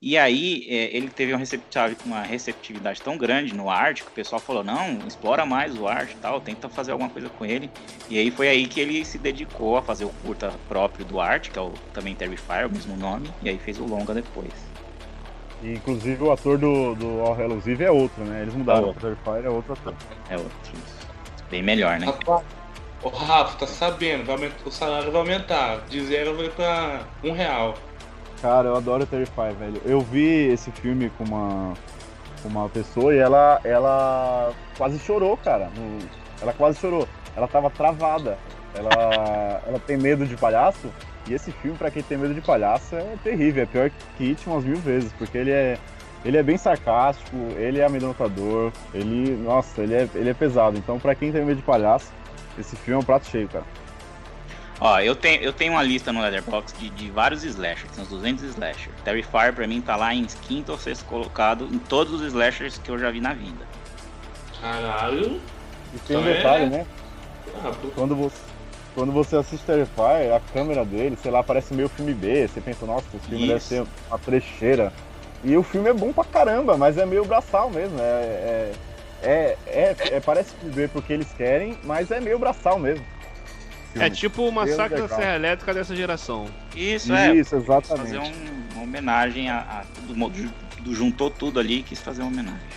[0.05, 4.11] E aí é, ele teve uma receptividade, uma receptividade tão grande no Art que o
[4.11, 7.71] pessoal falou, não, explora mais o Art e tal, tenta fazer alguma coisa com ele.
[8.07, 11.49] E aí foi aí que ele se dedicou a fazer o curta próprio do Art,
[11.49, 14.53] que é o também Terrifier, o mesmo nome, e aí fez o longa depois.
[15.63, 18.43] E, inclusive o ator do, do All Hallows Eve é outro, né?
[18.43, 18.89] Eles mudaram.
[18.89, 19.95] É O Terrifier é outro ator.
[20.29, 20.51] É outro.
[21.49, 22.05] Bem melhor, né?
[23.01, 25.81] Ô Rafa, tá sabendo, vai aumentar- o salário vai aumentar.
[25.87, 27.75] De zero vai pra um real.
[28.41, 29.81] Cara, eu adoro Terrify, velho.
[29.86, 31.73] Eu vi esse filme com uma,
[32.41, 35.69] com uma pessoa e ela, ela quase chorou, cara.
[36.41, 37.07] Ela quase chorou.
[37.36, 38.38] Ela tava travada.
[38.75, 40.91] Ela, ela tem medo de palhaço.
[41.27, 43.63] E esse filme, pra quem tem medo de palhaço, é terrível.
[43.63, 45.77] É pior que It umas mil vezes, porque ele é,
[46.23, 49.36] ele é bem sarcástico, ele é amedrontador, ele.
[49.38, 50.77] Nossa, ele é, ele é pesado.
[50.77, 52.11] Então, pra quem tem medo de palhaço,
[52.59, 53.65] esse filme é um prato cheio, cara.
[54.80, 58.09] Ó, eu tenho, eu tenho uma lista no Letterboxd de, de vários slashers, são uns
[58.09, 58.93] 200 slashers.
[59.05, 62.89] Terrifier pra mim tá lá em quinto ou sexto colocado em todos os slashers que
[62.91, 63.65] eu já vi na vida.
[64.61, 65.41] Caralho.
[65.93, 66.86] E tem um Então é- detalhe, né?
[67.63, 68.36] Ah, quando você,
[68.93, 72.47] quando você assiste Terrifier, a câmera dele, sei lá, parece meio filme B.
[72.47, 73.67] Você pensa, nossa, esse filme deve Isso.
[73.67, 74.91] ser uma trecheira.
[75.43, 77.97] E o filme é bom pra caramba, mas é meio braçal mesmo.
[77.99, 78.73] É, é,
[79.23, 83.05] é, é- é- parece filme B porque eles querem, mas é meio braçal mesmo.
[83.99, 85.07] É tipo o massacre da.
[85.07, 86.45] Serra Elétrica dessa geração.
[86.75, 87.35] Isso, é.
[87.35, 88.17] Isso, Quis fazer exatamente.
[88.17, 90.49] um- uma homenagem a, a tudo, ju-
[90.85, 92.67] ju- juntou tudo ali e quis fazer uma homenagem.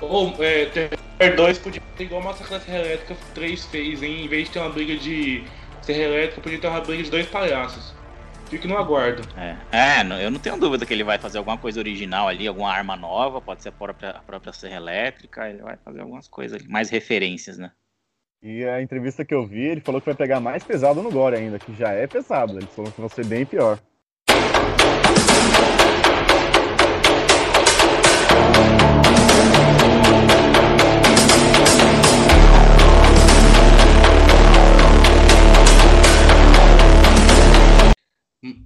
[0.00, 4.24] Ou, é, Terror 2 podia ter igual Massacre da Serra Elétrica 3 fez, hein?
[4.24, 5.42] Em vez de ter uma briga de
[5.82, 7.94] Serra Elétrica, podia ter uma briga de dois palhaços.
[8.50, 9.22] Fique no aguardo.
[9.36, 12.46] É, é não- eu não tenho dúvida que ele vai fazer alguma coisa original ali,
[12.46, 16.28] alguma arma nova, pode ser a própria, a própria serra elétrica, ele vai fazer algumas
[16.28, 17.72] coisas ali, mais referências, né?
[18.42, 21.36] E a entrevista que eu vi, ele falou que vai pegar mais pesado no Gore
[21.36, 22.56] ainda, que já é pesado.
[22.58, 23.78] Ele falou que vai ser bem pior.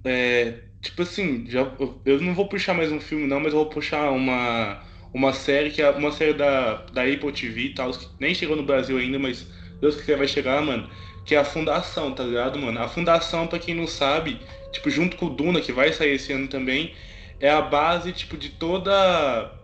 [0.05, 1.61] É, tipo assim, já,
[2.05, 5.71] eu- não vou puxar mais um filme não, mas eu vou puxar uma, uma série
[5.71, 8.97] que é uma série da, da Apple TV e tal, que nem chegou no Brasil
[8.97, 9.47] ainda, mas
[9.81, 10.89] Deus quiser vai chegar, mano.
[11.25, 12.79] Que é a Fundação, tá ligado, mano?
[12.81, 16.33] A Fundação, pra quem não sabe, tipo, junto com o Duna, que vai sair esse
[16.33, 16.95] ano também,
[17.39, 19.57] é a base, tipo, de toda.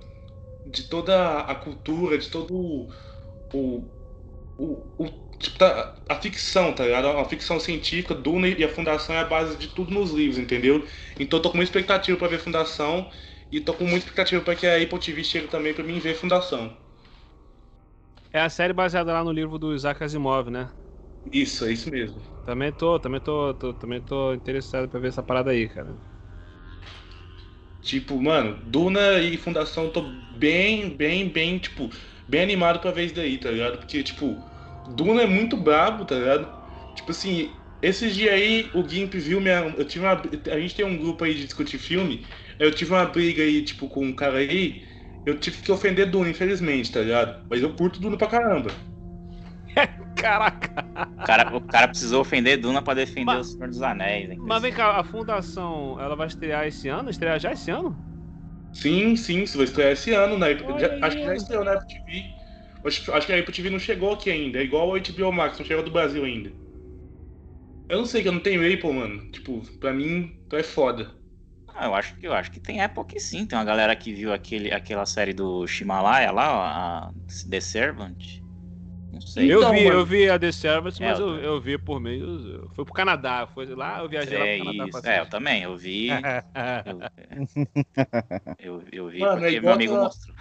[0.65, 2.53] De toda a cultura, de todo
[3.53, 3.91] o,
[4.57, 5.09] o, o
[5.39, 7.07] tipo, tá- a ficção, tá ligado?
[7.09, 10.87] A ficção científica, Duna e a Fundação é a base de tudo nos livros, entendeu?
[11.19, 13.11] Então eu tô com muita expectativa pra ver Fundação
[13.51, 16.15] e tô com muita expectativa pra que a Apple TV chegue também pra mim ver
[16.15, 16.77] Fundação.
[18.31, 20.71] É a série baseada lá no livro do Isaac Asimov, né?
[21.31, 22.21] Isso, é isso mesmo.
[22.43, 25.99] Também tô, também tô, tô- também tô interessado pra ver essa parada aí, cara.
[27.81, 31.89] Tipo, mano, Duna e Fundação tô bem, bem, bem, tipo,
[32.27, 33.77] bem animado pra ver isso daí, tá ligado?
[33.77, 34.43] Porque, tipo,
[34.85, 36.53] Duna é muito brabo, tá ligado?
[36.93, 39.73] Tipo assim, esses dias aí o Gimp viu minha.
[39.77, 40.21] Eu tive uma.
[40.53, 42.25] A gente tem um grupo aí de discutir filme.
[42.59, 44.83] Eu tive uma briga aí, tipo, com um cara aí.
[45.27, 47.45] Eu tive que ofender Duna, infelizmente, tá ligado?
[47.49, 48.69] Mas eu curto Duna pra caramba.
[50.15, 50.87] Caraca!
[51.21, 54.37] O cara, o cara precisou ofender Duna pra defender Mas- o Senhor dos Anéis, hein?
[54.39, 57.09] Mas vem cá, a fundação, ela vai estrear esse ano?
[57.09, 57.93] Estrear já esse ano?
[58.71, 60.57] Sim, sim, isso vai estrear esse ano, né?
[60.79, 62.23] Já- acho que já estreou na Apple TV.
[62.85, 64.59] Acho, acho que a Apple TV não chegou aqui ainda.
[64.59, 66.53] É igual ao HBO Max, não chegou do Brasil ainda.
[67.89, 69.29] Eu não sei que eu não tenho Apple, mano.
[69.29, 71.16] Tipo, pra mim, tu é foda.
[71.79, 73.45] Ah, eu acho que eu acho que tem época sim.
[73.45, 77.11] Tem uma galera que viu aquele, aquela série do Shimalaya lá, a
[77.49, 78.17] The Servant.
[79.13, 79.51] Não sei.
[79.53, 79.99] eu Então, vi, mano.
[79.99, 82.69] eu vi a The Service, É, mas eu eu, eu vi por meio.
[82.75, 83.47] Foi pro Canadá.
[83.53, 85.63] Foi lá, eu viajei É lá pro Canadá pra É, eu também.
[85.63, 86.09] Eu vi.
[88.59, 90.35] Eu, eu, eu vi Mano, é porque meu igual amigo aquela- mostrou.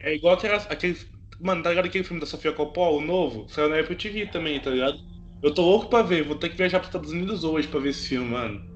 [0.00, 1.06] É igual aquelas, aqueles.
[1.40, 3.48] Mano, tá ligado aquele filme da Sofia Coppola, o novo?
[3.48, 4.98] Saiu na Apple TV também, tá ligado?
[5.42, 7.90] Eu tô louco pra ver, vou ter que viajar pros Estados Unidos hoje pra ver
[7.90, 8.71] esse filme, mano.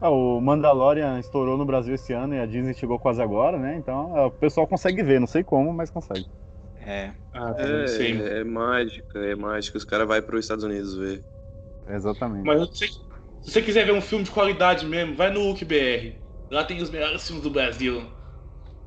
[0.00, 3.76] Ah, o Mandalorian estourou no Brasil esse ano e a Disney chegou quase agora, né?
[3.76, 6.26] Então é, o pessoal consegue ver, não sei como, mas consegue.
[6.76, 7.12] É.
[7.32, 7.58] Ah, mano.
[7.58, 9.76] É, é mágica, é mágica.
[9.76, 11.22] Os caras vão pros Estados Unidos ver.
[11.86, 12.46] Exatamente.
[12.46, 16.18] Mas se, se você quiser ver um filme de qualidade mesmo, vai no Hulk BR.
[16.50, 18.10] Lá tem os melhores filmes do Brasil.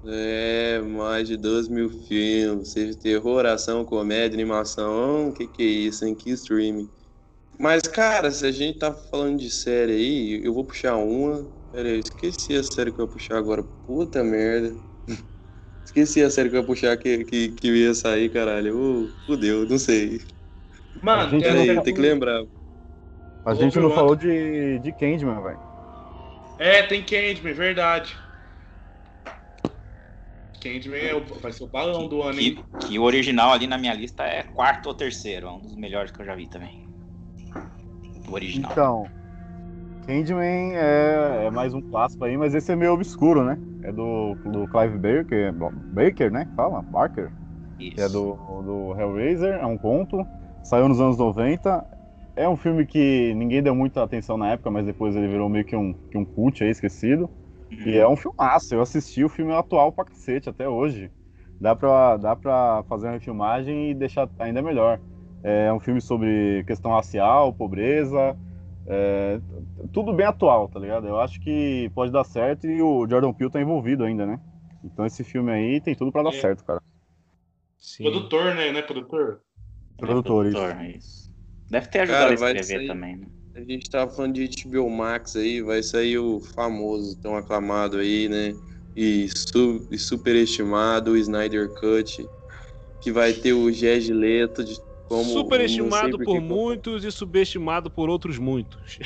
[0.05, 5.29] É, mais de 12 mil filmes, seja terror, ação, comédia, animação.
[5.29, 6.13] O que que é isso, hein?
[6.15, 6.91] Que streaming.
[7.59, 11.49] Mas, cara, se a gente tá falando de série aí, eu vou puxar uma.
[11.71, 13.63] Pera aí, eu esqueci a série que eu ia puxar agora.
[13.85, 14.75] Puta merda.
[15.85, 18.77] Esqueci a série que eu ia puxar que, que, que ia sair, caralho.
[19.05, 20.19] Ô, fudeu, não sei.
[21.01, 22.43] Mano, Pera aí, tem que lembrar.
[23.45, 25.59] A gente não falou de, de Candyman, velho.
[26.57, 28.15] É, tem Candyman, verdade.
[30.61, 32.65] Candyman é o, vai ser o balão do ano, Que, hein?
[32.79, 35.47] que o original ali na minha lista é quarto ou terceiro.
[35.47, 36.82] É um dos melhores que eu já vi também.
[38.33, 38.71] O original.
[38.71, 39.05] Então,
[40.07, 43.59] Candyman é, é mais um clássico aí, mas esse é meio obscuro, né?
[43.83, 46.47] É do, do Clive Baker, bom, Baker, né?
[46.55, 47.31] Fala, Barker.
[47.79, 47.95] Isso.
[47.95, 48.33] que é do,
[48.63, 50.25] do Hellraiser, é um conto,
[50.63, 51.85] saiu nos anos 90.
[52.35, 55.63] É um filme que ninguém deu muita atenção na época, mas depois ele virou meio
[55.63, 57.29] que um, que um cult aí, esquecido.
[57.71, 57.83] Uhum.
[57.85, 61.11] E é um filmaço, eu assisti o filme atual pra cacete até hoje.
[61.61, 64.99] Dá pra, dá pra fazer uma refilmagem e deixar ainda melhor.
[65.43, 68.35] É um filme sobre questão racial, pobreza,
[68.85, 69.39] é,
[69.91, 71.05] tudo bem atual, tá ligado?
[71.07, 74.39] Eu acho que pode dar certo e o Jordan Peele tá envolvido ainda, né?
[74.83, 76.39] Então esse filme aí tem tudo pra dar É.
[76.39, 76.81] certo, cara.
[77.77, 78.03] Sim.
[78.03, 78.71] Produtor, né?
[78.71, 79.41] Não é produtor?
[79.97, 80.53] Produtores.
[80.53, 81.29] Produtor, isso.
[81.69, 83.27] Deve ter ajudado Cara, a escrever sair- também, né?
[83.55, 88.27] A gente tava falando de HBO Max aí, vai sair o famoso, tão aclamado aí,
[88.27, 88.53] né?
[88.95, 92.27] E, su e superestimado o Snyder Cut,
[92.99, 94.81] que vai ter o Gege Leto de
[95.13, 98.97] como Superestimado por muitos e subestimado por outros muitos.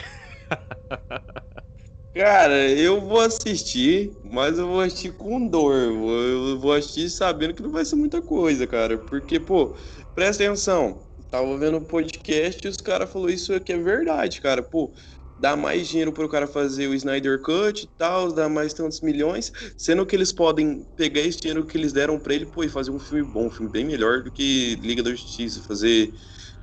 [2.16, 5.76] Cara, eu vou assistir, mas eu vou assistir com dor.
[5.76, 8.98] Eu vou assistir sabendo que não vai ser muita coisa, cara.
[8.98, 9.76] Porque, pô,
[10.16, 11.04] presta atenção.
[11.30, 14.64] Tava vendo um podcast e os caras falaram isso aqui é verdade, cara.
[14.64, 14.94] Pô,
[15.38, 19.52] dá mais dinheiro pro cara fazer o Snyder Cut e tal, dá mais tantos milhões,
[19.78, 22.92] sendo que eles podem pegar esse dinheiro que eles deram pra ele, pô, e fazer
[22.92, 26.12] um filme bom, um filme bem melhor do que Liga da Justiça, fazer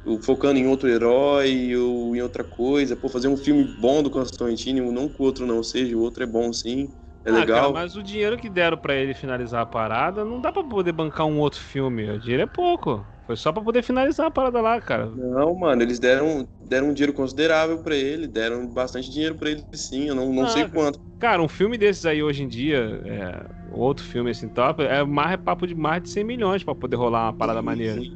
[0.05, 4.11] o- focando em outro herói ou em outra coisa, pô, fazer um filme bom do
[4.11, 6.89] Constantine, não que o outro não seja, o outro é bom sim,
[7.25, 7.47] é Ah, legal.
[7.47, 10.93] cara, mas o dinheiro que deram pra ele finalizar a parada, não dá pra poder
[10.93, 12.09] bancar um outro filme.
[12.11, 13.07] O dinheiro é pouco.
[13.27, 15.13] Foi só pra poder finalizar a parada lá, cara.
[15.17, 19.65] Não, mano, eles deram, deram um dinheiro considerável pra ele, deram bastante dinheiro pra ele
[19.75, 21.01] sim, eu não, não Ah, sei quanto.
[21.19, 25.33] Cara, um filme desses aí hoje em dia, é, outro filme assim top, é mais
[25.33, 28.07] é papo de mais de 100 milhões pra poder rolar uma parada maneira.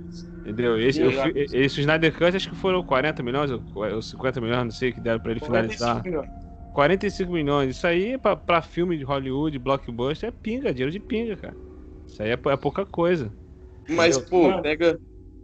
[0.44, 0.80] Entendeu?
[0.80, 4.70] Esse, fi- esse Snyder Cut acho que foram 40 milhões ou ou 50 milhões, não
[4.72, 6.00] sei, que deram pra ele finalizar.
[6.00, 6.30] 45 milhões.
[6.72, 7.76] 45 milhões.
[7.76, 11.58] Isso aí pra, pra filme de Hollywood, blockbuster, é pinga, dinheiro de pinga, cara.
[12.06, 13.34] Isso aí é, é pouca coisa.
[13.88, 14.60] Mas, pô, Mano.
[14.60, 15.00] pega,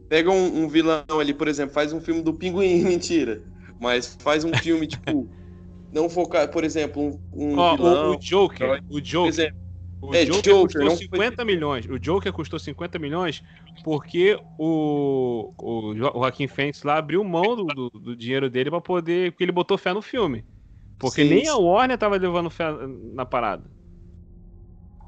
[0.08, 3.44] pega um, um vilão ali, por exemplo, faz um filme do Pinguim, mentira.
[3.78, 5.30] Mas faz um filme, tipo,
[5.92, 7.02] não focar, por exemplo,
[7.32, 8.12] um, um Ó, vilão.
[8.12, 9.56] o, o Joker, o Joker, exemplo,
[10.00, 11.86] o é, Joker, Joker, custou não foi- 50 milhões.
[11.86, 13.42] O Joker custou 50 milhões
[13.82, 18.70] porque o, o Jo- o Joaquim Phoenix lá abriu mão do, do, do dinheiro dele
[18.70, 19.32] pra poder.
[19.32, 20.46] Porque ele botou fé no filme.
[20.98, 21.56] Porque Sim, nem a.
[21.56, 22.66] Warner tava levando fé
[23.14, 23.70] na parada.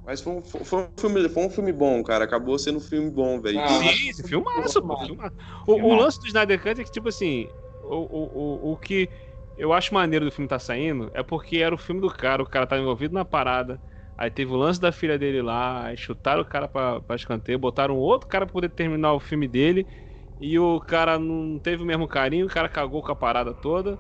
[0.06, 2.24] Mas foi um, foi, um filme, foi um filme bom, cara.
[2.24, 3.58] Acabou sendo um filme bom, velho.
[3.58, 4.96] Ah, Sim, esse filmaço, pô.
[4.96, 5.34] Filmaço.
[5.66, 7.48] O, o lance do Snyder Cut é que, tipo assim,
[7.82, 9.10] o, o, o, o que
[9.56, 12.46] eu acho maneiro do filme tá saindo é porque era o filme do cara, o
[12.46, 13.82] cara tava envolvido na parada.
[14.16, 17.58] Aí teve o lance da filha dele lá, aí chutaram o cara pra, pra escanteio,
[17.58, 19.88] botaram outro cara pra poder terminar o filme dele.
[20.38, 23.98] E o cara não teve o mesmo carinho, o cara cagou com a parada toda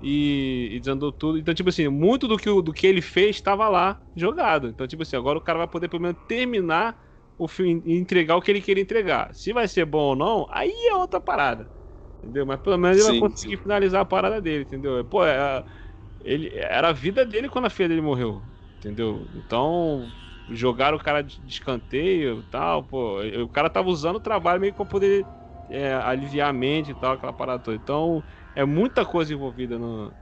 [0.00, 1.38] e, e desandou tudo.
[1.38, 4.68] Então, tipo assim, muito do que, do que ele fez estava lá jogado.
[4.68, 6.98] Então, tipo assim, agora o cara vai poder pelo menos terminar
[7.38, 9.34] o filme e entregar o que ele queria entregar.
[9.34, 11.70] Se vai ser bom ou não, aí é outra parada.
[12.22, 12.46] Entendeu?
[12.46, 15.04] Mas pelo menos ele Sim, vai conseguir finalizar a parada dele, entendeu?
[15.06, 15.64] Pô, é-
[16.20, 18.44] ele, era a vida dele quando a filha dele morreu.
[18.78, 19.30] Entendeu?
[19.34, 20.14] Então,
[20.48, 23.20] jogaram o cara de de escanteio e tal, pô.
[23.44, 25.28] O cara tava usando o trabalho meio que pra poder
[25.68, 27.76] é, aliviar a mente e tal, aquela parada toda.
[27.76, 28.24] Então,
[28.54, 30.12] é muita coisa envolvida no,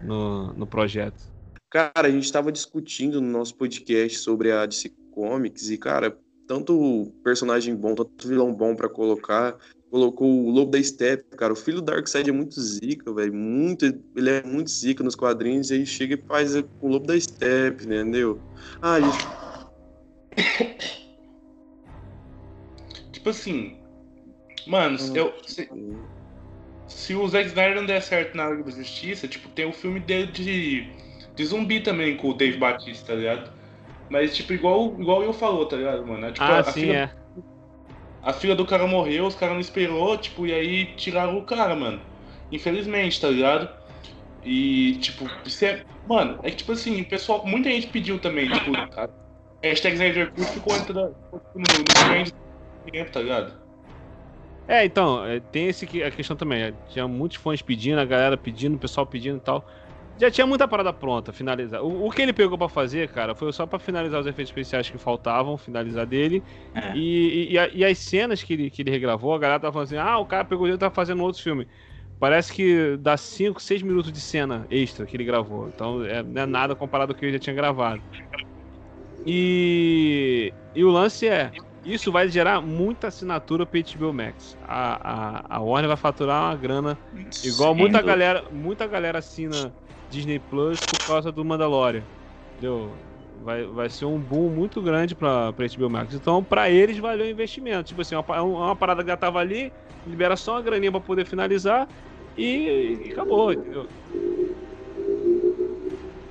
[0.00, 1.22] no, no projeto.
[1.70, 6.16] Cara, a gente tava discutindo no nosso podcast sobre a DC Comics e, cara,
[6.46, 9.56] tanto personagem bom, tanto vilão bom pra colocar.
[9.88, 11.52] Colocou o Lobo da Steppe, cara.
[11.52, 13.32] O filho do Darkseid é muito zica, velho.
[13.34, 13.84] Muito,
[14.16, 15.70] ele é muito zica nos quadrinhos.
[15.70, 18.40] E aí chega e faz o Lobo da Steppe, entendeu?
[18.80, 19.18] Ah, gente.
[23.12, 23.76] Tipo assim,
[24.66, 25.32] mano, eu,
[26.90, 30.00] se, o Zack Snyder não der certo na Liga da Justiça, tipo, tem o filme
[30.00, 30.88] dele de,
[31.34, 33.50] de zumbi também com o Dave Batista, tá ligado?
[34.10, 36.26] Mas, tipo, igual, igual eu falou, tá ligado, mano?
[36.26, 37.42] É, Tipo, ah, a, sim, filha, é.
[38.22, 41.76] a filha do cara morreu, os caras não esperou, tipo, e aí tiraram o cara,
[41.76, 42.00] mano.
[42.50, 43.68] Infelizmente, tá ligado?
[44.44, 45.84] E, tipo, isso é.
[46.08, 47.46] Mano, é que, tipo assim, o pessoal.
[47.46, 49.08] Muita gente pediu também, tipo, a
[49.62, 51.14] hashtag Snyder Cut ficou ficou no,
[51.54, 53.59] no tempo, tá ligado?
[54.70, 56.62] É, então, é, tem esse que- a questão também.
[56.62, 59.66] é, Tinha muitos fãs pedindo, a galera pedindo, o pessoal pedindo e tal.
[60.16, 61.82] Já tinha muita parada pronta, finalizar.
[61.82, 64.88] O, o que ele pegou pra fazer, cara, foi só pra finalizar os efeitos especiais
[64.90, 66.44] que faltavam, finalizar dele.
[66.74, 66.92] É.
[66.96, 69.86] E, e- e e as cenas que ele, que ele regravou, a galera tava falando
[69.88, 71.66] assim: ah, o cara pegou e tá fazendo outro filme.
[72.18, 75.68] Parece que dá 5, 6 minutos de cena extra que ele gravou.
[75.70, 78.04] Então é, não é nada comparado ao que ele já tinha gravado.
[79.24, 84.56] E, e o lance é: isso vai gerar muita assinatura pro HBO Max.
[84.66, 86.98] A, a, a Warner vai faturar uma grana
[87.44, 89.72] Igual muita galera, muita galera assina
[90.10, 92.02] Disney Plus por causa do Mandalorian.
[92.52, 92.92] Entendeu?
[93.42, 96.12] Vai, vai ser um boom muito grande pra, pra HBO Max.
[96.14, 97.84] Então, pra eles, valeu o investimento.
[97.84, 99.72] Tipo assim, é uma, pa- é uma parada que já tava ali,
[100.06, 101.88] libera só uma graninha pra poder finalizar
[102.36, 103.86] e, e acabou, entendeu?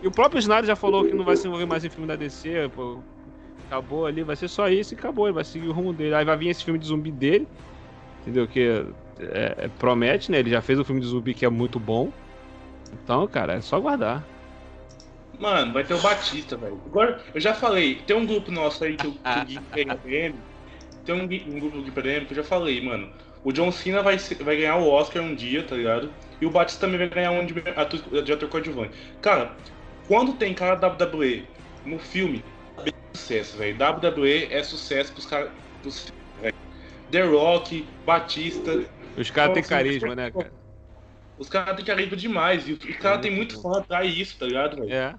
[0.02, 2.16] E o próprio Snyder já falou que não vai se envolver mais em filme da
[2.16, 3.00] DC, pô.
[3.70, 5.28] Acabou ali, vai ser só isso e acabou.
[5.28, 6.16] Ele vai seguir o rumo dele.
[6.16, 7.48] Aí vai vir esse filme de zumbi dele,
[8.22, 8.48] entendeu?
[8.48, 8.84] Que
[9.20, 10.40] é- é- promete, né?
[10.40, 12.12] Ele já fez um filme de zumbi que é muito bom.
[12.92, 14.26] Então, cara, é só aguardar.
[15.40, 16.82] Mano, vai ter o Batista, velho.
[16.86, 19.12] Agora, eu já falei, tem um grupo nosso aí que o,
[19.46, 19.60] Gui
[20.02, 20.36] PM.
[21.06, 21.24] Tem um,
[21.56, 23.10] um grupo do Gui PM que eu já falei, mano.
[23.44, 26.12] O John Cena vai, vai ganhar o Oscar um dia, tá ligado?
[26.42, 28.92] E o Batista também vai ganhar um de ator, de ator coadjuvante.
[29.22, 29.54] Cara,
[30.08, 31.46] quando tem cara da WWE
[31.86, 32.44] no filme,
[32.86, 33.78] é sucesso, velho.
[33.78, 35.52] WWE é sucesso pros caras.
[35.82, 36.12] pros-.
[37.12, 38.86] The Rock, Batista.
[39.18, 40.54] Os caras têm carisma, né, cara?
[41.38, 42.68] Os caras têm carisma demais.
[42.68, 44.94] E os caras têm muito fã atrás disso, tá ligado, velho?
[44.94, 45.16] É.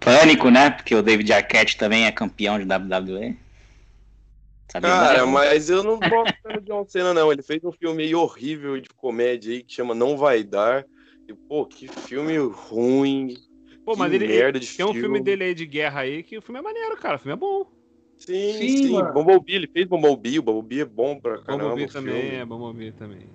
[0.00, 0.70] Pânico, né?
[0.70, 3.38] Porque o David Arquette também é campeão de WWE.
[4.70, 7.30] Sabia Cara, mas eu não gosto do John Cena, não.
[7.30, 10.84] Ele fez um filme aí horrível de comédia aí que chama Não Vai Dar.
[11.28, 13.36] E, pô, que filme ruim.
[13.84, 15.20] Pô, mas que ele, merda de tem um filme.
[15.20, 17.16] dele aí de guerra aí que o filme é maneiro, cara.
[17.16, 17.66] O filme é bom.
[18.16, 19.12] Sim, Sim, sim.
[19.12, 20.38] Bumblebee, ele fez Bumblebee.
[20.38, 21.74] O Bumblebee é bom pra caramba.
[21.74, 22.14] O também,
[22.46, 22.72] filme.
[22.72, 23.28] é, ver também.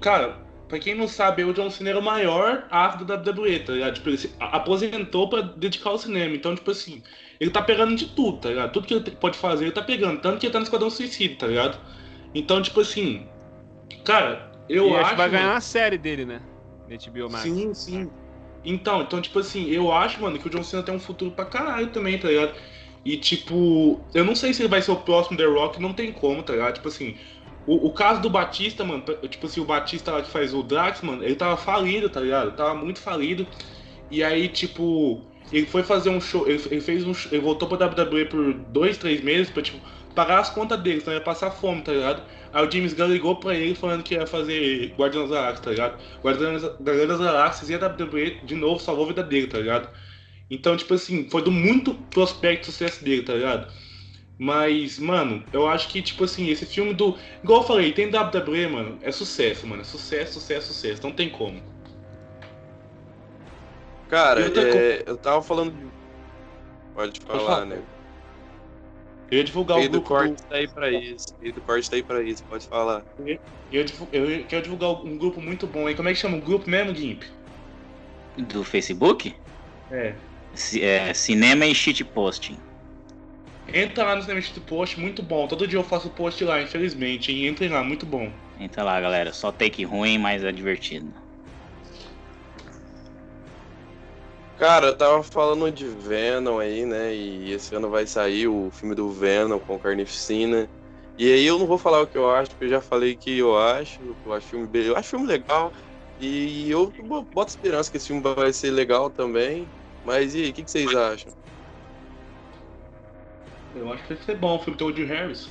[0.00, 3.72] Cara, pra quem não sabe, o John Cena era o maior astro da WWE, tá
[3.74, 3.94] ligado?
[3.94, 6.34] Tipo, ele se a- aposentou pra dedicar ao cinema.
[6.34, 7.02] Então, tipo assim,
[7.38, 8.72] ele tá pegando de tudo, tá ligado?
[8.72, 10.20] Tudo que ele pode fazer, ele tá pegando.
[10.22, 11.78] Tanto que ele tá no Esquadrão Suicida, tá ligado?
[12.34, 13.26] Então, tipo assim,
[14.04, 15.10] cara, eu e acho.
[15.10, 16.40] que vai ganhar uma série dele, né?
[16.88, 17.42] Na HBO Max.
[17.42, 18.10] Sim, sim.
[18.64, 21.44] Então, então, tipo assim, eu acho, mano, que o John Cena tem um futuro pra
[21.44, 22.54] caralho também, tá ligado?
[23.04, 26.12] E, tipo, eu não sei se ele vai ser o próximo The Rock, não tem
[26.12, 26.74] como, tá ligado?
[26.74, 27.16] Tipo assim,
[27.66, 31.00] o, o caso do Batista, mano, tipo assim, o Batista lá que faz o Drax,
[31.02, 32.52] mano, ele tava falido, tá ligado?
[32.52, 33.46] Tava muito falido.
[34.10, 35.22] E aí, tipo,
[35.52, 38.98] ele foi fazer um show, ele, ele fez um ele voltou pra WWE por dois,
[38.98, 39.78] três meses pra, tipo,
[40.14, 42.22] pagar as contas dele, senão ia passar fome, tá ligado?
[42.52, 45.70] Aí o James Gunn ligou pra ele falando que ia fazer Guardiões da Galáxia, tá
[45.70, 45.98] ligado?
[46.22, 49.88] Guardiões das Galáxias e a WWE de novo salvou a vida dele, tá ligado?
[50.50, 53.72] Então, tipo assim, foi do muito prospecto sucesso dele, tá ligado?
[54.36, 57.16] Mas, mano, eu acho que, tipo assim, esse filme do.
[57.44, 59.82] Igual eu falei, tem WWE, mano, é sucesso, mano.
[59.82, 61.02] É sucesso, sucesso, sucesso.
[61.02, 61.62] Não tem como.
[64.08, 65.86] Cara, E outra é, eu tava falando de...
[66.94, 67.64] Pode falar, falar.
[67.66, 67.82] né?
[69.30, 70.08] Eu ia divulgar O grupo.
[70.08, 71.34] corte Do, tá aí pra isso.
[71.40, 73.04] O do corte tá aí pra isso, pode falar.
[73.70, 75.94] eu, eu ia- quero divulgar um grupo muito bom aí.
[75.94, 77.22] Como é que chama o grupo mesmo, Gimp?
[78.36, 79.32] Do Facebook?
[79.90, 80.20] É.
[80.54, 82.56] Ci- é, cinema e shitposting.
[83.72, 85.48] Entra lá no Cinema do Post, muito bom.
[85.48, 87.32] Todo dia eu faço post lá, infelizmente.
[87.32, 87.46] hein?
[87.46, 88.30] Entrem lá, muito bom.
[88.56, 89.32] Entra lá, galera.
[89.32, 91.12] Só take ruim, mas é divertido.
[94.60, 97.14] Cara, eu tava falando de Venom aí, né?
[97.14, 100.70] E esse ano vai sair o filme do Venom com Carnificina.
[101.16, 103.38] E aí eu não vou falar o que eu acho, porque eu já falei que
[103.38, 104.18] eu acho.
[104.24, 105.72] Eu acho filme, be- eu acho filme legal.
[106.18, 109.72] E eu bo- boto esperança que esse filme vai ser legal também.
[110.02, 111.34] Mas e aí, o que, que vocês acham?
[113.74, 115.48] Eu acho que vai ser bom o filme do Woody Harris.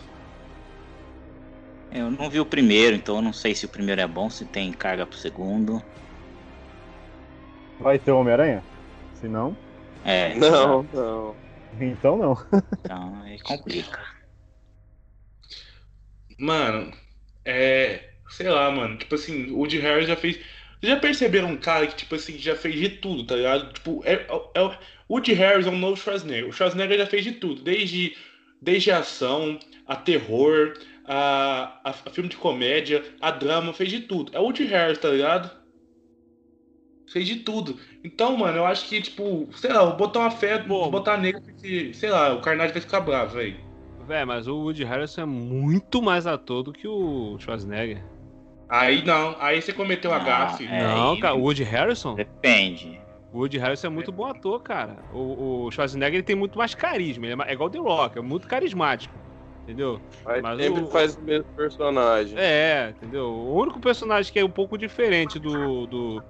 [1.92, 4.48] Eu não vi o primeiro, então eu não sei se o primeiro é bom, se
[4.50, 5.80] tem carga pro segundo.
[7.78, 8.66] Vai ter Homem-Aranha?
[9.20, 9.56] Se não,
[10.06, 11.36] É, Não, não.
[11.80, 12.38] então não.
[12.80, 14.00] Então aí complica.
[16.38, 16.94] Mano,
[17.46, 18.10] é.
[18.30, 18.98] Sei lá, mano.
[18.98, 20.38] Tipo assim, o Woody Harris já fez.
[20.80, 23.74] Vocês já perceberam um cara que, tipo assim, já fez de tudo, tá ligado?
[23.74, 24.26] Tipo, é,
[24.56, 24.74] é, o
[25.10, 26.48] Woody Harris é um novo Schwarzenegger.
[26.48, 28.16] O Schwarzenegger já fez de tudo, desde,
[28.62, 30.74] desde a ação, a terror,
[31.04, 34.32] a, a, a filme de comédia, a drama, fez de tudo.
[34.34, 35.52] É o Woody Harris, tá ligado?
[37.12, 37.80] Fez de tudo.
[38.04, 40.82] Então, mano, eu acho que, tipo, sei lá, vou botar uma fé, Pô.
[40.82, 43.58] vou botar nele, porque, sei lá, o Carnage vai ficar bravo, velho.
[44.06, 48.04] Véi, mas o Woody Harrison é muito mais ator do que o Schwarzenegger.
[48.70, 50.66] Aí não, aí você cometeu a Ah, gafe.
[50.66, 52.16] É, não, cara, o Woody Harrison?
[52.16, 53.00] Depende.
[53.32, 54.98] O Woody Harrison é muito bom ator, cara.
[55.12, 57.26] O, o Schwarzenegger ele tem muito mais carisma.
[57.28, 59.20] Ele é, é igual o The Rock, é muito carismático.
[59.64, 60.00] Entendeu?
[60.26, 62.36] Mas, Mas sempre o- faz o mesmo personagem.
[62.38, 63.26] É, entendeu?
[63.26, 66.24] O único personagem que é um pouco diferente do, do,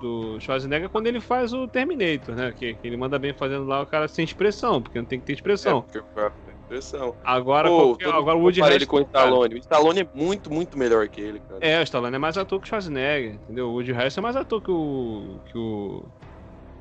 [0.00, 2.52] do Schwarzenegger é quando ele faz o Terminator, né?
[2.52, 5.26] Que, que ele manda bem fazendo lá o cara sem expressão, porque não tem que
[5.26, 5.82] ter É, expressão.
[5.82, 7.14] porque o cara tem impressão.
[7.24, 8.90] Agora, Pô, qualquer- agora o Woody compara ele Harrison.
[8.90, 9.54] com o Stallone.
[9.54, 11.58] O Stallone é muito, muito melhor que ele, cara.
[11.60, 13.68] É, o Stallone é mais ator que o Schwarzenegger, entendeu?
[13.68, 15.38] O Woody Harrison é mais ator que o.
[15.50, 16.04] que o.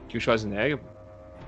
[0.09, 0.79] que o Schwarzenegger.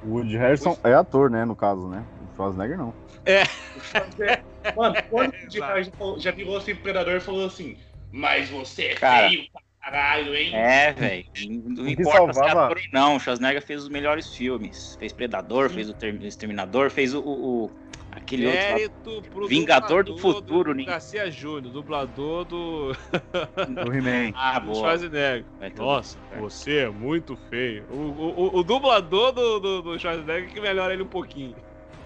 [0.03, 2.03] O Woody Harrison é ator, né, no caso, né?
[2.31, 2.93] O Schwarzenegger não.
[4.75, 7.77] Mano, quando o Woody Harris já falou- já virou assim pro predador e falou assim,
[8.11, 9.29] mas você é Cara.
[9.29, 9.61] feio pra
[9.91, 10.55] caralho, hein?
[10.55, 11.25] É, velho.
[11.65, 13.15] Não que importa se é salvava- ator ou não.
[13.15, 14.95] O Schwarzenegger fez os melhores filmes.
[14.99, 17.21] Fez Predador, fez o Ter- Exterminador, fez o.
[17.21, 17.71] o-
[18.11, 18.73] aquele outro lá.
[18.75, 20.83] Mérito Vingador do futuro, do né?
[20.85, 22.91] Garcia Júnior, dublador do,
[23.87, 24.31] O He-Man.
[24.35, 24.75] Ah, do boa.
[24.79, 25.45] Schwarzenegger.
[25.59, 26.41] Tudo Nossa, certo.
[26.41, 27.85] você é muito feio.
[27.89, 31.55] O, o, o- o dublador do, do, do Schwarzenegger que melhora ele um pouquinho.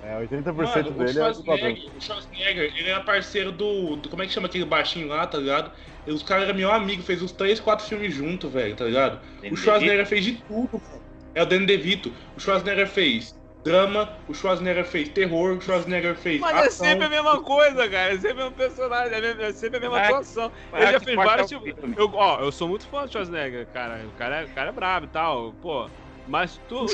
[0.04, 1.34] É, 80% Mano, o dele é dublador.
[1.34, 5.26] Schwarzenegger, o Schwarzenegger, ele era parceiro do, do- Como é que chama aquele baixinho lá,
[5.26, 5.72] tá ligado?
[6.06, 9.22] E os caras eram meu amigo, fez uns 3, 4 filmes juntos, velho, tá ligado?
[9.42, 11.02] Danny O Schwarzenegger fez de tudo, velho.
[11.36, 12.14] É o Danny DeVito.
[12.36, 16.86] O Schwarzenegger fez drama, o Schwarzenegger fez terror, o Schwarzenegger fez Mas é ação.
[16.86, 18.14] sempre a mesma coisa, cara.
[18.14, 20.52] É sempre o mesmo personagem, é é sempre a mesma Vai- atuação.
[20.70, 21.98] vai Ele já fez vários o tipos.
[21.98, 24.06] Eu, ó, eu sou muito fã do Schwarzenegger, cara.
[24.06, 25.90] O cara, é- o cara é brabo e tal, pô.
[26.26, 26.94] Mas tu,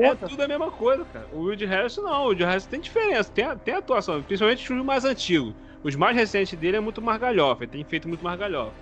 [0.00, 1.26] é tudo a mesma coisa, cara.
[1.30, 2.22] O Woody Harrison não.
[2.24, 4.22] O Woody Harrison tem diferença, tem, tem atuação.
[4.24, 5.54] Principalmente os filmes mais antigos.
[5.82, 8.76] Os mais recentes dele é muito mais galhofa, ele tem feito muito mais galhofa.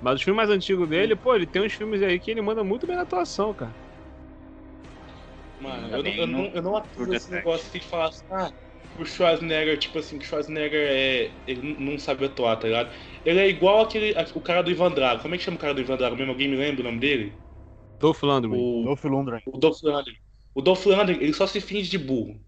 [0.00, 2.64] Mas os filmes mais antigos dele, pô, ele tem uns filmes aí que ele manda
[2.64, 3.76] muito bem na atuação, cara.
[5.58, 8.50] Mano, eu, eu, não, eu não atuo esse negócio assim de falar assim, ah,
[8.94, 11.42] o Schwarzenegger, tipo assim, que o Schwarzenegger é.
[11.46, 12.94] Ele não sabe atuar, tá ligado?
[13.24, 14.16] Ele é igual aquele.
[14.18, 15.20] a- o cara do Ivan Drago.
[15.22, 16.32] Como é que chama o cara do Ivan Drago mesmo?
[16.32, 17.42] Alguém me lembra o nome dele?
[18.00, 18.58] Dolph Lundgren.
[18.58, 19.42] O, Dolph Lundgren.
[19.46, 20.16] o Dolph Lundgren.
[20.54, 22.40] O Dolph Lundgren, ele só se finge de burro.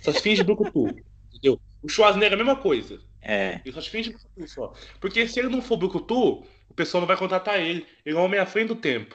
[0.00, 0.88] Só se finge de brucutu.
[1.28, 1.60] entendeu?
[1.82, 2.98] O Schwarzenegger é a mesma coisa.
[3.22, 3.60] É.
[3.64, 4.72] Ele só se finge de brucutu só.
[4.98, 7.86] Porque se ele não for brucutu, o pessoal não vai contratar ele.
[8.04, 9.14] Ele é um homem à frente do tempo.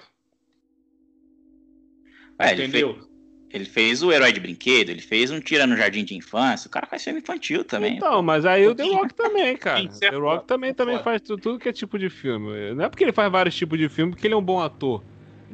[2.38, 2.94] É, ele, entendeu?
[2.94, 3.08] fez,
[3.52, 6.68] ele fez o Herói de Brinquedo, ele fez um Tira no Jardim de Infância.
[6.68, 7.96] O cara faz filme infantil também.
[7.96, 9.80] Então, mas aí o The Rock também, cara.
[9.80, 12.74] Sim, é The Rock também, é também faz tudo, tudo que é tipo de filme.
[12.74, 15.02] Não é porque ele faz vários tipos de filme que ele é um bom ator.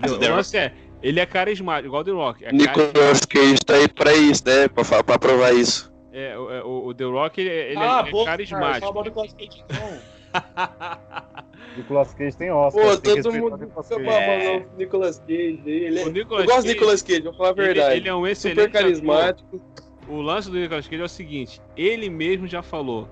[0.02, 0.74] Mas O The lance é,
[1.04, 2.46] ele é carismático, igual o The Rock.
[2.46, 4.68] É, Nicolas Cage tá aí pra isso, né?
[4.68, 5.92] Pra, pra provar isso.
[6.14, 8.92] é, o- é, o, o The Rock, ele, ele ah, é, é boa, Cara, carismático.
[8.94, 10.12] do Nicolas Cage, não.
[11.78, 12.84] Nicolas Cage tem Oscar.
[12.84, 14.04] Pô, tem todo mundo fica Cage.
[14.06, 15.62] babando o Nicolas Cage.
[15.66, 16.06] Ele é...
[16.06, 17.96] O Nicolas Eu gosto do Nicolas Cage, vou falar a ele, verdade.
[17.98, 18.82] ele é um excelente Super ator.
[18.82, 19.62] carismático.
[20.08, 23.08] O lance do Nicolas Cage é o seguinte, ele mesmo já falou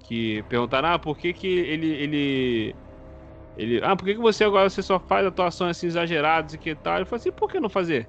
[0.00, 2.76] que perguntaram, ah, por que que ele ele
[3.56, 6.74] ele, ah, por que que você agora você só faz atuações assim exageradas e que
[6.74, 6.96] tal?
[6.96, 8.08] Ele falou assim, por que não fazer?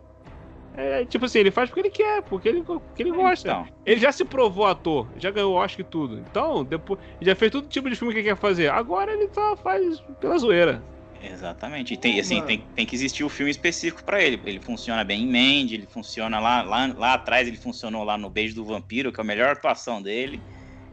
[0.77, 3.47] É, tipo assim, ele faz porque ele quer, porque ele, porque ele gosta.
[3.47, 6.19] Então, Ele já se provou ator, já ganhou o Oscar e tudo.
[6.19, 8.69] Então, depois, ele já fez todo tipo de filme que ele quer fazer.
[8.69, 10.83] Agora ele só faz pela zoeira.
[11.23, 11.93] exatamente.
[11.93, 14.41] E tem, assim, tem, tem que existir o filme específico pra ele.
[14.45, 18.29] Ele funciona bem em Mandy, ele funciona lá, lá, lá atrás, ele funcionou lá no
[18.29, 20.41] Beijo do Vampiro, que é a melhor atuação dele.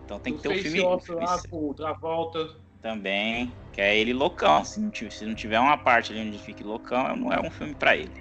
[0.05, 2.62] Então tem que ter um filme, um filme lá com o Travolta.
[2.83, 4.65] Também, que é ele loucão.
[4.65, 7.41] Se não, tiver, se não tiver uma parte ali onde ele fique loucão, não é
[7.41, 8.13] um filme pra ele.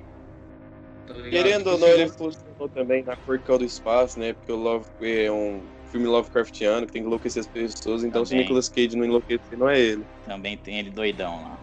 [1.29, 4.33] Querendo ou não, assim, ele funcionou também na Cortical do Espaço, né?
[4.33, 8.03] Porque o Love é um filme Lovecraftiano que tem que enlouquecer as pessoas.
[8.03, 8.43] Então, se o Também.
[8.43, 10.05] Nicolas Cage não enlouquecer, não é ele.
[10.23, 11.59] Também tem ele doidão lá.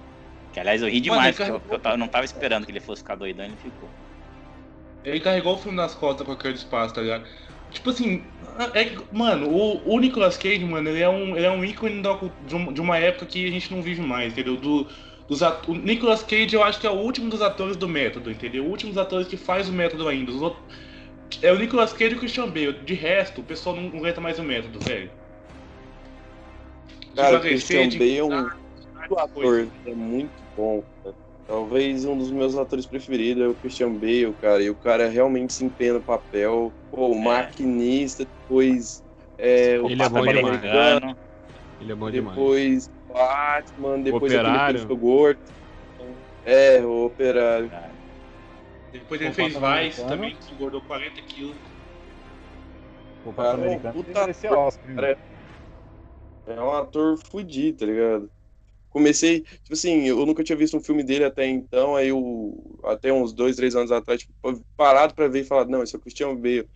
[0.53, 2.73] Que aliás eu ri Mano, demais, ele porque eu, carregou- eu não tava esperando que
[2.73, 3.91] ele fosse ficar doidão e ele ficou.
[5.05, 7.27] Ele carregou o filme nas costas com aquele espaço, tá ligado?
[7.71, 8.23] Tipo assim,
[8.75, 12.01] é que, mano, o, o Nicolas Cage, mano, ele é um, ele é um ícone
[12.03, 14.57] da de, um- uma época que a gente não vive mais, entendeu?
[14.57, 14.89] Do,
[15.29, 18.31] dos at- o Nicolas Cage, eu acho que é o último dos atores do método,
[18.31, 18.65] entendeu?
[18.65, 20.31] O último dos atores que faz o método ainda.
[20.33, 20.65] Os outros-
[21.43, 22.73] é o Nicolas Cage e o Christian Bale.
[22.85, 25.11] De resto, o pessoal não aguenta mais o método, velho.
[27.15, 30.83] Cara, o Christian Bale é um ator, é muito bom.
[31.49, 34.63] Talvez um dos meus atores preferidos é o Christian Bale, cara.
[34.63, 36.75] E o cara realmente se empenha no papel.
[36.91, 39.03] Pô, o maquinista, depois.
[39.39, 40.45] É, o Ele é bom demais.
[40.45, 41.19] Americano,
[41.81, 42.37] Ele é bom demais.
[42.37, 44.51] depois Batman, depois Operário.
[44.51, 45.41] aquele que ele ficou gordo.
[46.45, 47.71] É, o operário.
[48.93, 51.57] Depois ele O fez Vice também, que engordou 40 quilos.
[53.25, 54.35] O Cara, Americano puta
[54.95, 55.19] cara.
[56.47, 58.31] É um ator fudido, tá ligado?
[58.91, 63.13] Comecei, tipo assim, eu nunca tinha visto um filme dele até então, aí eu, até
[63.13, 64.35] uns dois, três anos atrás, tipo,
[64.77, 66.69] parado pra ver e falar, não, esse é o Christian Bale.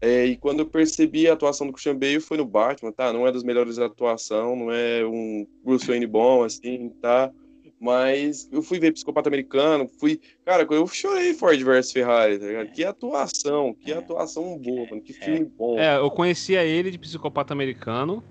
[0.00, 3.12] É, e quando eu percebi a atuação do Christian Bale foi no Batman, tá?
[3.12, 7.32] Não é das melhores atuações, não é um Bruce Wayne bom, assim, tá?
[7.80, 10.20] Mas eu fui ver Psicopata Americano, fui.
[10.44, 12.70] Cara, eu chorei Ford vs Ferrari, tá ligado?
[12.72, 13.96] Que atuação, que É.
[13.96, 15.02] atuação boa, mano.
[15.02, 15.78] Que filme bom.
[15.78, 18.22] É, eu conhecia ele de Psicopata Americano.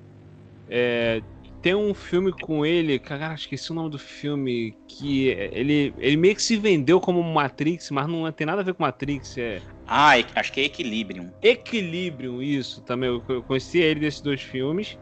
[0.68, 1.22] É,
[1.66, 6.36] tem um filme com ele, cara, esqueci o nome do filme, que ele, ele meio
[6.36, 10.20] que se vendeu como Matrix, mas não tem nada a ver com Matrix, é Ah,
[10.20, 11.28] e- acho que é Equilibrium.
[11.42, 13.10] Equilibrium, isso também.
[13.10, 14.96] Eu conhecia ele desses dois filmes,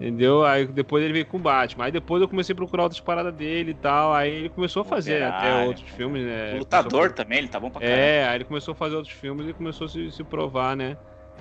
[0.00, 0.42] entendeu?
[0.42, 1.84] Aí depois ele veio com o Batman.
[1.84, 4.14] Aí depois eu comecei a procurar outras paradas dele e tal.
[4.14, 6.58] Aí ele começou a fazer até Operário, outros filmes, né?
[6.58, 8.00] Lutador Começou também, ele tá bom pra caramba.
[8.00, 10.96] É, aí ele começou a fazer outros filmes e começou a se, se provar, né?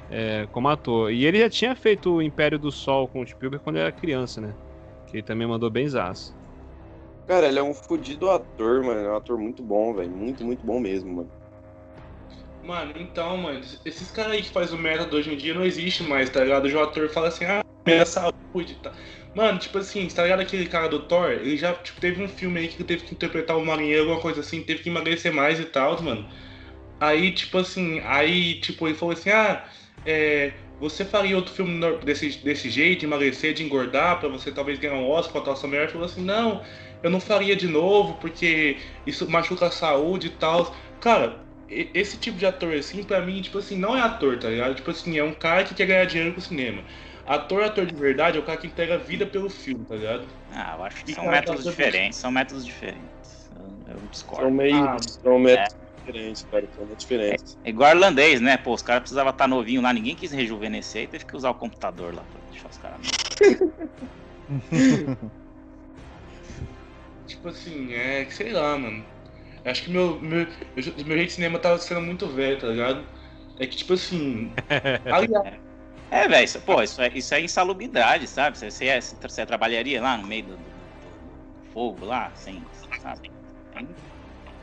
[0.10, 1.11] É, como ator.
[1.11, 4.41] E ele já tinha feito o Império do Sol com o Spielberg quando era criança,
[4.41, 4.53] né?
[5.07, 6.38] Que ele também mandou bem zaço.
[7.27, 8.99] Cara, ele é um fudido ator, mano.
[9.02, 10.10] É um ator muito bom, velho.
[10.10, 11.31] Muito, muito bom mesmo, mano.
[12.64, 16.03] Mano, então, mano, esses caras aí que faz o método hoje em dia não existe
[16.03, 16.65] mais, tá ligado?
[16.68, 18.91] O ator fala assim, ah, minha saúde, tá?
[19.34, 21.31] Mano, tipo assim, tá ligado aquele cara do Thor?
[21.31, 24.22] Ele já, tipo, teve um filme aí que ele teve que interpretar o marinheiro, alguma
[24.22, 26.27] coisa assim, teve que emagrecer mais e tal, mano.
[26.99, 29.64] Aí, tipo assim, aí, tipo, ele falou assim, ah,
[30.10, 34.80] é, você faria outro filme desse, desse jeito, de emagrecer, de engordar, pra você talvez
[34.80, 35.84] ganhar um Oscar com a atuação melhor?
[35.84, 36.61] Ele falou assim, não,
[37.03, 40.76] eu não faria de novo, porque isso machuca a saúde e tal.
[40.99, 44.76] Cara, esse tipo de ator, assim, pra mim, tipo assim, não é ator, tá ligado?
[44.76, 46.81] Tipo assim, é um cara que quer ganhar dinheiro com o cinema.
[47.27, 50.26] Ator, ator de verdade, é o cara que entrega a vida pelo filme, tá ligado?
[50.52, 52.18] Ah, eu acho que E são cara, métodos tá- diferentes.
[52.18, 53.49] São métodos diferentes.
[53.56, 54.45] Eu, eu discordo.
[54.45, 54.76] São meio.
[54.76, 55.79] Ah, são métodos
[56.11, 56.68] diferentes, cara.
[56.73, 57.57] São métodos diferentes.
[57.64, 58.57] É igual irlandês, né?
[58.57, 61.56] Pô, os caras precisavam estar novinho lá, ninguém quis rejuvenescer e teve que usar o
[61.56, 63.02] computador lá pra deixar os caras.
[67.27, 69.06] Tipo assim, é que sei lá, mano.
[69.64, 70.48] Acho que meu, meu, meu,
[70.84, 73.07] je- meu jeito de cinema tava sendo muito velho, tá ligado?
[73.60, 74.53] É que, tipo assim.
[75.06, 75.60] aliás,
[76.10, 78.57] É, velho, isso, pô, isso é, isso é insalubridade, sabe?
[78.57, 81.31] Você, você, é- você trabalharia lá no meio do, do- do
[81.72, 82.65] fogo lá, assim,
[82.99, 83.31] sabe?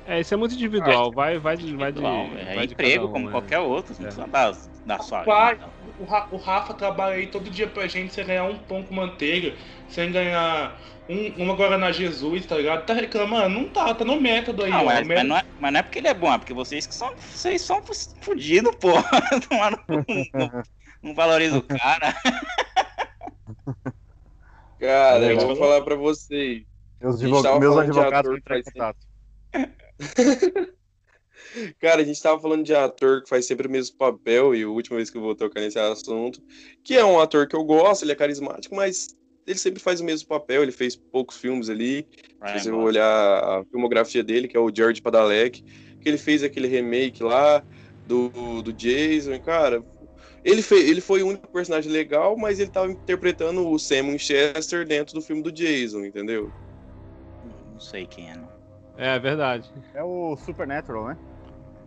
[0.09, 1.11] É, isso é muito individual.
[1.13, 2.01] Vai, vai, de- vai de.
[2.05, 3.33] É de emprego um, como né?
[3.33, 4.05] qualquer outro, não É.
[4.05, 5.59] precisa dar, dar sua Rapaz,
[5.99, 8.95] o, Ra- o Rafa trabalha aí todo dia pra gente, sem ganhar um pão com
[8.95, 9.55] manteiga,
[9.89, 12.87] sem ganhar um, uma Guaraná Jesus, tá ligado?
[12.87, 13.49] Tá reclamando?
[13.49, 14.85] Não tá, tá no método aí, Não, ó.
[14.85, 16.55] mas, O mas método- não é, mas não é porque ele é bom, é porque
[16.55, 17.83] vocês que são, vocês são
[18.21, 18.91] fudidos, pô.
[19.51, 20.63] Não, não, não,
[21.03, 22.15] não valoriza o cara.
[24.79, 26.63] Cara, É, eu vou falar pra vocês.
[27.01, 28.99] Meus, advog- meus advogados ator vão entrar em contato.
[31.81, 34.69] Cara, a gente tava falando de ator que faz sempre o mesmo papel, e a
[34.69, 36.43] última vez que eu vou tocar nesse assunto,
[36.85, 39.17] que é um ator que eu gosto, ele é carismático, mas
[39.47, 42.07] ele sempre faz o mesmo papel, ele fez poucos filmes ali.
[42.47, 45.63] Se você olhar a filmografia dele, que é o George Padalecki,
[46.01, 47.65] que ele fez aquele remake lá
[48.07, 49.83] do, do Jason, e, cara.
[50.45, 54.87] Ele, fez, ele foi o único personagem legal, mas ele tava interpretando o Sam Winchester
[54.87, 56.53] dentro do filme do Jason, entendeu?
[57.73, 58.56] Não sei quem é, não.
[58.97, 59.71] É verdade.
[59.95, 61.19] É o Supernatural, né?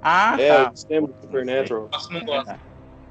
[0.02, 0.72] Ah, é, tá.
[0.72, 1.90] o Sam do Supernatural.
[1.91, 2.60] Nossa, não gosto.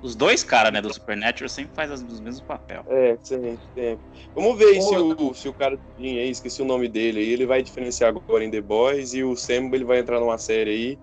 [0.01, 2.83] Os dois caras, né, do Supernatural sempre fazem as- os mesmos papéis.
[2.87, 4.05] É, sempre, sempre.
[4.35, 7.47] Vamos ver aí se o, se o cara aí, esqueci o nome dele aí, ele
[7.47, 11.01] vai diferenciar agora em The Boys e o Sam ele vai entrar numa série aí.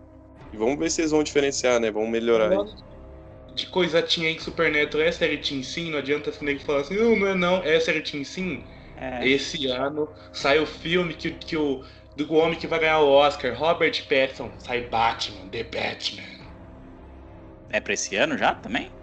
[0.53, 1.91] E vamos ver se eles vão diferenciar, né?
[1.91, 2.57] Vamos melhorar aí.
[3.53, 6.81] De coisa tinha aí que Supernatural é série Teen Sim, não adianta esse nego falar
[6.81, 8.63] assim, não, não é não, é série Teen Sim.
[8.97, 11.83] É, Esse ano sai o filme que, que o
[12.15, 16.45] do homem que vai ganhar o Oscar, Robert Pattinson, sai Batman, The Batman.
[17.69, 18.95] é pra esse ano já também?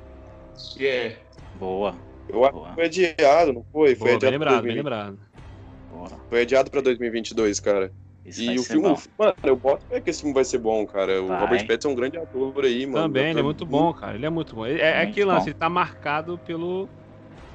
[0.78, 1.26] É.
[1.54, 3.94] Boa, Eu acho que foi adiado, não foi?
[3.96, 4.76] Foi Boa, bem adiado pra lembrado, bem 2020.
[4.76, 5.20] lembrado.
[5.88, 6.24] boa.
[6.28, 7.94] Foi adiado pra 2022, cara.
[8.24, 9.06] Isso E vai o ser filme, bom.
[9.18, 11.22] mano, eu boto fé que esse filme vai ser bom, cara.
[11.22, 11.38] O Vai.
[11.38, 13.08] Robert Pattinson é um grande ator aí, mano.
[13.08, 14.16] Também, ele é Ator muito bom, cara.
[14.16, 14.66] Ele é muito bom.
[14.66, 15.50] É, é aquele lance, bom.
[15.50, 16.92] ele tá marcado pelo.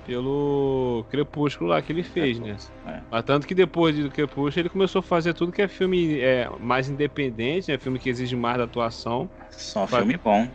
[0.07, 2.55] Pelo Crepúsculo lá que ele fez, né?
[2.87, 3.01] É.
[3.11, 6.49] Mas tanto que depois do Crepúsculo ele começou a fazer tudo que é filme é,
[6.61, 7.77] mais independente, né?
[7.77, 9.29] Filme que exige mais da atuação.
[9.51, 10.47] Só Vai- filme bom.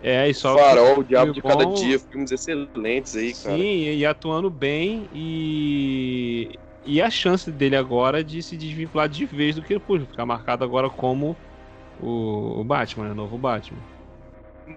[0.00, 0.56] É, e só.
[0.56, 1.74] Farol, o Diabo de filme Cada bom.
[1.74, 3.58] Dia, filmes excelentes aí, Sim, cara.
[3.58, 6.56] e, e atuando bem e.
[6.86, 10.88] e a chance dele agora de se desvincular de vez do Crepúsculo, ficar marcado agora
[10.88, 11.36] como
[12.00, 13.10] o, o Batman, né?
[13.10, 13.80] o novo Batman.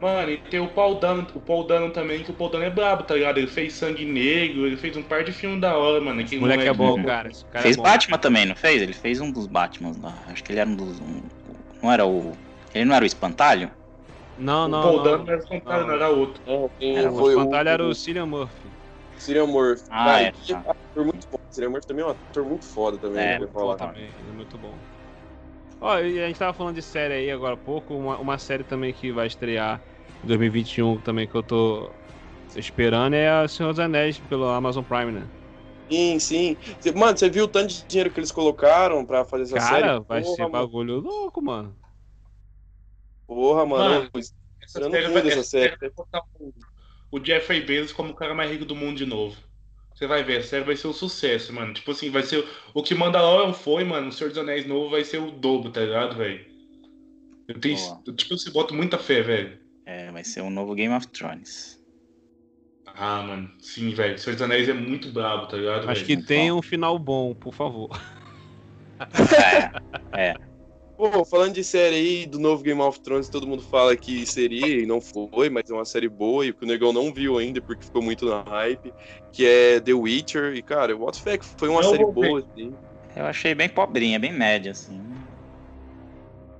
[0.01, 2.69] Mano, e tem o Paul Dano, o Paul Dano também, que o Paul Dano é
[2.69, 3.37] brabo, tá ligado?
[3.37, 6.21] Ele fez Sangue Negro, ele fez um par de filmes da hora, mano.
[6.21, 7.29] Esse moleque é bom, cara.
[7.49, 7.83] Cara fez é bom.
[7.83, 8.81] Batman também, não fez?
[8.81, 10.23] Ele fez um dos Batmans lá.
[10.27, 10.99] Acho que ele era um dos.
[10.99, 11.27] um-
[11.81, 12.33] não era o.
[12.73, 13.71] Ele não era o espantalho?
[14.35, 15.03] Não, O não, Paul não.
[15.03, 15.87] Dano não era Fantasma, Não.
[15.87, 16.43] não era outro.
[16.45, 18.73] Não, quem Era, O espantalho era o Cillian Murphy.
[19.17, 19.83] Cillian Murphy.
[19.89, 20.59] Ah, Cara, é, que tá.
[20.59, 21.37] ator muito bom.
[21.49, 23.75] Cillian Murphy também é um ator muito foda também, É, né, pra falar.
[23.77, 24.83] Também, ele é muito bom.
[25.83, 28.63] Ó, e a gente tava falando de série aí agora há pouco, uma, uma série
[28.63, 29.81] também que vai estrear
[30.23, 31.89] em 2021 também que eu tô
[32.55, 35.23] esperando é a Senhor dos Anéis pelo Amazon Prime, né?
[35.91, 36.57] Sim, sim.
[36.95, 39.81] Mano, você viu o tanto de dinheiro que eles colocaram pra fazer essa série?
[39.81, 40.67] Cara, vai Porra, ser mano.
[40.67, 41.75] bagulho louco, mano.
[43.27, 43.89] Porra, mano.
[43.89, 45.43] Mano, Essa Essa Eu não série vai, essa série.
[45.43, 46.53] série vai botar o,
[47.11, 49.35] o Jeffrey Bezos como o cara mais rico do mundo de novo.
[49.93, 51.73] Você vai ver, a série vai ser um sucesso, mano.
[51.73, 52.43] Tipo assim, vai ser.
[52.73, 55.81] O que Mandalorian foi, mano, o Senhor dos Anéis novo vai ser o dobro, tá
[55.81, 56.45] ligado, velho?
[57.47, 57.77] Eu tenho.
[57.77, 58.15] Boa.
[58.15, 59.59] Tipo, você bota muita fé, velho.
[59.85, 61.79] É, vai ser um novo Game of Thrones.
[62.85, 64.15] Ah, mano, sim, velho.
[64.15, 66.19] O Senhor dos Anéis é muito brabo, tá ligado, Acho velho?
[66.21, 67.89] que tenha um final bom, por favor.
[70.15, 70.35] É,
[71.11, 74.81] Pô, falando de série aí, do novo Game of Thrones, todo mundo fala que seria
[74.81, 77.61] e não foi, mas é uma série boa e que o Negão não viu ainda
[77.61, 78.93] porque ficou muito na hype,
[79.33, 80.55] que é The Witcher.
[80.55, 82.73] E, cara, boto fé que foi uma Não série boa, assim.
[83.17, 85.03] eu achei bem pobrinha, bem média, assim.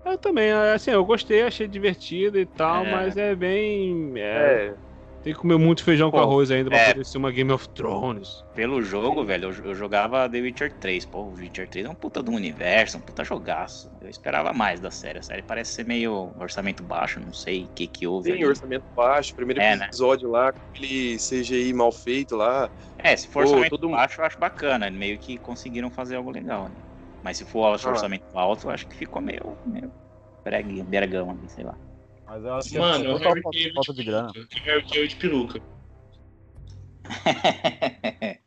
[0.06, 2.92] Eu também, assim, eu gostei, achei divertido e tal, É.
[2.92, 4.14] mas é bem.
[4.18, 4.76] é, É,
[5.24, 6.92] Tem que comer muito feijão com Pô, arroz ainda pra é.
[6.92, 8.44] poder ser uma Game of Thrones.
[8.54, 11.06] Pelo jogo, velho, eu, eu jogava The Witcher 3.
[11.06, 13.90] Pô, o Witcher 3 é um puta do universo, um puta jogaço.
[14.02, 15.20] Eu esperava mais da série.
[15.20, 18.50] A série parece ser meio orçamento baixo, não sei o que que houve tem ali.
[18.50, 19.86] orçamento baixo, primeiro É, né?
[19.86, 22.70] episódio lá, com aquele CGI mal feito lá.
[22.98, 24.92] É, se for Pô, orçamento todo mundo- baixo, eu acho bacana.
[24.92, 26.76] Meio que conseguiram fazer algo legal, né?
[27.24, 27.72] Mas se for Ah.
[27.90, 29.58] orçamento alto, eu acho que ficou meio.
[29.66, 29.90] meio
[30.44, 31.74] breguinho, bergão ali, sei lá.
[32.34, 34.32] Mas eu acho que Mano, é o Harry falta, falta de grana.
[34.32, 35.62] O Harry Cavill de peruca.